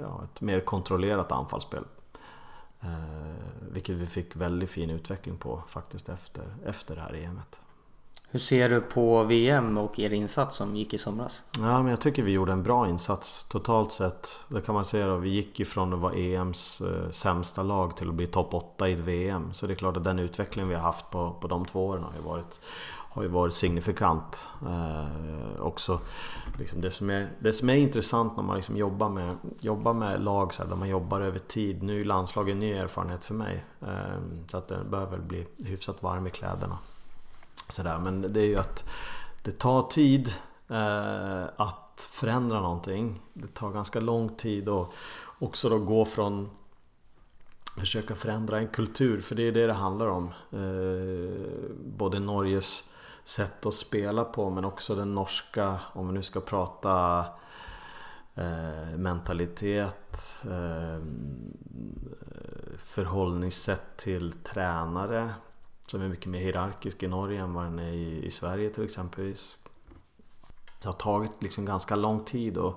ja, 0.00 0.24
ett 0.24 0.40
mer 0.40 0.60
kontrollerat 0.60 1.32
anfallsspel. 1.32 1.84
Eh, 2.82 2.88
vilket 3.72 3.94
vi 3.94 4.06
fick 4.06 4.36
väldigt 4.36 4.70
fin 4.70 4.90
utveckling 4.90 5.36
på 5.36 5.62
faktiskt 5.68 6.08
efter, 6.08 6.44
efter 6.64 6.94
det 6.94 7.00
här 7.00 7.14
EMet. 7.14 7.60
Hur 8.32 8.40
ser 8.40 8.68
du 8.68 8.80
på 8.80 9.22
VM 9.22 9.78
och 9.78 9.98
er 9.98 10.12
insats 10.12 10.56
som 10.56 10.76
gick 10.76 10.94
i 10.94 10.98
somras? 10.98 11.42
Ja, 11.58 11.82
men 11.82 11.86
jag 11.86 12.00
tycker 12.00 12.22
vi 12.22 12.32
gjorde 12.32 12.52
en 12.52 12.62
bra 12.62 12.88
insats 12.88 13.44
totalt 13.48 13.92
sett. 13.92 14.40
Det 14.48 14.60
kan 14.60 14.74
man 14.74 14.84
säga 14.84 15.06
då. 15.06 15.16
Vi 15.16 15.30
gick 15.30 15.60
ifrån 15.60 15.92
att 15.92 15.98
vara 15.98 16.14
EMs 16.14 16.80
eh, 16.80 17.10
sämsta 17.10 17.62
lag 17.62 17.96
till 17.96 18.08
att 18.08 18.14
bli 18.14 18.26
topp 18.26 18.54
8 18.54 18.88
i 18.88 18.94
VM. 18.94 19.52
Så 19.52 19.66
det 19.66 19.72
är 19.72 19.74
klart 19.74 19.96
att 19.96 20.04
den 20.04 20.18
utveckling 20.18 20.68
vi 20.68 20.74
har 20.74 20.82
haft 20.82 21.10
på, 21.10 21.36
på 21.40 21.48
de 21.48 21.64
två 21.64 21.86
åren 21.86 22.02
har 22.02 22.12
ju 22.14 22.22
varit, 22.22 22.60
har 22.88 23.22
ju 23.22 23.28
varit 23.28 23.54
signifikant. 23.54 24.48
Eh, 24.66 25.60
också 25.60 26.00
liksom 26.60 26.80
det, 26.80 26.90
som 26.90 27.10
är, 27.10 27.30
det 27.38 27.52
som 27.52 27.70
är 27.70 27.74
intressant 27.74 28.36
när 28.36 28.42
man 28.42 28.56
liksom 28.56 28.76
jobbar, 28.76 29.08
med, 29.08 29.36
jobbar 29.60 29.94
med 29.94 30.22
lag 30.22 30.54
så 30.54 30.62
här, 30.62 30.68
där 30.68 30.76
man 30.76 30.88
jobbar 30.88 31.20
över 31.20 31.38
tid. 31.38 31.82
Nu 31.82 32.00
är 32.00 32.04
landslaget 32.04 32.56
ny 32.56 32.72
erfarenhet 32.72 33.24
för 33.24 33.34
mig. 33.34 33.64
Ehm, 33.80 34.48
så 34.48 34.56
att 34.56 34.68
det 34.68 34.84
behöver 34.90 35.10
väl 35.10 35.20
bli 35.20 35.46
hyfsat 35.64 36.02
varm 36.02 36.26
i 36.26 36.30
kläderna. 36.30 36.78
Sådär. 37.68 37.98
Men 37.98 38.32
det 38.32 38.40
är 38.40 38.46
ju 38.46 38.56
att 38.56 38.84
det 39.42 39.58
tar 39.58 39.82
tid 39.82 40.28
eh, 40.68 41.44
att 41.56 42.08
förändra 42.12 42.60
någonting. 42.60 43.20
Det 43.32 43.54
tar 43.54 43.70
ganska 43.70 44.00
lång 44.00 44.28
tid 44.28 44.68
och 44.68 44.92
också 45.38 45.68
då 45.68 45.78
gå 45.78 46.04
från 46.04 46.50
försöka 47.76 48.14
förändra 48.14 48.58
en 48.58 48.68
kultur, 48.68 49.20
för 49.20 49.34
det 49.34 49.42
är 49.42 49.52
det 49.52 49.66
det 49.66 49.72
handlar 49.72 50.06
om. 50.06 50.24
Eh, 50.52 51.70
både 51.96 52.18
Norges 52.18 52.84
sätt 53.30 53.66
att 53.66 53.74
spela 53.74 54.24
på 54.24 54.50
men 54.50 54.64
också 54.64 54.94
den 54.94 55.14
norska, 55.14 55.80
om 55.92 56.06
vi 56.06 56.14
nu 56.14 56.22
ska 56.22 56.40
prata 56.40 57.24
eh, 58.34 58.96
mentalitet, 58.96 60.34
eh, 60.42 61.04
förhållningssätt 62.78 63.96
till 63.96 64.32
tränare, 64.32 65.34
som 65.86 66.02
är 66.02 66.08
mycket 66.08 66.26
mer 66.26 66.38
hierarkisk 66.38 67.02
i 67.02 67.08
Norge 67.08 67.40
än 67.40 67.54
vad 67.54 67.64
den 67.64 67.78
är 67.78 67.92
i, 67.92 68.24
i 68.26 68.30
Sverige 68.30 68.70
till 68.70 68.84
exempelvis. 68.84 69.58
Det 70.82 70.88
har 70.88 70.94
tagit 70.94 71.42
liksom 71.42 71.64
ganska 71.64 71.96
lång 71.96 72.24
tid 72.24 72.58
att, 72.58 72.76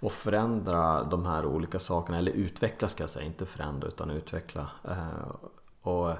att 0.00 0.12
förändra 0.12 1.04
de 1.04 1.26
här 1.26 1.46
olika 1.46 1.78
sakerna, 1.78 2.18
eller 2.18 2.32
utveckla 2.32 2.88
ska 2.88 3.02
jag 3.02 3.10
säga, 3.10 3.26
inte 3.26 3.46
förändra 3.46 3.88
utan 3.88 4.10
utveckla. 4.10 4.70
Eh, 4.84 5.34
och 5.82 6.10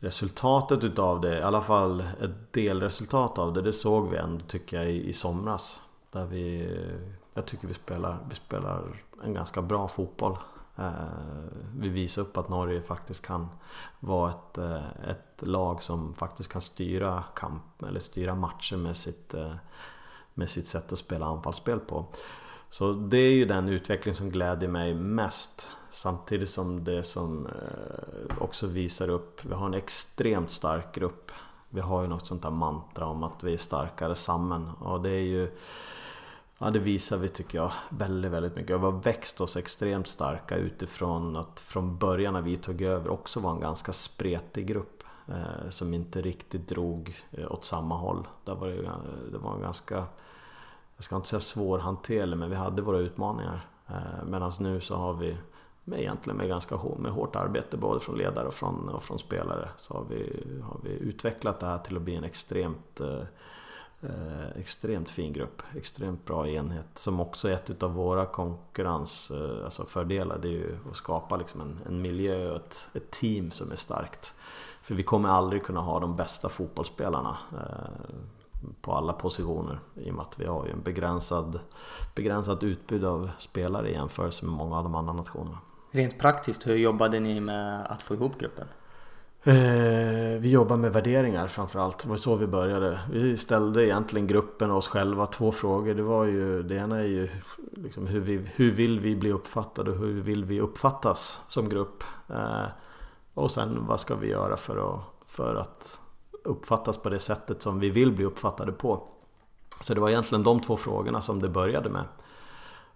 resultatet 0.00 0.84
utav 0.84 1.20
det, 1.20 1.38
i 1.38 1.42
alla 1.42 1.62
fall 1.62 2.00
ett 2.00 2.52
delresultat 2.52 3.38
av 3.38 3.52
det, 3.52 3.62
det 3.62 3.72
såg 3.72 4.10
vi 4.10 4.16
ändå 4.16 4.44
tycker 4.44 4.76
jag 4.76 4.90
i, 4.90 5.08
i 5.08 5.12
somras. 5.12 5.80
Där 6.10 6.24
vi, 6.24 6.76
jag 7.34 7.46
tycker 7.46 7.68
vi 7.68 7.74
spelar, 7.74 8.18
vi 8.28 8.34
spelar 8.34 9.02
en 9.24 9.34
ganska 9.34 9.62
bra 9.62 9.88
fotboll. 9.88 10.36
Eh, 10.76 10.92
vi 11.76 11.88
visar 11.88 12.22
upp 12.22 12.36
att 12.36 12.48
Norge 12.48 12.82
faktiskt 12.82 13.26
kan 13.26 13.48
vara 14.00 14.30
ett, 14.30 14.58
eh, 14.58 15.10
ett 15.10 15.42
lag 15.46 15.82
som 15.82 16.14
faktiskt 16.14 16.52
kan 16.52 16.60
styra 16.60 17.24
kamp 17.34 17.82
eller 17.82 18.00
styra 18.00 18.34
matcher 18.34 18.76
med 18.76 18.96
sitt, 18.96 19.34
eh, 19.34 19.54
med 20.34 20.50
sitt 20.50 20.68
sätt 20.68 20.92
att 20.92 20.98
spela 20.98 21.26
anfallsspel 21.26 21.78
på. 21.78 22.06
Så 22.70 22.92
det 22.92 23.18
är 23.18 23.32
ju 23.32 23.44
den 23.44 23.68
utveckling 23.68 24.14
som 24.14 24.30
gläder 24.30 24.68
mig 24.68 24.94
mest. 24.94 25.68
Samtidigt 25.98 26.50
som 26.50 26.84
det 26.84 27.02
som 27.02 27.46
eh, 27.46 28.42
också 28.42 28.66
visar 28.66 29.08
upp, 29.08 29.44
vi 29.44 29.54
har 29.54 29.66
en 29.66 29.74
extremt 29.74 30.50
stark 30.50 30.94
grupp. 30.94 31.30
Vi 31.68 31.80
har 31.80 32.02
ju 32.02 32.08
något 32.08 32.26
sånt 32.26 32.42
där 32.42 32.50
mantra 32.50 33.06
om 33.06 33.22
att 33.22 33.44
vi 33.44 33.52
är 33.52 33.58
starkare 33.58 34.14
samman 34.14 34.70
och 34.80 35.02
det 35.02 35.10
är 35.10 35.22
ju 35.22 35.50
Ja 36.58 36.70
det 36.70 36.78
visar 36.78 37.16
vi 37.16 37.28
tycker 37.28 37.58
jag 37.58 37.72
väldigt 37.88 38.32
väldigt 38.32 38.56
mycket. 38.56 38.80
Vi 38.80 38.84
har 38.84 38.92
växt 38.92 39.40
oss 39.40 39.56
extremt 39.56 40.06
starka 40.06 40.56
utifrån 40.56 41.36
att 41.36 41.60
från 41.60 41.98
början 41.98 42.34
när 42.34 42.42
vi 42.42 42.56
tog 42.56 42.82
över 42.82 43.10
också 43.10 43.40
var 43.40 43.50
en 43.50 43.60
ganska 43.60 43.92
spretig 43.92 44.66
grupp. 44.66 45.04
Eh, 45.28 45.70
som 45.70 45.94
inte 45.94 46.22
riktigt 46.22 46.68
drog 46.68 47.16
eh, 47.30 47.52
åt 47.52 47.64
samma 47.64 47.96
håll. 47.96 48.26
Där 48.44 48.54
var 48.54 48.66
det, 48.68 48.84
eh, 48.84 48.92
det 49.32 49.38
var 49.38 49.54
en 49.54 49.60
ganska, 49.60 50.04
jag 50.96 51.04
ska 51.04 51.16
inte 51.16 51.28
säga 51.28 51.40
svårhanterlig 51.40 52.36
men 52.36 52.50
vi 52.50 52.56
hade 52.56 52.82
våra 52.82 52.98
utmaningar. 52.98 53.66
Eh, 53.86 54.24
Medan 54.26 54.52
nu 54.60 54.80
så 54.80 54.96
har 54.96 55.14
vi 55.14 55.36
med 55.88 56.00
egentligen 56.00 56.36
med 56.36 56.48
ganska 56.48 56.80
med 56.98 57.12
hårt 57.12 57.36
arbete 57.36 57.76
både 57.76 58.00
från 58.00 58.18
ledare 58.18 58.46
och 58.48 58.54
från, 58.54 58.88
och 58.88 59.02
från 59.02 59.18
spelare 59.18 59.68
så 59.76 59.94
har 59.94 60.04
vi, 60.04 60.44
har 60.62 60.80
vi 60.82 60.90
utvecklat 60.90 61.60
det 61.60 61.66
här 61.66 61.78
till 61.78 61.96
att 61.96 62.02
bli 62.02 62.14
en 62.14 62.24
extremt 62.24 63.00
eh, 63.00 63.22
eh 64.02 64.48
extremt 64.56 65.10
fin 65.10 65.32
grupp, 65.32 65.62
extremt 65.76 66.24
bra 66.24 66.48
enhet 66.48 66.86
som 66.94 67.20
också 67.20 67.48
är 67.48 67.52
ett 67.52 67.82
av 67.82 67.94
våra 67.94 68.26
konkurrensfördelar. 68.26 69.58
Eh, 69.58 69.64
alltså 69.64 69.84
fördelar, 69.84 70.38
det 70.38 70.48
är 70.48 70.52
ju 70.52 70.78
att 70.90 70.96
skapa 70.96 71.36
liksom 71.36 71.60
en, 71.60 71.80
en 71.86 72.02
miljö 72.02 72.50
och 72.50 72.56
ett, 72.56 72.88
ett 72.94 73.10
team 73.10 73.50
som 73.50 73.72
är 73.72 73.76
starkt. 73.76 74.34
För 74.82 74.94
vi 74.94 75.02
kommer 75.02 75.28
aldrig 75.28 75.64
kunna 75.64 75.80
ha 75.80 76.00
de 76.00 76.16
bästa 76.16 76.48
fotbollsspelarna 76.48 77.36
eh, 77.52 78.14
på 78.80 78.92
alla 78.92 79.12
positioner 79.12 79.80
i 79.94 80.10
och 80.10 80.14
med 80.14 80.22
att 80.22 80.40
vi 80.40 80.46
har 80.46 80.66
en 80.66 80.82
begränsad, 80.82 81.60
begränsat 82.14 82.62
utbud 82.62 83.04
av 83.04 83.30
spelare 83.38 83.90
i 83.90 83.92
jämförelse 83.92 84.44
med 84.44 84.54
många 84.54 84.76
av 84.76 84.82
de 84.82 84.94
andra 84.94 85.12
nationerna. 85.12 85.58
Rent 85.90 86.18
praktiskt, 86.18 86.66
hur 86.66 86.76
jobbade 86.76 87.20
ni 87.20 87.40
med 87.40 87.86
att 87.86 88.02
få 88.02 88.14
ihop 88.14 88.38
gruppen? 88.38 88.66
Eh, 89.42 90.40
vi 90.40 90.50
jobbar 90.50 90.76
med 90.76 90.92
värderingar 90.92 91.46
framförallt. 91.46 91.98
Det 91.98 92.08
var 92.08 92.16
så 92.16 92.36
vi 92.36 92.46
började. 92.46 93.00
Vi 93.12 93.36
ställde 93.36 93.84
egentligen 93.86 94.26
gruppen 94.26 94.70
och 94.70 94.76
oss 94.76 94.88
själva 94.88 95.26
två 95.26 95.52
frågor. 95.52 95.94
Det, 95.94 96.02
var 96.02 96.24
ju, 96.24 96.62
det 96.62 96.74
ena 96.74 96.98
är 96.98 97.04
ju 97.04 97.28
liksom 97.72 98.06
hur, 98.06 98.20
vi, 98.20 98.40
hur 98.54 98.70
vill 98.70 99.00
vi 99.00 99.16
bli 99.16 99.32
uppfattade 99.32 99.90
och 99.90 99.96
hur 99.96 100.20
vill 100.20 100.44
vi 100.44 100.60
uppfattas 100.60 101.40
som 101.48 101.68
grupp? 101.68 102.04
Eh, 102.28 102.66
och 103.34 103.50
sen 103.50 103.86
vad 103.86 104.00
ska 104.00 104.14
vi 104.14 104.28
göra 104.28 104.56
för 104.56 104.94
att, 104.94 105.00
för 105.26 105.54
att 105.54 106.00
uppfattas 106.44 106.96
på 106.96 107.08
det 107.08 107.18
sättet 107.18 107.62
som 107.62 107.80
vi 107.80 107.90
vill 107.90 108.12
bli 108.12 108.24
uppfattade 108.24 108.72
på? 108.72 109.02
Så 109.80 109.94
det 109.94 110.00
var 110.00 110.08
egentligen 110.08 110.44
de 110.44 110.60
två 110.60 110.76
frågorna 110.76 111.22
som 111.22 111.40
det 111.40 111.48
började 111.48 111.88
med. 111.88 112.04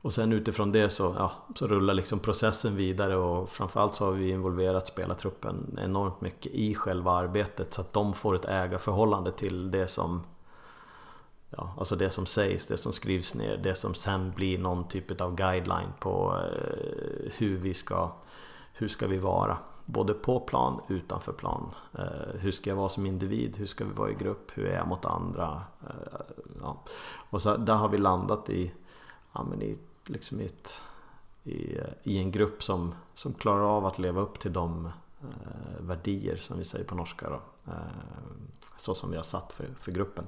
Och 0.02 0.12
sen 0.12 0.32
utifrån 0.32 0.72
det 0.72 0.90
så, 0.90 1.14
ja, 1.18 1.32
så 1.54 1.66
rullar 1.66 1.94
liksom 1.94 2.18
processen 2.18 2.76
vidare 2.76 3.16
och 3.16 3.50
framförallt 3.50 3.94
så 3.94 4.04
har 4.04 4.12
vi 4.12 4.30
involverat 4.30 4.88
spelartruppen 4.88 5.78
enormt 5.82 6.20
mycket 6.20 6.52
i 6.52 6.74
själva 6.74 7.12
arbetet 7.12 7.72
så 7.72 7.80
att 7.80 7.92
de 7.92 8.14
får 8.14 8.34
ett 8.34 8.44
ägarförhållande 8.44 9.32
till 9.32 9.70
det 9.70 9.86
som 9.86 10.22
ja, 11.56 11.74
alltså 11.78 11.96
det 11.96 12.10
som 12.10 12.26
sägs, 12.26 12.66
det 12.66 12.76
som 12.76 12.92
skrivs 12.92 13.34
ner, 13.34 13.56
det 13.56 13.74
som 13.74 13.94
sen 13.94 14.32
blir 14.36 14.58
någon 14.58 14.88
typ 14.88 15.20
av 15.20 15.34
guideline 15.34 15.92
på 16.00 16.36
eh, 16.36 17.32
hur 17.36 17.56
vi 17.56 17.74
ska, 17.74 18.10
hur 18.72 18.88
ska 18.88 19.06
vi 19.06 19.18
vara. 19.18 19.58
Både 19.84 20.14
på 20.14 20.40
plan, 20.40 20.80
utanför 20.88 21.32
plan. 21.32 21.70
Eh, 21.98 22.34
hur 22.38 22.50
ska 22.50 22.70
jag 22.70 22.76
vara 22.76 22.88
som 22.88 23.06
individ? 23.06 23.56
Hur 23.56 23.66
ska 23.66 23.84
vi 23.84 23.92
vara 23.92 24.10
i 24.10 24.14
grupp? 24.14 24.50
Hur 24.54 24.66
är 24.66 24.76
jag 24.76 24.86
mot 24.86 25.04
andra? 25.04 25.62
Eh, 25.86 26.20
ja. 26.60 26.82
Och 27.30 27.42
så 27.42 27.56
där 27.56 27.74
har 27.74 27.88
vi 27.88 27.98
landat 27.98 28.50
i, 28.50 28.72
ja, 29.32 29.42
men 29.50 29.62
i, 29.62 29.78
liksom 30.06 30.40
i, 30.40 30.44
ett, 30.44 30.82
i, 31.44 31.78
i, 32.02 32.18
en 32.18 32.30
grupp 32.30 32.62
som, 32.62 32.94
som 33.14 33.34
klarar 33.34 33.76
av 33.76 33.86
att 33.86 33.98
leva 33.98 34.20
upp 34.20 34.38
till 34.38 34.52
de 34.52 34.86
eh, 35.20 35.80
värdier 35.80 36.36
som 36.36 36.58
vi 36.58 36.64
säger 36.64 36.84
på 36.84 36.94
norska. 36.94 37.30
Då. 37.30 37.70
Eh, 37.72 37.76
så 38.76 38.94
som 38.94 39.10
vi 39.10 39.16
har 39.16 39.22
satt 39.22 39.52
för, 39.52 39.68
för 39.78 39.92
gruppen. 39.92 40.24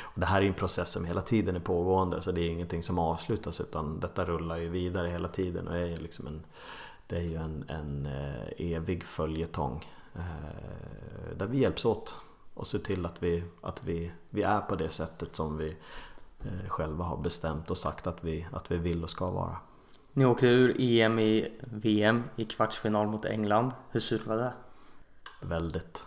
Och 0.00 0.20
det 0.20 0.26
här 0.26 0.42
är 0.42 0.46
en 0.46 0.54
process 0.54 0.90
som 0.90 1.04
hela 1.04 1.20
tiden 1.20 1.56
är 1.56 1.60
pågående 1.60 2.22
så 2.22 2.32
det 2.32 2.40
är 2.40 2.50
ingenting 2.50 2.82
som 2.82 2.98
avslutas 2.98 3.60
utan 3.60 4.00
detta 4.00 4.24
rullar 4.24 4.56
ju 4.56 4.68
vidare 4.68 5.08
hela 5.08 5.28
tiden 5.28 5.68
och 5.68 5.76
är 5.76 5.96
liksom 5.96 6.26
en 6.26 6.44
det 7.10 7.16
är 7.16 7.20
ju 7.22 7.36
en, 7.36 7.64
en 7.68 8.06
eh, 8.06 8.72
evig 8.76 9.04
följetong 9.04 9.88
eh, 10.14 11.36
där 11.36 11.46
vi 11.46 11.58
hjälps 11.58 11.84
åt 11.84 12.16
och 12.54 12.66
ser 12.66 12.78
till 12.78 13.06
att 13.06 13.22
vi, 13.22 13.44
att 13.60 13.84
vi, 13.84 14.12
vi 14.30 14.42
är 14.42 14.60
på 14.60 14.76
det 14.76 14.90
sättet 14.90 15.36
som 15.36 15.56
vi 15.56 15.76
själva 16.68 17.04
har 17.04 17.16
bestämt 17.16 17.70
och 17.70 17.76
sagt 17.76 18.06
att 18.06 18.24
vi, 18.24 18.46
att 18.52 18.70
vi 18.70 18.78
vill 18.78 19.04
och 19.04 19.10
ska 19.10 19.30
vara. 19.30 19.56
Ni 20.12 20.24
åkte 20.24 20.46
ur 20.46 20.76
EM 20.80 21.18
i 21.18 21.52
VM 21.60 22.22
i 22.36 22.44
kvartsfinal 22.44 23.06
mot 23.06 23.24
England. 23.24 23.72
Hur 23.90 24.00
surt 24.00 24.26
var 24.26 24.36
det? 24.36 24.52
Väldigt. 25.42 26.06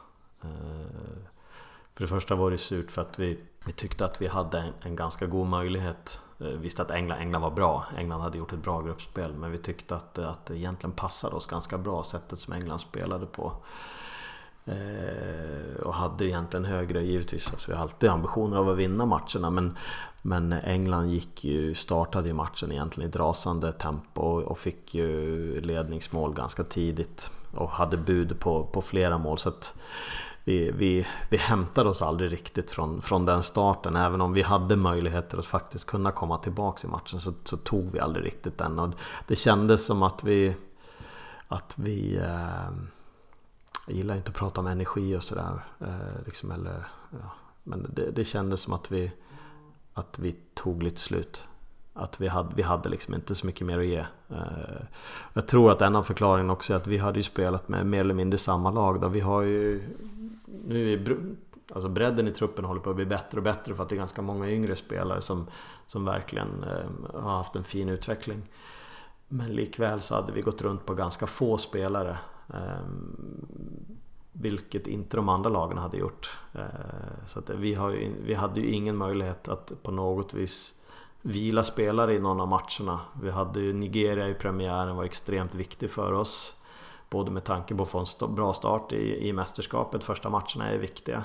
För 1.94 2.04
det 2.04 2.08
första 2.08 2.36
var 2.36 2.52
det 2.52 2.58
surt 2.58 2.92
för 2.92 3.02
att 3.02 3.20
vi, 3.20 3.40
vi 3.66 3.72
tyckte 3.72 4.06
att 4.06 4.22
vi 4.22 4.28
hade 4.28 4.74
en, 4.82 4.96
ganska 4.96 5.26
god 5.26 5.48
möjlighet 5.48 6.20
Eh, 6.44 6.48
visste 6.48 6.82
att 6.82 6.92
England, 6.92 7.18
England 7.18 7.42
var 7.42 7.52
bra. 7.52 7.86
England 7.98 8.22
hade 8.22 8.38
gjort 8.38 8.54
ett 8.54 8.64
bra 8.64 8.82
gruppspel. 8.82 9.34
Men 9.34 9.52
vi 9.52 9.58
tyckte 9.58 9.96
att, 9.96 10.20
att 10.20 10.46
det 10.46 10.58
egentligen 10.58 10.92
passade 10.92 11.36
oss 11.36 11.46
ganska 11.46 11.78
bra 11.78 12.04
sättet 12.04 12.40
som 12.40 12.54
England 12.54 12.80
spelade 12.80 13.26
på. 13.26 13.54
Eh, 14.66 15.82
och 15.84 15.94
hade 15.94 16.26
egentligen 16.26 16.66
högre 16.66 17.04
givetvis. 17.04 17.52
Alltså 17.52 17.72
vi 17.72 17.78
har 17.78 17.84
alltid 17.84 18.10
ambitioner 18.10 18.58
av 18.58 18.70
att 18.70 18.78
vinna 18.78 19.06
matcherna. 19.06 19.50
Men, 19.50 19.78
men 20.26 20.54
England 20.54 21.10
gick 21.10 21.44
ju, 21.44 21.76
startade 21.76 22.28
ju 22.28 22.34
matchen 22.34 22.72
egentligen 22.72 23.08
i 23.08 23.10
ett 23.10 23.16
rasande 23.16 23.72
tempo 23.72 24.22
och 24.22 24.60
fick 24.60 24.96
ju 24.96 25.62
ledningsmål 25.62 26.34
ganska 26.34 26.64
tidigt. 26.64 27.32
Och 27.52 27.70
hade 27.70 27.98
bud 27.98 28.40
på, 28.40 28.66
på 28.66 28.82
flera 28.82 29.18
mål. 29.18 29.38
Så 29.38 29.50
att, 29.50 29.76
vi, 30.44 30.72
vi, 30.72 31.08
vi 31.30 31.38
hämtade 31.38 31.90
oss 31.90 32.02
aldrig 32.02 32.32
riktigt 32.32 32.72
från, 32.72 33.02
från 33.02 33.26
den 33.26 33.44
starten. 33.44 33.96
Även 33.96 34.22
om 34.22 34.34
vi 34.34 34.42
hade 34.42 34.76
möjligheter 34.76 35.38
att 35.38 35.46
faktiskt 35.46 35.86
kunna 35.86 36.12
komma 36.12 36.38
tillbaka 36.38 36.88
i 36.88 36.92
matchen 36.92 37.20
så, 37.20 37.34
så 37.44 37.58
tog 37.58 37.92
vi 37.92 38.00
aldrig 38.00 38.26
riktigt 38.26 38.58
den. 38.58 38.80
Och 38.80 38.94
det 39.28 39.36
kändes 39.36 39.86
som 39.86 40.04
att 40.04 40.24
vi... 40.24 40.56
Att 41.48 41.76
vi 41.78 42.18
eh, 42.18 42.72
jag 43.88 43.96
gillar 43.96 44.16
inte 44.16 44.30
att 44.30 44.36
prata 44.36 44.62
om 44.62 44.68
energi 44.68 45.16
och 45.16 45.24
sådär. 45.24 45.66
Eh, 45.80 46.26
liksom, 46.26 46.68
ja, 47.12 47.32
men 47.64 47.92
det, 47.94 48.12
det 48.12 48.26
kändes 48.26 48.62
som 48.62 48.74
att 48.74 48.92
vi, 48.92 49.12
att 49.94 50.20
vi 50.20 50.36
tog 50.54 50.84
lite 50.84 51.00
slut. 51.00 51.44
Att 51.94 52.22
vi 52.22 52.28
hade, 52.28 52.56
vi 52.56 52.62
hade 52.62 52.90
liksom 52.90 53.14
inte 53.14 53.36
så 53.36 53.46
mycket 53.46 53.68
mer 53.68 53.80
att 53.80 53.86
ge. 53.86 54.06
Eh, 54.30 54.86
jag 55.34 55.48
tror 55.48 55.72
att 55.72 55.82
en 55.82 55.96
av 55.96 56.04
förklaringarna 56.04 56.54
också 56.54 56.74
är 56.74 56.78
att 56.78 56.88
vi 56.88 56.98
hade 56.98 57.20
ju 57.20 57.24
spelat 57.24 57.68
med 57.68 57.86
mer 57.86 58.00
eller 58.00 58.14
mindre 58.14 58.38
samma 58.38 58.72
lag. 58.72 59.02
Då. 59.02 59.08
Vi 59.08 59.20
har 59.20 59.42
ju 59.42 59.84
nu 60.68 60.94
är 60.94 61.18
alltså 61.74 61.90
bredden 61.90 62.28
i 62.28 62.32
truppen 62.32 62.66
håller 62.66 62.82
på 62.82 62.90
att 62.90 62.96
bli 62.96 63.06
bättre 63.06 63.38
och 63.38 63.44
bättre 63.44 63.76
för 63.76 63.84
att 63.84 63.90
det 63.90 63.96
är 63.96 63.98
ganska 63.98 64.22
många 64.22 64.50
yngre 64.50 64.76
spelare 64.76 65.22
som, 65.22 65.48
som 65.88 66.06
verkligen 66.06 66.64
eh, 66.64 67.22
har 67.22 67.38
haft 67.38 67.56
en 67.56 67.64
fin 67.64 67.90
utveckling. 67.90 68.42
Men 69.28 69.50
likväl 69.50 70.02
så 70.02 70.16
hade 70.16 70.32
vi 70.32 70.42
gått 70.42 70.62
runt 70.62 70.86
på 70.86 70.94
ganska 70.94 71.28
få 71.28 71.58
spelare. 71.58 72.18
Ehm, 72.54 73.46
vilket 74.44 74.88
inte 74.88 75.18
de 75.18 75.30
andra 75.30 75.50
lagen 75.50 75.78
hade 75.78 75.98
gjort. 75.98 76.38
Eh, 76.54 76.64
så 77.28 77.40
att 77.40 77.50
vi, 77.50 77.74
har 77.74 77.90
ju, 77.90 78.14
vi 78.26 78.34
hade 78.34 78.62
ju 78.62 78.72
ingen 78.72 78.98
möjlighet 78.98 79.48
att 79.48 79.84
på 79.84 79.92
något 79.92 80.34
vis 80.34 80.82
vila 81.22 81.64
spelare 81.64 82.16
i 82.16 82.20
någon 82.20 82.42
av 82.42 82.48
matcherna. 82.48 83.00
Vi 83.22 83.32
hade 83.32 83.60
ju 83.60 83.74
Nigeria 83.74 84.30
i 84.30 84.34
premiären 84.34 84.96
var 84.96 85.04
extremt 85.04 85.56
viktig 85.56 85.92
för 85.92 86.14
oss. 86.14 86.62
Både 87.10 87.32
med 87.32 87.44
tanke 87.44 87.76
på 87.76 87.84
att 87.84 87.90
få 87.90 88.06
en 88.22 88.36
bra 88.36 88.54
start 88.54 88.92
i, 88.92 89.28
i 89.28 89.34
mästerskapet, 89.34 90.04
första 90.04 90.30
matcherna 90.30 90.70
är 90.70 90.78
viktiga. 90.78 91.24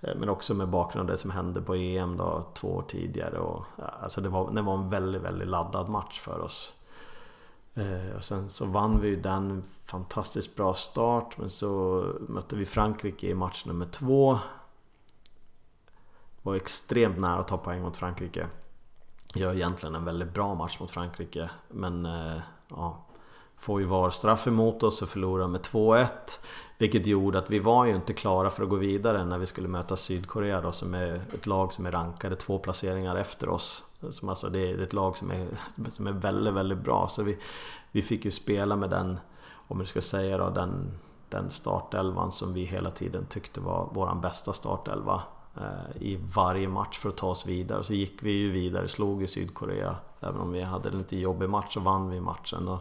Eh, 0.00 0.14
men 0.16 0.28
också 0.28 0.54
med 0.54 0.68
bakgrund 0.68 1.10
av 1.10 1.16
det 1.16 1.20
som 1.20 1.30
hände 1.30 1.60
på 1.62 1.74
EM 1.74 2.16
då, 2.16 2.46
två 2.54 2.68
år 2.68 2.84
tidigare. 2.88 3.38
Och, 3.38 3.64
alltså 4.02 4.20
det, 4.20 4.28
var, 4.28 4.50
det 4.50 4.62
var 4.62 4.74
en 4.74 4.90
väldigt, 4.90 5.22
väldigt 5.22 5.48
laddad 5.48 5.88
match 5.88 6.20
för 6.20 6.40
oss. 6.40 6.72
Eh, 7.78 8.16
och 8.16 8.24
sen 8.24 8.48
så 8.48 8.66
vann 8.66 9.00
vi 9.00 9.16
den 9.16 9.62
fantastiskt 9.86 10.56
bra 10.56 10.74
start 10.74 11.38
men 11.38 11.50
så 11.50 12.04
mötte 12.28 12.56
vi 12.56 12.64
Frankrike 12.64 13.26
i 13.26 13.34
match 13.34 13.64
nummer 13.66 13.86
två. 13.86 14.38
Var 16.42 16.54
extremt 16.54 17.20
nära 17.20 17.40
att 17.40 17.48
ta 17.48 17.58
poäng 17.58 17.82
mot 17.82 17.96
Frankrike. 17.96 18.46
Gör 19.34 19.54
egentligen 19.54 19.94
en 19.94 20.04
väldigt 20.04 20.34
bra 20.34 20.54
match 20.54 20.80
mot 20.80 20.90
Frankrike 20.90 21.50
men 21.68 22.06
eh, 22.06 22.40
ja, 22.68 23.06
får 23.58 23.80
ju 23.80 23.86
VAR-straff 23.86 24.46
emot 24.46 24.82
oss 24.82 25.02
och 25.02 25.08
förlorar 25.08 25.48
med 25.48 25.60
2-1. 25.60 26.08
Vilket 26.78 27.06
gjorde 27.06 27.38
att 27.38 27.50
vi 27.50 27.58
var 27.58 27.86
ju 27.86 27.94
inte 27.94 28.12
klara 28.12 28.50
för 28.50 28.62
att 28.62 28.68
gå 28.68 28.76
vidare 28.76 29.24
när 29.24 29.38
vi 29.38 29.46
skulle 29.46 29.68
möta 29.68 29.96
Sydkorea 29.96 30.60
då, 30.60 30.72
som 30.72 30.94
är 30.94 31.22
ett 31.34 31.46
lag 31.46 31.72
som 31.72 31.86
är 31.86 31.92
rankade 31.92 32.36
två 32.36 32.58
placeringar 32.58 33.16
efter 33.16 33.48
oss. 33.48 33.84
Som 34.10 34.28
alltså, 34.28 34.48
det 34.48 34.70
är 34.70 34.78
ett 34.78 34.92
lag 34.92 35.16
som 35.16 35.30
är, 35.30 35.48
som 35.90 36.06
är 36.06 36.12
väldigt, 36.12 36.54
väldigt 36.54 36.78
bra. 36.78 37.08
Så 37.08 37.22
vi, 37.22 37.38
vi 37.92 38.02
fick 38.02 38.24
ju 38.24 38.30
spela 38.30 38.76
med 38.76 38.90
den, 38.90 39.18
om 39.68 39.78
jag 39.78 39.88
ska 39.88 40.00
säga 40.00 40.38
då, 40.38 40.50
den, 40.50 40.98
den 41.28 41.50
startelvan 41.50 42.32
som 42.32 42.54
vi 42.54 42.64
hela 42.64 42.90
tiden 42.90 43.26
tyckte 43.26 43.60
var 43.60 43.88
vår 43.92 44.14
bästa 44.14 44.52
startelva. 44.52 45.22
eh, 45.56 46.02
i 46.02 46.18
varje 46.34 46.68
match 46.68 46.98
för 46.98 47.08
att 47.08 47.16
ta 47.16 47.26
oss 47.26 47.46
vidare. 47.46 47.84
Så 47.84 47.94
gick 47.94 48.22
vi 48.22 48.30
ju 48.30 48.50
vidare, 48.50 48.88
slog 48.88 49.22
i 49.22 49.26
Sydkorea. 49.26 49.96
Även 50.20 50.40
om 50.40 50.52
vi 50.52 50.62
hade 50.62 50.88
en 50.88 50.98
lite 50.98 51.16
jobbig 51.16 51.48
match 51.48 51.74
så 51.74 51.80
vann 51.80 52.10
vi 52.10 52.20
matchen. 52.20 52.68
Och 52.68 52.80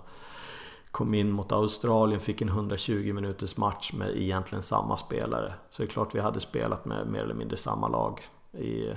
kom 0.91 1.13
in 1.13 1.31
mot 1.31 1.51
Australien, 1.51 2.21
fick 2.21 2.41
en 2.41 2.49
120 2.49 3.13
minuters 3.13 3.57
match 3.57 3.93
med 3.93 4.17
egentligen 4.17 4.63
samma 4.63 4.97
spelare. 4.97 5.53
Så 5.69 5.81
det 5.81 5.87
är 5.87 5.91
klart 5.91 6.15
vi 6.15 6.19
hade 6.19 6.39
spelat 6.39 6.85
med 6.85 7.07
mer 7.07 7.19
eller 7.23 7.35
mindre 7.35 7.57
samma 7.57 7.87
lag 7.87 8.21
i, 8.51 8.93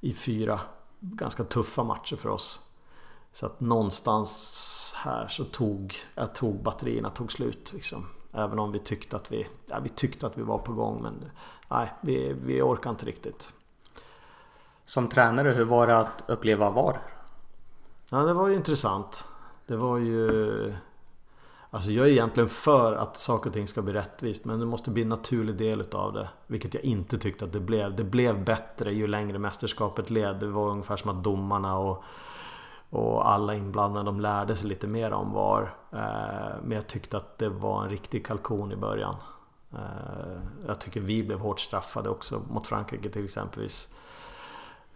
i 0.00 0.12
fyra 0.12 0.60
ganska 1.00 1.44
tuffa 1.44 1.84
matcher 1.84 2.16
för 2.16 2.28
oss. 2.28 2.60
Så 3.32 3.46
att 3.46 3.60
någonstans 3.60 4.94
här 4.96 5.28
så 5.28 5.44
tog, 5.44 5.96
jag 6.14 6.34
tog 6.34 6.62
batterierna 6.62 7.10
tog 7.10 7.32
slut. 7.32 7.72
Liksom. 7.72 8.06
Även 8.32 8.58
om 8.58 8.72
vi 8.72 8.78
tyckte 8.78 9.16
att 9.16 9.32
vi, 9.32 9.46
ja, 9.66 9.80
vi 9.80 9.88
tyckte 9.88 10.26
att 10.26 10.38
vi 10.38 10.42
var 10.42 10.58
på 10.58 10.72
gång 10.72 11.02
men 11.02 11.30
nej, 11.68 11.92
vi, 12.00 12.32
vi 12.32 12.62
orkar 12.62 12.90
inte 12.90 13.06
riktigt. 13.06 13.52
Som 14.84 15.08
tränare, 15.08 15.50
hur 15.50 15.64
var 15.64 15.86
det 15.86 15.96
att 15.96 16.24
uppleva 16.26 16.70
VAR? 16.70 17.00
Ja, 18.10 18.18
det 18.18 18.32
var 18.32 18.48
ju 18.48 18.54
intressant. 18.54 19.24
Det 19.66 19.76
var 19.76 19.98
ju... 19.98 20.74
Alltså 21.70 21.90
jag 21.90 22.06
är 22.06 22.10
egentligen 22.10 22.48
för 22.48 22.92
att 22.92 23.16
saker 23.16 23.50
och 23.50 23.54
ting 23.54 23.68
ska 23.68 23.82
bli 23.82 23.92
rättvist 23.92 24.44
men 24.44 24.60
det 24.60 24.66
måste 24.66 24.90
bli 24.90 25.02
en 25.02 25.08
naturlig 25.08 25.56
del 25.56 25.80
utav 25.80 26.12
det. 26.12 26.28
Vilket 26.46 26.74
jag 26.74 26.84
inte 26.84 27.18
tyckte 27.18 27.44
att 27.44 27.52
det 27.52 27.60
blev. 27.60 27.96
Det 27.96 28.04
blev 28.04 28.44
bättre 28.44 28.92
ju 28.92 29.06
längre 29.06 29.38
mästerskapet 29.38 30.10
led. 30.10 30.36
Det 30.36 30.46
var 30.46 30.70
ungefär 30.70 30.96
som 30.96 31.10
att 31.10 31.24
domarna 31.24 31.78
och 31.78 32.04
och 32.90 33.30
alla 33.30 33.54
inblandade 33.54 34.04
de 34.04 34.20
lärde 34.20 34.56
sig 34.56 34.68
lite 34.68 34.86
mer 34.86 35.12
om 35.12 35.32
VAR. 35.32 35.74
Eh, 35.92 36.56
men 36.62 36.70
jag 36.70 36.86
tyckte 36.86 37.16
att 37.16 37.38
det 37.38 37.48
var 37.48 37.82
en 37.82 37.90
riktig 37.90 38.26
kalkon 38.26 38.72
i 38.72 38.76
början. 38.76 39.14
Eh, 39.72 40.40
jag 40.66 40.80
tycker 40.80 41.00
vi 41.00 41.22
blev 41.22 41.38
hårt 41.38 41.60
straffade 41.60 42.08
också 42.08 42.42
mot 42.50 42.66
Frankrike 42.66 43.10
till 43.10 43.24
exempelvis. 43.24 43.88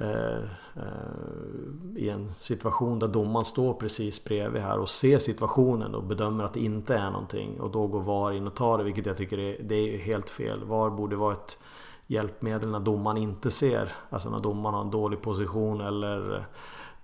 Eh, 0.03 0.43
eh, 0.77 1.97
I 1.97 2.09
en 2.09 2.33
situation 2.39 2.99
där 2.99 3.09
domaren 3.09 3.45
står 3.45 3.75
precis 3.75 4.25
bredvid 4.25 4.63
här 4.63 4.79
och 4.79 4.89
ser 4.89 5.19
situationen 5.19 5.95
och 5.95 6.03
bedömer 6.03 6.45
att 6.45 6.55
det 6.55 6.61
inte 6.61 6.95
är 6.95 7.11
någonting. 7.11 7.61
Och 7.61 7.71
då 7.71 7.87
går 7.87 8.01
VAR 8.01 8.33
in 8.33 8.47
och 8.47 8.55
tar 8.55 8.79
det, 8.79 8.85
vilket 8.85 9.07
jag 9.07 9.17
tycker 9.17 9.39
är, 9.39 9.63
det 9.63 9.95
är 9.95 9.99
helt 9.99 10.31
fel. 10.31 10.65
VAR 10.65 10.91
borde 10.91 11.17
vara 11.17 11.33
ett 11.33 11.59
hjälpmedel 12.07 12.71
när 12.71 12.81
domaren 12.81 13.17
inte 13.17 13.51
ser. 13.51 13.93
Alltså 14.11 14.31
när 14.31 14.39
domaren 14.39 14.75
har 14.75 14.83
en 14.83 14.91
dålig 14.91 15.23
position 15.23 15.81
eller 15.81 16.47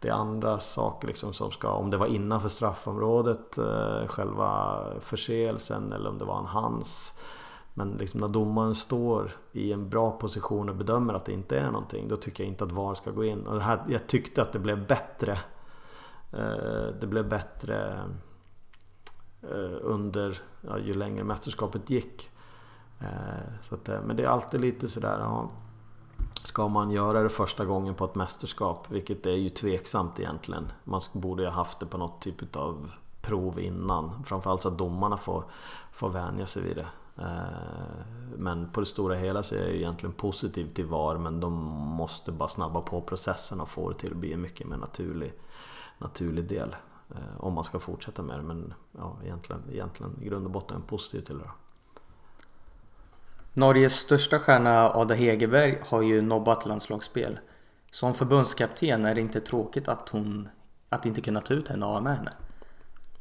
det 0.00 0.08
är 0.08 0.12
andra 0.12 0.58
saker 0.58 1.08
liksom 1.08 1.32
som 1.32 1.50
ska, 1.50 1.70
om 1.70 1.90
det 1.90 1.96
var 1.96 2.06
innanför 2.06 2.48
straffområdet, 2.48 3.58
eh, 3.58 4.06
själva 4.06 4.84
förseelsen 5.00 5.92
eller 5.92 6.10
om 6.10 6.18
det 6.18 6.24
var 6.24 6.38
en 6.38 6.46
hands. 6.46 7.12
Men 7.78 7.90
liksom 7.90 8.20
när 8.20 8.28
domaren 8.28 8.74
står 8.74 9.30
i 9.52 9.72
en 9.72 9.88
bra 9.88 10.10
position 10.10 10.68
och 10.68 10.76
bedömer 10.76 11.14
att 11.14 11.24
det 11.24 11.32
inte 11.32 11.58
är 11.58 11.70
någonting, 11.70 12.08
då 12.08 12.16
tycker 12.16 12.44
jag 12.44 12.48
inte 12.48 12.64
att 12.64 12.72
VAR 12.72 12.94
ska 12.94 13.10
gå 13.10 13.24
in. 13.24 13.46
Och 13.46 13.60
här, 13.60 13.84
jag 13.88 14.06
tyckte 14.06 14.42
att 14.42 14.52
det 14.52 14.58
blev 14.58 14.86
bättre. 14.86 15.32
Eh, 16.32 16.86
det 17.00 17.06
blev 17.06 17.28
bättre 17.28 18.02
eh, 19.42 19.78
under, 19.80 20.40
ja, 20.60 20.78
ju 20.78 20.94
längre 20.94 21.24
mästerskapet 21.24 21.90
gick. 21.90 22.30
Eh, 23.00 23.52
så 23.62 23.74
att, 23.74 23.88
eh, 23.88 24.00
men 24.06 24.16
det 24.16 24.22
är 24.22 24.28
alltid 24.28 24.60
lite 24.60 24.88
sådär, 24.88 25.18
ja, 25.18 25.50
Ska 26.42 26.68
man 26.68 26.90
göra 26.90 27.22
det 27.22 27.28
första 27.28 27.64
gången 27.64 27.94
på 27.94 28.04
ett 28.04 28.14
mästerskap, 28.14 28.90
vilket 28.90 29.26
är 29.26 29.36
ju 29.36 29.50
tveksamt 29.50 30.20
egentligen. 30.20 30.72
Man 30.84 31.00
borde 31.12 31.42
ju 31.42 31.48
ha 31.48 31.54
haft 31.54 31.80
det 31.80 31.86
på 31.86 31.98
något 31.98 32.20
typ 32.20 32.56
av 32.56 32.90
prov 33.22 33.60
innan. 33.60 34.24
Framförallt 34.24 34.62
så 34.62 34.68
att 34.68 34.78
domarna 34.78 35.16
får, 35.16 35.44
får 35.92 36.08
vänja 36.08 36.46
sig 36.46 36.62
vid 36.62 36.76
det. 36.76 36.86
Eh, 37.18 38.04
men 38.36 38.68
på 38.72 38.80
det 38.80 38.86
stora 38.86 39.14
hela 39.14 39.42
så 39.42 39.54
är 39.54 39.58
jag 39.58 39.70
egentligen 39.70 40.12
positiv 40.12 40.74
till 40.74 40.86
VAR 40.86 41.18
men 41.18 41.40
de 41.40 41.52
måste 41.72 42.32
bara 42.32 42.48
snabba 42.48 42.80
på 42.80 43.00
processen 43.00 43.60
och 43.60 43.68
få 43.68 43.90
det 43.90 43.98
till 43.98 44.10
att 44.10 44.16
bli 44.16 44.32
en 44.32 44.40
mycket 44.40 44.66
mer 44.66 44.76
naturlig, 44.76 45.32
naturlig 45.98 46.44
del. 46.44 46.76
Eh, 47.10 47.44
om 47.44 47.52
man 47.54 47.64
ska 47.64 47.78
fortsätta 47.78 48.22
med 48.22 48.38
det 48.38 48.42
men 48.42 48.74
ja, 48.92 49.18
egentligen, 49.24 49.62
egentligen 49.72 50.22
i 50.22 50.24
grund 50.24 50.46
och 50.46 50.52
botten 50.52 50.76
är 50.76 50.80
jag 50.80 50.88
positiv 50.88 51.20
till 51.20 51.38
det. 51.38 51.50
Norges 53.54 53.94
största 53.94 54.38
stjärna 54.38 54.90
Ada 54.90 55.14
Hegerberg 55.14 55.78
har 55.86 56.02
ju 56.02 56.22
nobbat 56.22 56.66
landslagsspel. 56.66 57.38
Som 57.90 58.14
förbundskapten 58.14 59.04
är 59.04 59.14
det 59.14 59.20
inte 59.20 59.40
tråkigt 59.40 59.88
att 59.88 60.08
hon 60.08 60.48
att 60.88 61.06
inte 61.06 61.20
kunna 61.20 61.40
ta 61.40 61.54
ut 61.54 61.68
henne 61.68 61.86
och 61.86 61.92
ha 61.92 62.00
med 62.00 62.16
henne. 62.16 62.32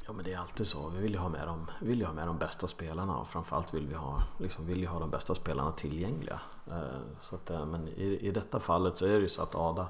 Ja 0.08 0.14
men 0.14 0.26
det 0.26 0.34
är 0.34 0.38
alltid 0.38 0.68
så. 0.68 0.89
Vi 0.89 1.01
vill 1.01 1.12
ju 1.12 1.18
ha 1.18 1.30
med 1.30 1.47
de, 1.47 1.68
vill 1.80 1.99
ju 1.99 2.05
ha 2.05 2.14
med 2.14 2.28
de 2.28 2.38
bästa 2.38 2.68
spelarna 2.68 3.18
och 3.18 3.28
framförallt 3.28 3.74
vill 3.74 3.88
vi 3.88 3.95
ha, 3.95 4.24
liksom, 4.39 4.66
vill 4.66 4.80
ju 4.80 4.88
ha 4.88 4.99
de 4.99 5.10
bästa 5.10 5.36
spelarna 5.36 5.72
tillgängliga. 5.72 6.39
Eh, 6.68 6.99
så 7.22 7.36
att, 7.36 7.49
eh, 7.49 7.66
men 7.66 7.88
i, 7.88 8.18
i 8.22 8.32
detta 8.32 8.60
fallet 8.60 8.97
så 8.97 9.05
är 9.05 9.14
det 9.14 9.20
ju 9.20 9.30
så 9.30 9.41
att 9.41 9.55
Ada 9.55 9.88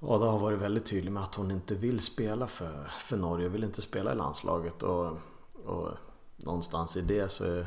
Ada 0.00 0.26
har 0.26 0.38
varit 0.38 0.58
väldigt 0.58 0.86
tydlig 0.86 1.12
med 1.12 1.22
att 1.22 1.34
hon 1.34 1.50
inte 1.50 1.74
vill 1.74 2.00
spela 2.00 2.46
för, 2.46 2.92
för 3.00 3.16
Norge, 3.16 3.48
vill 3.48 3.64
inte 3.64 3.82
spela 3.82 4.12
i 4.12 4.16
landslaget. 4.16 4.82
Och, 4.82 5.18
och 5.64 5.88
någonstans 6.36 6.96
i 6.96 7.00
det 7.00 7.28
så 7.28 7.58
eh, 7.58 7.64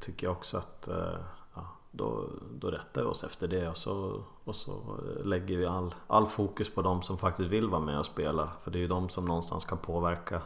tycker 0.00 0.26
jag 0.26 0.32
också 0.32 0.58
att 0.58 0.88
då, 1.90 2.28
då 2.54 2.70
rättar 2.70 3.02
vi 3.02 3.08
oss 3.08 3.24
efter 3.24 3.48
det 3.48 3.68
och 3.68 3.76
så, 3.76 4.22
och 4.44 4.56
så 4.56 4.98
lägger 5.24 5.56
vi 5.56 5.66
all, 5.66 5.94
all 6.06 6.26
fokus 6.26 6.74
på 6.74 6.82
de 6.82 7.02
som 7.02 7.18
faktiskt 7.18 7.50
vill 7.50 7.68
vara 7.68 7.80
med 7.80 7.98
och 7.98 8.06
spela. 8.06 8.50
För 8.62 8.70
det 8.70 8.78
är 8.78 8.80
ju 8.80 8.88
de 8.88 9.08
som 9.08 9.24
någonstans 9.24 9.64
kan 9.64 9.78
påverka 9.78 10.42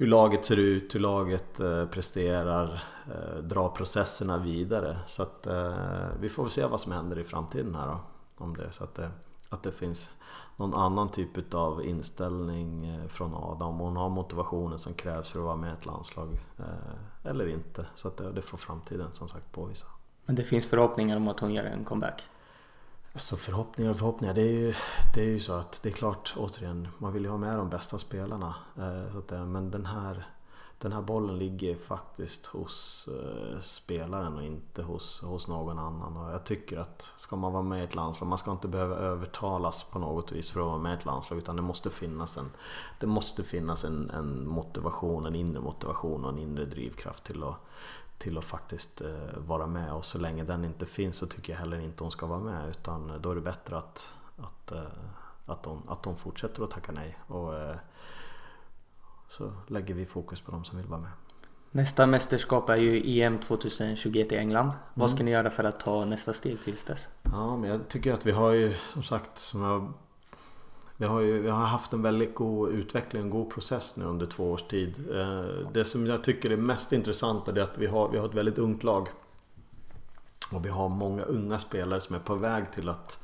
hur 0.00 0.06
laget 0.06 0.44
ser 0.44 0.58
ut, 0.58 0.94
hur 0.94 1.00
laget 1.00 1.60
eh, 1.60 1.86
presterar, 1.86 2.84
eh, 3.06 3.42
dra 3.42 3.68
processerna 3.68 4.38
vidare. 4.38 4.98
Så 5.06 5.22
att 5.22 5.46
eh, 5.46 6.08
vi 6.20 6.28
får 6.28 6.42
väl 6.42 6.50
se 6.50 6.66
vad 6.66 6.80
som 6.80 6.92
händer 6.92 7.18
i 7.18 7.24
framtiden 7.24 7.74
här 7.74 7.86
då. 7.86 8.00
Om 8.36 8.56
det, 8.56 8.72
så 8.72 8.84
att 8.84 8.94
det, 8.94 9.10
att 9.48 9.62
det 9.62 9.72
finns 9.72 10.10
någon 10.56 10.74
annan 10.74 11.08
typ 11.08 11.54
av 11.54 11.84
inställning 11.84 12.86
eh, 12.86 13.08
från 13.08 13.34
Adam. 13.34 13.68
Om 13.68 13.78
hon 13.78 13.96
har 13.96 14.08
motivationen 14.08 14.78
som 14.78 14.94
krävs 14.94 15.28
för 15.28 15.38
att 15.38 15.44
vara 15.44 15.56
med 15.56 15.70
i 15.70 15.72
ett 15.72 15.86
landslag 15.86 16.40
eh, 16.58 17.30
eller 17.30 17.48
inte. 17.48 17.86
Så 17.94 18.08
att 18.08 18.16
det, 18.16 18.32
det 18.32 18.42
får 18.42 18.58
framtiden 18.58 19.12
som 19.12 19.28
sagt 19.28 19.52
påvisa. 19.52 19.86
Men 20.28 20.36
det 20.36 20.44
finns 20.44 20.66
förhoppningar 20.66 21.16
om 21.16 21.28
att 21.28 21.40
hon 21.40 21.54
gör 21.54 21.64
en 21.64 21.84
comeback? 21.84 22.22
Alltså 23.12 23.36
förhoppningar 23.36 23.90
och 23.90 23.96
förhoppningar. 23.96 24.34
Det 24.34 24.42
är 24.42 24.52
ju, 24.52 24.74
det 25.14 25.20
är 25.20 25.28
ju 25.28 25.40
så 25.40 25.52
att 25.52 25.80
det 25.82 25.88
är 25.88 25.92
klart 25.92 26.34
återigen, 26.36 26.88
man 26.98 27.12
vill 27.12 27.22
ju 27.22 27.28
ha 27.28 27.38
med 27.38 27.56
de 27.56 27.70
bästa 27.70 27.98
spelarna. 27.98 28.54
Eh, 28.76 29.12
så 29.12 29.18
att, 29.18 29.32
eh, 29.32 29.44
men 29.44 29.70
den 29.70 29.86
här 29.86 30.26
den 30.80 30.92
här 30.92 31.02
bollen 31.02 31.38
ligger 31.38 31.76
faktiskt 31.76 32.46
hos 32.46 33.08
eh, 33.08 33.60
spelaren 33.60 34.36
och 34.36 34.42
inte 34.42 34.82
hos, 34.82 35.20
hos 35.20 35.48
någon 35.48 35.78
annan. 35.78 36.16
Och 36.16 36.32
jag 36.32 36.44
tycker 36.44 36.78
att 36.78 37.12
ska 37.16 37.36
man 37.36 37.52
vara 37.52 37.62
med 37.62 37.80
i 37.80 37.84
ett 37.84 37.94
landslag, 37.94 38.28
man 38.28 38.38
ska 38.38 38.52
inte 38.52 38.68
behöva 38.68 38.96
övertalas 38.96 39.84
på 39.84 39.98
något 39.98 40.32
vis 40.32 40.50
för 40.50 40.60
att 40.60 40.66
vara 40.66 40.78
med 40.78 40.92
i 40.92 40.94
ett 40.94 41.04
landslag. 41.04 41.38
Utan 41.38 41.56
det 41.56 41.62
måste 41.62 41.90
finnas 41.90 42.36
en, 42.36 42.50
det 43.00 43.06
måste 43.06 43.44
finnas 43.44 43.84
en, 43.84 44.10
en 44.10 44.48
motivation, 44.48 45.26
en 45.26 45.34
inre 45.34 45.60
motivation 45.60 46.24
och 46.24 46.30
en 46.30 46.38
inre 46.38 46.64
drivkraft 46.64 47.24
till 47.24 47.42
att, 47.42 47.56
till 48.18 48.38
att 48.38 48.44
faktiskt 48.44 49.00
eh, 49.00 49.36
vara 49.36 49.66
med. 49.66 49.92
Och 49.92 50.04
så 50.04 50.18
länge 50.18 50.44
den 50.44 50.64
inte 50.64 50.86
finns 50.86 51.16
så 51.16 51.26
tycker 51.26 51.52
jag 51.52 51.60
heller 51.60 51.78
inte 51.78 52.04
hon 52.04 52.10
ska 52.10 52.26
vara 52.26 52.40
med. 52.40 52.68
Utan 52.70 53.22
då 53.22 53.30
är 53.30 53.34
det 53.34 53.40
bättre 53.40 53.78
att, 53.78 54.14
att, 54.36 54.72
eh, 54.72 54.82
att, 55.46 55.62
de, 55.62 55.88
att 55.88 56.02
de 56.02 56.16
fortsätter 56.16 56.64
att 56.64 56.70
tacka 56.70 56.92
nej. 56.92 57.18
Och, 57.26 57.54
eh, 57.54 57.76
så 59.28 59.52
lägger 59.66 59.94
vi 59.94 60.06
fokus 60.06 60.40
på 60.40 60.50
de 60.50 60.64
som 60.64 60.78
vill 60.78 60.86
vara 60.86 61.00
med. 61.00 61.10
Nästa 61.70 62.06
mästerskap 62.06 62.68
är 62.68 62.76
ju 62.76 63.20
EM 63.20 63.38
2021 63.38 64.32
i 64.32 64.36
England. 64.36 64.66
Mm. 64.66 64.76
Vad 64.94 65.10
ska 65.10 65.24
ni 65.24 65.30
göra 65.30 65.50
för 65.50 65.64
att 65.64 65.80
ta 65.80 66.04
nästa 66.04 66.32
steg 66.32 66.62
tills 66.62 66.84
dess? 66.84 67.08
Ja, 67.22 67.56
men 67.56 67.70
jag 67.70 67.88
tycker 67.88 68.12
att 68.12 68.26
vi 68.26 68.32
har 68.32 68.52
ju 68.52 68.74
som 68.92 69.02
sagt 69.02 69.38
som 69.38 69.62
jag, 69.62 69.92
vi, 71.00 71.06
har 71.06 71.20
ju, 71.20 71.42
vi 71.42 71.50
har 71.50 71.64
haft 71.64 71.92
en 71.92 72.02
väldigt 72.02 72.34
god 72.34 72.70
utveckling, 72.70 73.22
en 73.22 73.30
god 73.30 73.50
process 73.50 73.96
nu 73.96 74.04
under 74.04 74.26
två 74.26 74.50
års 74.50 74.62
tid. 74.62 74.94
Eh, 75.14 75.70
det 75.72 75.84
som 75.84 76.06
jag 76.06 76.24
tycker 76.24 76.50
är 76.50 76.56
mest 76.56 76.92
intressant 76.92 77.48
är 77.48 77.58
att 77.58 77.78
vi 77.78 77.86
har, 77.86 78.08
vi 78.08 78.18
har 78.18 78.28
ett 78.28 78.34
väldigt 78.34 78.58
ungt 78.58 78.82
lag. 78.82 79.08
Och 80.52 80.64
vi 80.64 80.68
har 80.68 80.88
många 80.88 81.22
unga 81.22 81.58
spelare 81.58 82.00
som 82.00 82.14
är 82.14 82.20
på 82.20 82.34
väg 82.34 82.72
till 82.72 82.88
att 82.88 83.18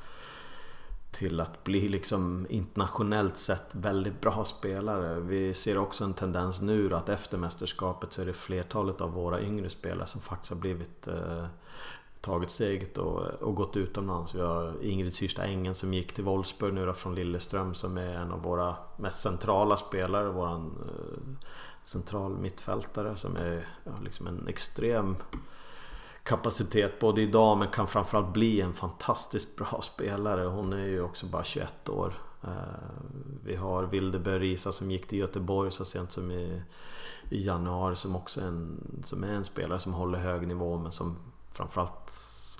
till 1.13 1.41
att 1.41 1.65
bli 1.65 1.89
liksom 1.89 2.47
internationellt 2.51 3.37
sett 3.37 3.75
väldigt 3.75 4.21
bra 4.21 4.45
spelare. 4.45 5.21
Vi 5.21 5.55
ser 5.55 5.79
också 5.79 6.05
en 6.05 6.15
tendens 6.15 6.61
nu 6.61 6.95
att 6.95 7.09
efter 7.09 7.39
mästerskapet 7.39 8.13
så 8.13 8.23
är 8.23 8.27
det 8.27 8.33
flertalet 8.33 9.01
av 9.01 9.13
våra 9.13 9.41
yngre 9.41 9.71
spelare 9.71 10.07
som 10.07 10.21
faktiskt 10.21 10.53
har 10.53 10.61
blivit 10.61 11.07
eh, 11.07 11.47
tagit 12.25 12.51
steget 12.51 12.99
och, 12.99 13.23
och 13.23 13.55
gått 13.55 13.77
utomlands. 13.77 14.35
Vi 14.35 14.41
har 14.41 14.75
Ingrid 14.83 15.15
Syrsta 15.15 15.43
Engen 15.43 15.75
som 15.75 15.95
gick 15.95 16.13
till 16.13 16.25
Wolfsburg 16.25 16.75
nu 16.75 16.87
då 16.87 16.93
från 16.93 17.15
Lilleström 17.15 17.75
som 17.75 17.99
är 17.99 18.15
en 18.15 18.33
av 18.33 18.43
våra 18.43 18.77
mest 18.97 19.21
centrala 19.21 19.77
spelare. 19.77 20.29
Våran 20.29 20.67
eh, 20.67 21.47
central 21.85 22.37
mittfältare 22.37 23.17
som 23.17 23.37
är 23.37 23.69
ja, 23.85 23.93
liksom 24.05 24.27
en 24.27 24.49
extrem 24.49 25.17
kapacitet 26.23 27.01
både 27.01 27.23
idag 27.23 27.59
men 27.59 27.69
kan 27.69 27.87
framförallt 27.87 28.33
bli 28.33 28.61
en 28.61 28.73
fantastiskt 28.73 29.57
bra 29.57 29.81
spelare. 29.83 30.45
Hon 30.45 30.73
är 30.73 30.87
ju 30.87 31.03
också 31.03 31.27
bara 31.27 31.45
21 31.45 31.89
år. 31.89 32.15
Eh, 32.43 32.51
vi 33.45 33.57
har 33.57 33.83
Vilde 33.83 34.39
Risa 34.39 34.73
som 34.73 34.91
gick 34.91 35.07
till 35.07 35.19
Göteborg 35.19 35.71
så 35.71 35.85
sent 35.85 36.13
som 36.13 36.31
i, 36.31 36.63
i 37.31 37.47
januari 37.47 37.97
som 37.97 38.17
också 38.17 38.41
är 38.41 38.45
en, 38.45 38.81
som 39.05 39.25
är 39.25 39.33
en 39.33 39.45
spelare 39.45 39.79
som 39.79 39.93
håller 39.93 40.19
hög 40.19 40.49
nivå 40.49 40.79
men 40.79 40.93
som 40.93 41.17
framförallt 41.55 42.13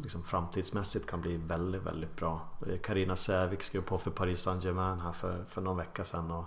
liksom 0.03 0.23
framtidsmässigt 0.23 1.07
kan 1.07 1.21
bli 1.21 1.37
väldigt, 1.37 1.83
väldigt 1.83 2.17
bra. 2.17 2.49
Karina 2.83 3.17
Sävik 3.17 3.63
skrev 3.63 3.81
på 3.81 3.99
för 3.99 4.11
Paris 4.11 4.43
Saint-Germain 4.43 5.01
här 5.01 5.13
för, 5.13 5.45
för 5.45 5.61
någon 5.61 5.77
vecka 5.77 6.05
sedan 6.05 6.31
och 6.31 6.45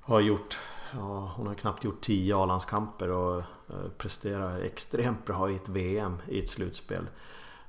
har 0.00 0.20
gjort, 0.20 0.58
ja, 0.92 1.32
hon 1.36 1.46
har 1.46 1.54
knappt 1.54 1.84
gjort 1.84 2.00
10 2.00 2.36
A-landskamper 2.36 3.08
och 3.08 3.38
eh, 3.38 3.88
presterar 3.98 4.60
extremt 4.60 5.26
bra 5.26 5.50
i 5.50 5.54
ett 5.54 5.68
VM 5.68 6.16
i 6.28 6.42
ett 6.42 6.48
slutspel. 6.48 7.06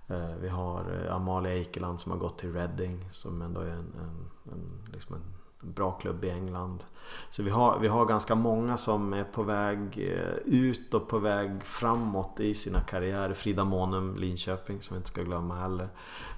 Eh, 0.08 0.36
vi 0.42 0.50
har 0.50 1.06
eh, 1.06 1.16
Amalia 1.16 1.54
Eikeland 1.54 2.00
som 2.00 2.12
har 2.12 2.20
gått 2.20 2.38
till 2.38 2.54
Reading 2.54 3.10
som 3.12 3.42
ändå 3.42 3.62
är 3.62 3.70
en, 3.70 3.94
en, 4.00 4.30
en, 4.54 4.92
liksom 4.94 5.16
en 5.16 5.34
bra 5.64 5.92
klubb 5.92 6.26
i 6.26 6.30
England. 6.30 6.84
Så 7.30 7.44
vi 7.44 7.50
har, 7.50 7.80
vi 7.80 7.88
har 7.88 8.06
ganska 8.06 8.36
många 8.36 8.78
som 8.78 9.14
är 9.14 9.24
på 9.24 9.44
väg 9.44 9.80
eh, 9.98 10.36
ut 10.46 10.94
och 10.94 11.08
på 11.08 11.20
väg 11.20 11.66
framåt 11.66 12.40
i 12.40 12.54
sina 12.54 12.80
karriärer. 12.80 13.34
Frida 13.34 13.64
Månum, 13.64 14.16
Linköping 14.16 14.82
som 14.82 14.96
vi 14.96 14.98
inte 14.98 15.10
ska 15.10 15.24
glömma 15.24 15.56
heller. 15.56 15.90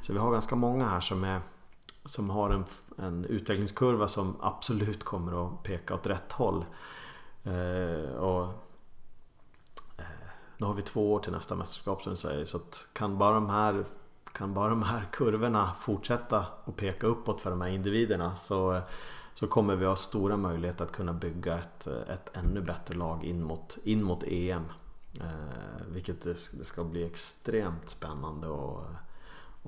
Så 0.01 0.13
vi 0.13 0.19
har 0.19 0.31
ganska 0.31 0.55
många 0.55 0.87
här 0.87 0.99
som 0.99 1.23
är 1.23 1.41
som 2.05 2.29
har 2.29 2.49
en, 2.49 2.65
en 2.97 3.25
utvecklingskurva 3.25 4.07
som 4.07 4.35
absolut 4.41 5.03
kommer 5.03 5.47
att 5.47 5.63
peka 5.63 5.95
åt 5.95 6.07
rätt 6.07 6.31
håll. 6.31 6.65
Eh, 7.43 8.15
och, 8.15 8.43
eh, 9.97 10.05
nu 10.57 10.65
har 10.65 10.73
vi 10.73 10.81
två 10.81 11.13
år 11.13 11.19
till 11.19 11.31
nästa 11.31 11.55
mästerskap 11.55 12.03
som 12.03 12.11
du 12.11 12.17
säger 12.17 12.45
så 12.45 12.57
att 12.57 12.87
kan 12.93 13.17
bara 13.17 13.35
de 13.35 13.49
här 13.49 13.85
kan 14.35 14.53
bara 14.53 14.69
de 14.69 14.83
här 14.83 15.05
kurvorna 15.11 15.71
fortsätta 15.79 16.45
och 16.63 16.75
peka 16.75 17.07
uppåt 17.07 17.41
för 17.41 17.49
de 17.49 17.61
här 17.61 17.69
individerna 17.69 18.35
så, 18.35 18.81
så 19.33 19.47
kommer 19.47 19.75
vi 19.75 19.85
ha 19.85 19.95
stora 19.95 20.37
möjligheter 20.37 20.85
att 20.85 20.91
kunna 20.91 21.13
bygga 21.13 21.57
ett, 21.57 21.87
ett 21.87 22.29
ännu 22.33 22.61
bättre 22.61 22.95
lag 22.95 23.23
in 23.23 23.43
mot, 23.43 23.77
in 23.83 24.03
mot 24.03 24.23
EM. 24.23 24.65
Eh, 25.21 25.85
vilket 25.87 26.21
det, 26.21 26.37
det, 26.57 26.63
ska 26.63 26.83
bli 26.83 27.05
extremt 27.05 27.89
spännande 27.89 28.47
att, 28.47 28.85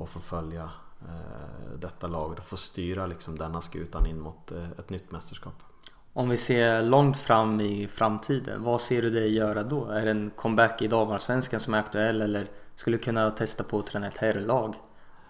att 0.04 0.10
få 0.10 0.20
följa 0.20 0.70
Eh, 1.02 1.80
detta 1.80 2.08
lag 2.08 2.32
och 2.32 2.44
få 2.44 2.58
styra 2.58 3.06
liksom 3.06 3.38
denna 3.38 3.62
skutan 3.62 4.06
in 4.06 4.20
mot 4.20 4.52
eh, 4.52 4.70
ett 4.80 4.90
nytt 4.90 5.12
mästerskap. 5.12 5.54
Om 6.14 6.30
vi 6.30 6.38
ser 6.38 6.82
långt 6.82 7.18
fram 7.18 7.62
i 7.62 7.88
framtiden, 7.88 8.64
vad 8.64 8.82
ser 8.82 9.02
du 9.02 9.10
dig 9.10 9.34
göra 9.34 9.64
då? 9.64 9.86
Är 9.86 10.06
det 10.06 10.12
en 10.12 10.32
comeback 10.36 10.82
i 10.82 10.88
damallsvenskan 10.88 11.60
som 11.60 11.74
är 11.74 11.80
aktuell 11.80 12.22
eller 12.22 12.48
skulle 12.78 12.98
du 12.98 13.04
kunna 13.04 13.32
testa 13.32 13.64
på 13.64 13.80
att 13.80 13.88
träna 13.88 14.08
ett 14.08 14.18
herrlag? 14.18 14.76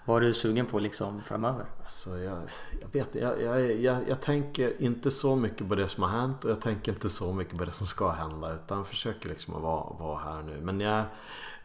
Vad 0.06 0.24
är 0.24 0.28
du 0.28 0.34
sugen 0.34 0.66
på 0.66 0.80
liksom 0.80 1.22
framöver? 1.22 1.66
Alltså 1.84 2.18
jag, 2.18 2.38
jag 2.82 2.88
vet 2.92 3.16
jag, 3.16 3.42
jag, 3.42 3.82
jag, 3.82 4.10
jag, 4.10 4.22
tänker 4.22 4.82
inte 4.82 5.12
så 5.12 5.36
mycket 5.36 5.70
på 5.70 5.76
det 5.76 5.88
som 5.88 6.04
har 6.04 6.10
hänt 6.10 6.46
och 6.46 6.52
jag 6.52 6.62
tänker 6.62 6.92
inte 6.92 7.10
så 7.10 7.34
mycket 7.34 7.58
på 7.58 7.66
det 7.66 7.72
som 7.72 7.88
ska 7.88 8.12
hända 8.12 8.54
utan 8.54 8.86
försöker 8.86 9.30
liksom 9.30 9.56
att 9.56 9.62
vara, 9.62 9.94
vara 10.00 10.20
här 10.20 10.44
nu. 10.44 10.62
Men 10.62 10.80
jag, 10.80 11.04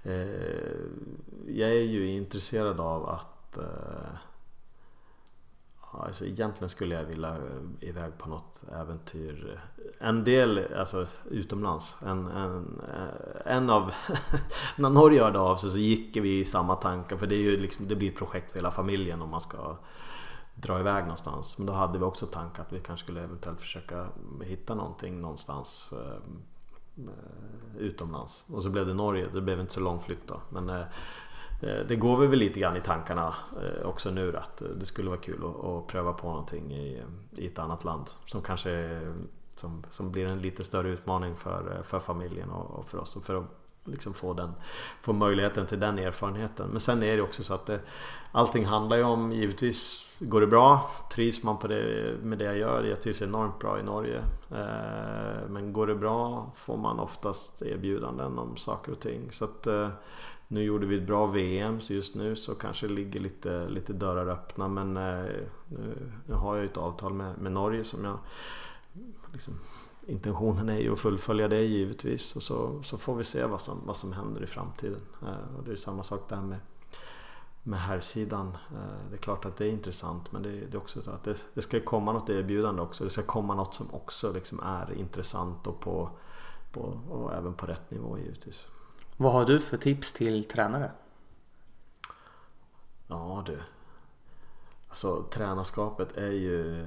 eh, 0.03 0.16
jag 1.49 1.70
är 1.70 1.83
ju 1.83 2.11
intresserad 2.11 2.80
av 2.80 3.09
att 3.09 3.59
eh, 3.59 4.18
alltså 5.93 6.26
egentligen 6.26 6.68
skulle 6.68 6.95
jag 6.95 7.05
vilja 7.05 7.28
eh, 7.28 7.88
iväg 7.88 8.18
på 8.18 8.28
något 8.28 8.64
äventyr. 8.72 9.61
En 9.99 10.24
del 10.24 10.74
alltså 10.74 11.07
utomlands. 11.30 11.97
En, 12.07 12.26
en, 12.26 12.80
eh, 12.95 13.57
en 13.57 13.70
av 13.70 13.93
när 14.76 14.88
Norge 14.88 15.22
hörde 15.22 15.38
av 15.38 15.57
sig 15.57 15.70
så 15.70 15.78
gick 15.78 16.16
vi 16.16 16.38
i 16.38 16.45
samma 16.45 16.76
tankar 16.76 17.16
för 17.16 17.26
det, 17.26 17.34
är 17.34 17.40
ju 17.40 17.57
liksom, 17.57 17.88
det 17.88 17.97
blir 17.97 18.09
ett 18.09 18.16
projekt 18.16 18.53
för 18.53 18.59
hela 18.59 18.70
familjen 18.70 19.22
om 19.22 19.30
man 19.30 19.40
ska 19.40 19.76
dra 20.55 20.80
iväg 20.80 21.03
någonstans. 21.03 21.59
Men 21.59 21.66
då 21.66 21.72
hade 21.72 21.99
vi 21.99 22.05
också 22.05 22.26
tankar 22.26 22.62
att 22.62 22.72
vi 22.72 22.80
kanske 22.80 23.05
skulle 23.05 23.22
eventuellt 23.22 23.61
försöka 23.61 24.07
hitta 24.43 24.74
någonting 24.74 25.20
någonstans 25.20 25.93
eh, 25.93 27.05
eh, 27.05 27.76
utomlands. 27.78 28.45
Och 28.49 28.62
så 28.62 28.70
blev 28.70 28.86
det 28.86 28.95
Norge, 28.95 29.28
det 29.32 29.40
blev 29.40 29.61
inte 29.61 29.72
så 29.72 29.80
lång 29.80 30.01
flytt 30.01 30.28
då. 30.28 30.40
Men 30.49 30.68
Eh, 30.68 30.86
Eh, 31.63 31.87
det 31.89 31.97
går 31.97 32.27
väl 32.27 32.39
lite 32.39 32.61
grann 32.61 32.77
i 32.77 32.81
tankarna 32.81 33.35
eh, 33.63 33.87
också 33.87 34.11
nu 34.11 34.37
att 34.37 34.63
eh, 34.63 34.69
det 34.69 34.87
skulle 34.87 35.09
vara 35.09 35.21
kul 35.21 35.45
att, 35.45 35.87
pröva 35.87 36.13
på 36.13 36.29
någonting 36.29 36.73
i, 36.73 37.03
i 37.37 37.47
ett 37.47 37.59
annat 37.59 37.85
land 37.85 38.11
som 38.27 38.43
kanske 38.43 39.01
som, 39.55 39.85
som 39.91 40.13
blir 40.13 40.27
en 40.27 40.39
lite 40.39 40.65
större 40.65 40.89
utmaning 40.89 41.37
för, 41.37 41.83
för 41.85 41.99
familjen 41.99 42.51
och, 42.51 42.71
och 42.71 42.87
för 42.87 42.99
oss 42.99 43.17
och 43.17 43.25
för 43.25 43.35
att 43.35 43.45
liksom 43.85 44.15
få, 44.15 44.33
den, 44.33 44.53
få 45.01 45.13
möjligheten 45.13 45.67
till 45.67 45.81
den 45.81 45.99
erfarenheten. 45.99 46.69
Men 46.71 46.81
sen 46.81 47.03
är 47.03 47.17
det 47.17 47.23
också 47.23 47.43
så 47.43 47.55
att 47.55 47.67
det, 47.67 47.81
allting 48.33 48.67
handlar 48.67 48.97
ju 48.97 49.03
om 49.03 49.33
givetvis 49.33 50.09
Går 50.19 50.41
det 50.41 50.47
bra, 50.47 50.91
trivs 51.13 51.43
man 51.43 51.59
på 51.59 51.67
det, 51.67 52.15
med 52.23 52.39
det 52.39 52.45
jag 52.45 52.59
gör, 52.59 52.85
jag 52.85 53.01
trivs 53.01 53.23
enormt 53.23 53.59
bra 53.59 53.81
i 53.81 53.83
Norge. 53.83 54.23
Men 55.49 55.73
går 55.73 55.87
det 55.87 55.95
bra 55.95 56.51
får 56.55 56.77
man 56.77 57.01
oftast 57.01 57.63
erbjudanden 57.63 58.39
om 58.39 58.57
saker 58.57 58.93
och 58.93 59.01
ting. 59.01 59.33
Så 59.33 59.45
att 59.45 59.67
nu 60.53 60.62
gjorde 60.62 60.86
vi 60.86 60.96
ett 60.96 61.07
bra 61.07 61.26
VM 61.26 61.80
så 61.80 61.94
just 61.94 62.14
nu 62.14 62.36
så 62.36 62.55
kanske 62.55 62.86
det 62.86 62.92
ligger 62.92 63.20
lite, 63.20 63.68
lite 63.68 63.92
dörrar 63.92 64.26
öppna 64.26 64.68
men 64.68 64.96
eh, 64.96 65.30
nu, 65.68 66.12
nu 66.26 66.34
har 66.34 66.57
jag 66.57 66.64
ju 66.64 66.70
ett 66.70 66.76
avtal 66.76 67.12
med, 67.12 67.38
med 67.38 67.53
Norge 67.53 67.84
som 67.84 68.05
jag 68.05 68.18
liksom, 69.32 69.55
Intentionen 70.07 70.68
är 70.68 70.78
ju 70.78 70.92
att 70.92 70.98
fullfölja 70.98 71.48
det 71.48 71.62
givetvis 71.62 72.36
och 72.36 72.42
så, 72.42 72.82
så 72.82 72.98
får 72.98 73.14
vi 73.14 73.24
se 73.24 73.44
vad 73.44 73.61
som, 73.61 73.80
vad 73.86 73.96
som 73.96 74.12
händer 74.12 74.42
i 74.42 74.46
framtiden. 74.46 75.00
Eh, 75.22 75.57
och 75.59 75.64
det 75.64 75.72
är 75.72 75.76
samma 75.76 76.03
sak 76.03 76.28
där 76.28 76.40
med, 76.40 76.59
med 77.62 77.80
herrsidan. 77.80 78.48
Eh, 78.48 79.11
det 79.11 79.16
är 79.16 79.20
klart 79.20 79.44
att 79.44 79.57
det 79.57 79.66
är 79.66 79.70
intressant 79.70 80.32
men 80.32 80.42
det, 80.42 80.50
det 80.50 80.74
är 80.74 80.76
också 80.76 81.03
så 81.03 81.11
att 81.11 81.24
det, 81.24 81.44
det, 81.55 81.62
ska 81.62 81.80
komma 81.80 82.12
något 82.12 82.30
erbjudande 82.30 82.82
också. 82.82 83.05
Det 83.05 83.11
ska 83.11 83.22
komma 83.22 83.55
något 83.55 83.74
som 83.74 83.94
också 83.94 84.32
liksom 84.32 84.61
är 84.61 84.92
intressant 84.92 85.66
och, 85.66 85.80
på, 85.80 86.11
på, 86.72 86.80
och 87.11 87.34
även 87.34 87.55
på 87.55 87.66
rätt 87.66 87.90
nivå 87.90 88.18
givetvis. 88.18 88.68
Vad 89.23 89.33
har 89.33 89.45
du 89.45 89.61
för 89.61 89.77
tips 89.77 90.12
till 90.12 90.45
tränare? 90.45 90.91
Ja 93.07 93.43
du. 93.47 93.59
Alltså 94.89 95.25
tränarskapet 95.31 96.16
är 96.16 96.31
ju 96.31 96.87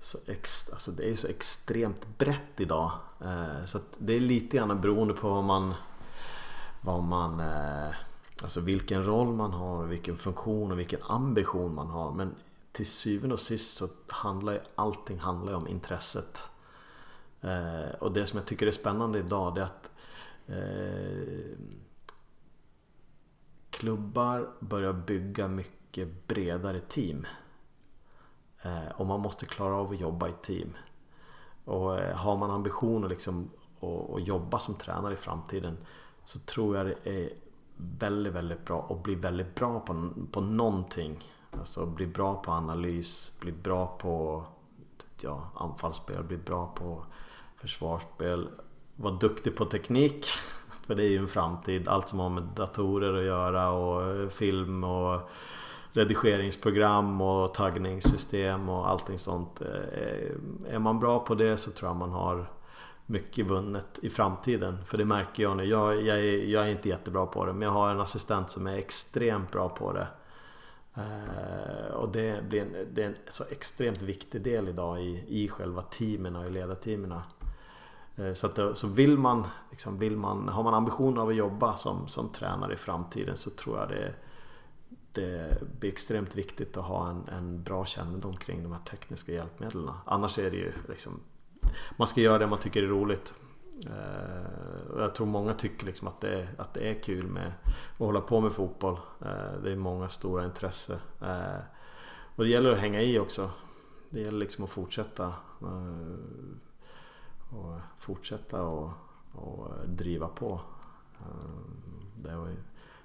så, 0.00 0.18
ex, 0.26 0.72
alltså, 0.72 0.90
det 0.90 1.10
är 1.10 1.16
så 1.16 1.28
extremt 1.28 2.18
brett 2.18 2.60
idag. 2.60 2.90
Eh, 3.20 3.64
så 3.66 3.78
det 3.98 4.16
är 4.16 4.20
lite 4.20 4.56
grann 4.56 4.80
beroende 4.80 5.14
på 5.14 5.28
vad 5.28 5.44
man, 5.44 5.74
vad 6.80 7.02
man 7.02 7.40
eh, 7.40 7.94
Alltså 8.42 8.60
vilken 8.60 9.04
roll 9.04 9.32
man 9.32 9.52
har, 9.52 9.84
vilken 9.84 10.16
funktion 10.16 10.72
och 10.72 10.78
vilken 10.78 11.02
ambition 11.02 11.74
man 11.74 11.90
har. 11.90 12.12
Men 12.12 12.34
till 12.72 12.86
syvende 12.86 13.34
och 13.34 13.40
sist 13.40 13.76
så 13.76 13.88
handlar 14.08 14.52
ju 14.52 14.60
allting 14.74 15.18
handlar 15.18 15.52
om 15.52 15.68
intresset. 15.68 16.42
Eh, 17.40 17.94
och 18.00 18.12
det 18.12 18.26
som 18.26 18.36
jag 18.36 18.46
tycker 18.46 18.66
är 18.66 18.70
spännande 18.70 19.18
idag 19.18 19.54
det 19.54 19.60
är 19.60 19.64
att 19.64 19.90
Eh, 20.46 21.58
klubbar 23.70 24.50
börjar 24.60 24.92
bygga 24.92 25.48
mycket 25.48 26.26
bredare 26.26 26.80
team. 26.80 27.26
Eh, 28.62 28.88
och 28.96 29.06
man 29.06 29.20
måste 29.20 29.46
klara 29.46 29.74
av 29.74 29.90
att 29.90 30.00
jobba 30.00 30.28
i 30.28 30.32
team. 30.42 30.76
Och 31.64 31.98
eh, 31.98 32.16
har 32.16 32.36
man 32.36 32.50
ambitioner 32.50 33.08
liksom 33.08 33.50
att 33.80 34.26
jobba 34.26 34.58
som 34.58 34.74
tränare 34.74 35.14
i 35.14 35.16
framtiden 35.16 35.76
så 36.24 36.38
tror 36.38 36.76
jag 36.76 36.86
det 36.86 37.24
är 37.24 37.32
väldigt, 37.76 38.32
väldigt 38.32 38.64
bra 38.64 38.86
att 38.90 39.02
bli 39.02 39.14
väldigt 39.14 39.54
bra 39.54 39.80
på, 39.80 40.10
på 40.32 40.40
någonting. 40.40 41.24
Alltså 41.50 41.86
bli 41.86 42.06
bra 42.06 42.42
på 42.42 42.52
analys, 42.52 43.36
bli 43.40 43.52
bra 43.52 43.86
på 43.86 44.44
ja, 45.20 45.50
anfallsspel, 45.54 46.22
bli 46.22 46.36
bra 46.36 46.66
på 46.66 47.04
försvarsspel 47.56 48.48
vara 48.96 49.14
duktig 49.14 49.56
på 49.56 49.64
teknik. 49.64 50.26
För 50.86 50.94
det 50.94 51.04
är 51.04 51.08
ju 51.08 51.18
en 51.18 51.28
framtid. 51.28 51.88
Allt 51.88 52.08
som 52.08 52.18
har 52.18 52.30
med 52.30 52.42
datorer 52.42 53.18
att 53.18 53.24
göra 53.24 53.70
och 53.70 54.32
film 54.32 54.84
och 54.84 55.30
redigeringsprogram 55.92 57.20
och 57.20 57.54
taggningssystem 57.54 58.68
och 58.68 58.90
allting 58.90 59.18
sånt. 59.18 59.60
Eh, 59.60 60.74
är 60.74 60.78
man 60.78 61.00
bra 61.00 61.18
på 61.18 61.34
det 61.34 61.56
så 61.56 61.70
tror 61.70 61.88
jag 61.90 61.96
man 61.96 62.10
har 62.10 62.50
mycket 63.06 63.46
vunnet 63.46 63.98
i 64.02 64.10
framtiden. 64.10 64.84
För 64.86 64.98
det 64.98 65.04
märker 65.04 65.42
jag 65.42 65.56
nu. 65.56 65.64
Jag, 65.64 66.02
jag, 66.02 66.18
är, 66.18 66.44
jag 66.44 66.64
är 66.66 66.70
inte 66.70 66.88
jättebra 66.88 67.26
på 67.26 67.44
det 67.44 67.52
men 67.52 67.62
jag 67.62 67.70
har 67.70 67.90
en 67.90 68.00
assistent 68.00 68.50
som 68.50 68.66
är 68.66 68.76
extremt 68.76 69.52
bra 69.52 69.68
på 69.68 69.92
det. 69.92 70.08
Eh, 70.94 71.94
och 71.94 72.08
det, 72.08 72.48
blir 72.48 72.60
en, 72.60 72.94
det 72.94 73.02
är 73.02 73.06
en 73.06 73.16
så 73.28 73.44
extremt 73.50 74.02
viktig 74.02 74.42
del 74.42 74.68
idag 74.68 75.02
i, 75.02 75.24
i 75.28 75.48
själva 75.48 75.82
teamen 75.82 76.36
och 76.36 76.46
i 76.46 76.50
ledarteamen. 76.50 77.20
Eh, 78.16 78.32
så, 78.32 78.46
att, 78.46 78.78
så 78.78 78.86
vill 78.86 79.18
man, 79.18 79.46
liksom, 79.70 79.98
vill 79.98 80.16
man, 80.16 80.48
har 80.48 80.62
man 80.62 80.74
ambitionen 80.74 81.18
av 81.18 81.28
att 81.28 81.36
jobba 81.36 81.76
som, 81.76 82.08
som 82.08 82.28
tränare 82.28 82.72
i 82.72 82.76
framtiden 82.76 83.36
så 83.36 83.50
tror 83.50 83.78
jag 83.78 83.88
det, 83.88 84.14
det 85.12 85.62
blir 85.80 85.90
extremt 85.90 86.36
viktigt 86.36 86.76
att 86.76 86.84
ha 86.84 87.10
en, 87.10 87.28
en 87.28 87.62
bra 87.62 87.84
kännedom 87.84 88.36
kring 88.36 88.62
de 88.62 88.72
här 88.72 88.80
tekniska 88.90 89.32
hjälpmedlen. 89.32 89.90
Annars 90.04 90.38
är 90.38 90.50
det 90.50 90.56
ju 90.56 90.72
liksom, 90.88 91.20
man 91.96 92.06
ska 92.06 92.20
göra 92.20 92.38
det 92.38 92.46
man 92.46 92.58
tycker 92.58 92.82
är 92.82 92.86
roligt. 92.86 93.34
Eh, 93.86 94.98
jag 94.98 95.14
tror 95.14 95.26
många 95.26 95.54
tycker 95.54 95.86
liksom 95.86 96.08
att, 96.08 96.20
det, 96.20 96.48
att 96.58 96.74
det 96.74 96.90
är 96.90 97.02
kul 97.02 97.26
med 97.26 97.52
att 97.92 97.98
hålla 97.98 98.20
på 98.20 98.40
med 98.40 98.52
fotboll. 98.52 98.98
Eh, 99.20 99.62
det 99.62 99.72
är 99.72 99.76
många 99.76 100.08
stora 100.08 100.44
intresse. 100.44 100.98
Och 102.36 102.44
det 102.44 102.50
gäller 102.50 102.72
att 102.72 102.78
hänga 102.78 103.02
i 103.02 103.18
också. 103.18 103.50
Det 104.10 104.20
gäller 104.20 104.38
liksom 104.38 104.64
att 104.64 104.70
fortsätta 104.70 105.32
och 107.58 107.80
fortsätta 107.98 108.62
och, 108.62 108.90
och 109.32 109.88
driva 109.88 110.28
på. 110.28 110.60
Eh, 111.20 111.26
det 112.16 112.56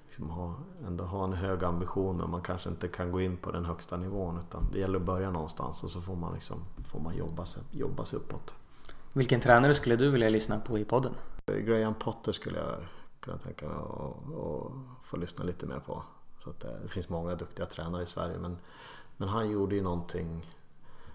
liksom 0.06 0.30
ha, 0.30 0.54
ändå 0.86 1.04
ha 1.04 1.24
en 1.24 1.32
hög 1.32 1.64
ambition 1.64 2.16
men 2.16 2.30
man 2.30 2.42
kanske 2.42 2.70
inte 2.70 2.88
kan 2.88 3.12
gå 3.12 3.20
in 3.20 3.36
på 3.36 3.50
den 3.50 3.64
högsta 3.64 3.96
nivån 3.96 4.38
utan 4.38 4.68
det 4.72 4.78
gäller 4.78 4.98
att 4.98 5.04
börja 5.04 5.30
någonstans 5.30 5.84
och 5.84 5.90
så 5.90 6.00
får 6.00 6.16
man, 6.16 6.34
liksom, 6.34 6.56
får 6.86 7.00
man 7.00 7.16
jobba, 7.16 7.46
sig, 7.46 7.62
jobba 7.70 8.04
sig 8.04 8.18
uppåt. 8.18 8.54
Vilken 9.12 9.40
tränare 9.40 9.74
skulle 9.74 9.96
du 9.96 10.10
vilja 10.10 10.28
lyssna 10.28 10.60
på 10.60 10.78
i 10.78 10.84
podden? 10.84 11.14
Graham 11.46 11.94
Potter 11.94 12.32
skulle 12.32 12.58
jag 12.58 12.76
kunna 13.20 13.38
tänka 13.38 13.66
mig 13.66 13.76
att 13.76 14.72
få 15.02 15.16
lyssna 15.16 15.44
lite 15.44 15.66
mer 15.66 15.78
på. 15.78 16.02
Så 16.38 16.52
det, 16.60 16.78
det 16.82 16.88
finns 16.88 17.08
många 17.08 17.34
duktiga 17.34 17.66
tränare 17.66 18.02
i 18.02 18.06
Sverige 18.06 18.38
men, 18.38 18.56
men 19.16 19.28
han 19.28 19.50
gjorde 19.50 19.74
ju 19.74 19.82
någonting 19.82 20.54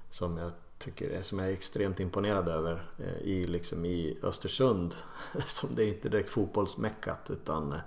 som 0.09 0.37
jag 0.37 0.51
tycker 0.77 1.21
som 1.21 1.39
jag 1.39 1.47
är 1.47 1.53
extremt 1.53 1.99
imponerad 1.99 2.47
över 2.47 2.91
eh, 2.97 3.17
i, 3.21 3.47
liksom 3.47 3.85
i 3.85 4.19
Östersund. 4.23 4.95
Som 5.45 5.75
det 5.75 5.83
är 5.83 5.87
inte 5.87 6.09
direkt 6.09 6.29
fotbollsmäckat 6.29 7.29
utan 7.29 7.73
eh, 7.73 7.79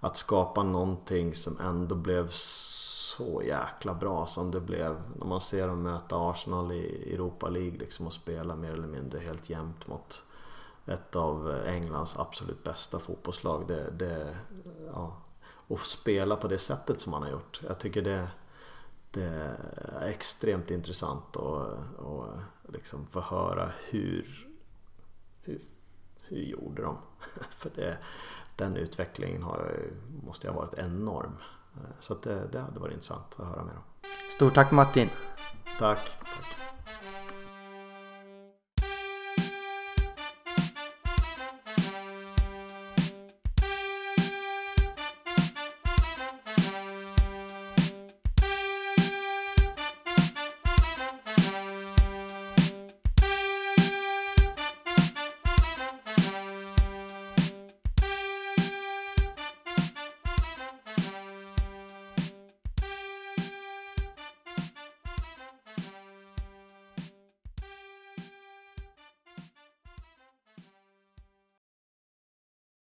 att 0.00 0.16
skapa 0.16 0.62
någonting 0.62 1.34
som 1.34 1.60
ändå 1.60 1.94
blev 1.94 2.28
så 2.30 3.42
jäkla 3.42 3.94
bra 3.94 4.26
som 4.26 4.50
det 4.50 4.60
blev 4.60 5.02
när 5.18 5.26
man 5.26 5.40
ser 5.40 5.68
dem 5.68 5.82
möta 5.82 6.30
Arsenal 6.30 6.72
i 6.72 7.12
Europa 7.14 7.48
League 7.48 7.78
liksom 7.78 8.06
och 8.06 8.12
spela 8.12 8.56
mer 8.56 8.72
eller 8.72 8.86
mindre 8.86 9.18
helt 9.18 9.50
jämnt 9.50 9.86
mot 9.86 10.22
ett 10.86 11.16
av 11.16 11.50
eh, 11.50 11.74
Englands 11.74 12.18
absolut 12.18 12.64
bästa 12.64 12.98
fotbollslag. 12.98 13.68
Det, 13.68 13.90
det, 13.90 14.36
ja, 14.92 15.16
och 15.44 15.80
spela 15.80 16.36
på 16.36 16.48
det 16.48 16.58
sättet 16.58 17.00
som 17.00 17.12
han 17.12 17.22
har 17.22 17.30
gjort. 17.30 17.60
Jag 17.66 17.78
tycker 17.78 18.02
det, 18.02 18.28
det 19.12 19.24
är 19.24 20.06
extremt 20.06 20.70
intressant 20.70 21.36
att 21.36 21.98
och 21.98 22.26
liksom 22.68 23.06
få 23.06 23.20
höra 23.20 23.72
hur, 23.90 24.48
hur, 25.42 25.60
hur 26.22 26.38
gjorde 26.38 26.82
de? 26.82 26.98
För 27.50 27.70
det, 27.74 27.98
den 28.56 28.76
utvecklingen 28.76 29.42
har, 29.42 29.90
måste 30.24 30.50
ha 30.50 30.56
varit 30.56 30.74
enorm. 30.74 31.36
Så 32.00 32.14
det, 32.14 32.48
det 32.52 32.60
hade 32.60 32.80
varit 32.80 32.92
intressant 32.92 33.26
att 33.36 33.46
höra 33.46 33.64
mer 33.64 33.72
om. 33.72 33.82
Stort 34.36 34.54
tack 34.54 34.70
Martin! 34.70 35.08
Tack! 35.78 36.18
tack. 36.18 36.71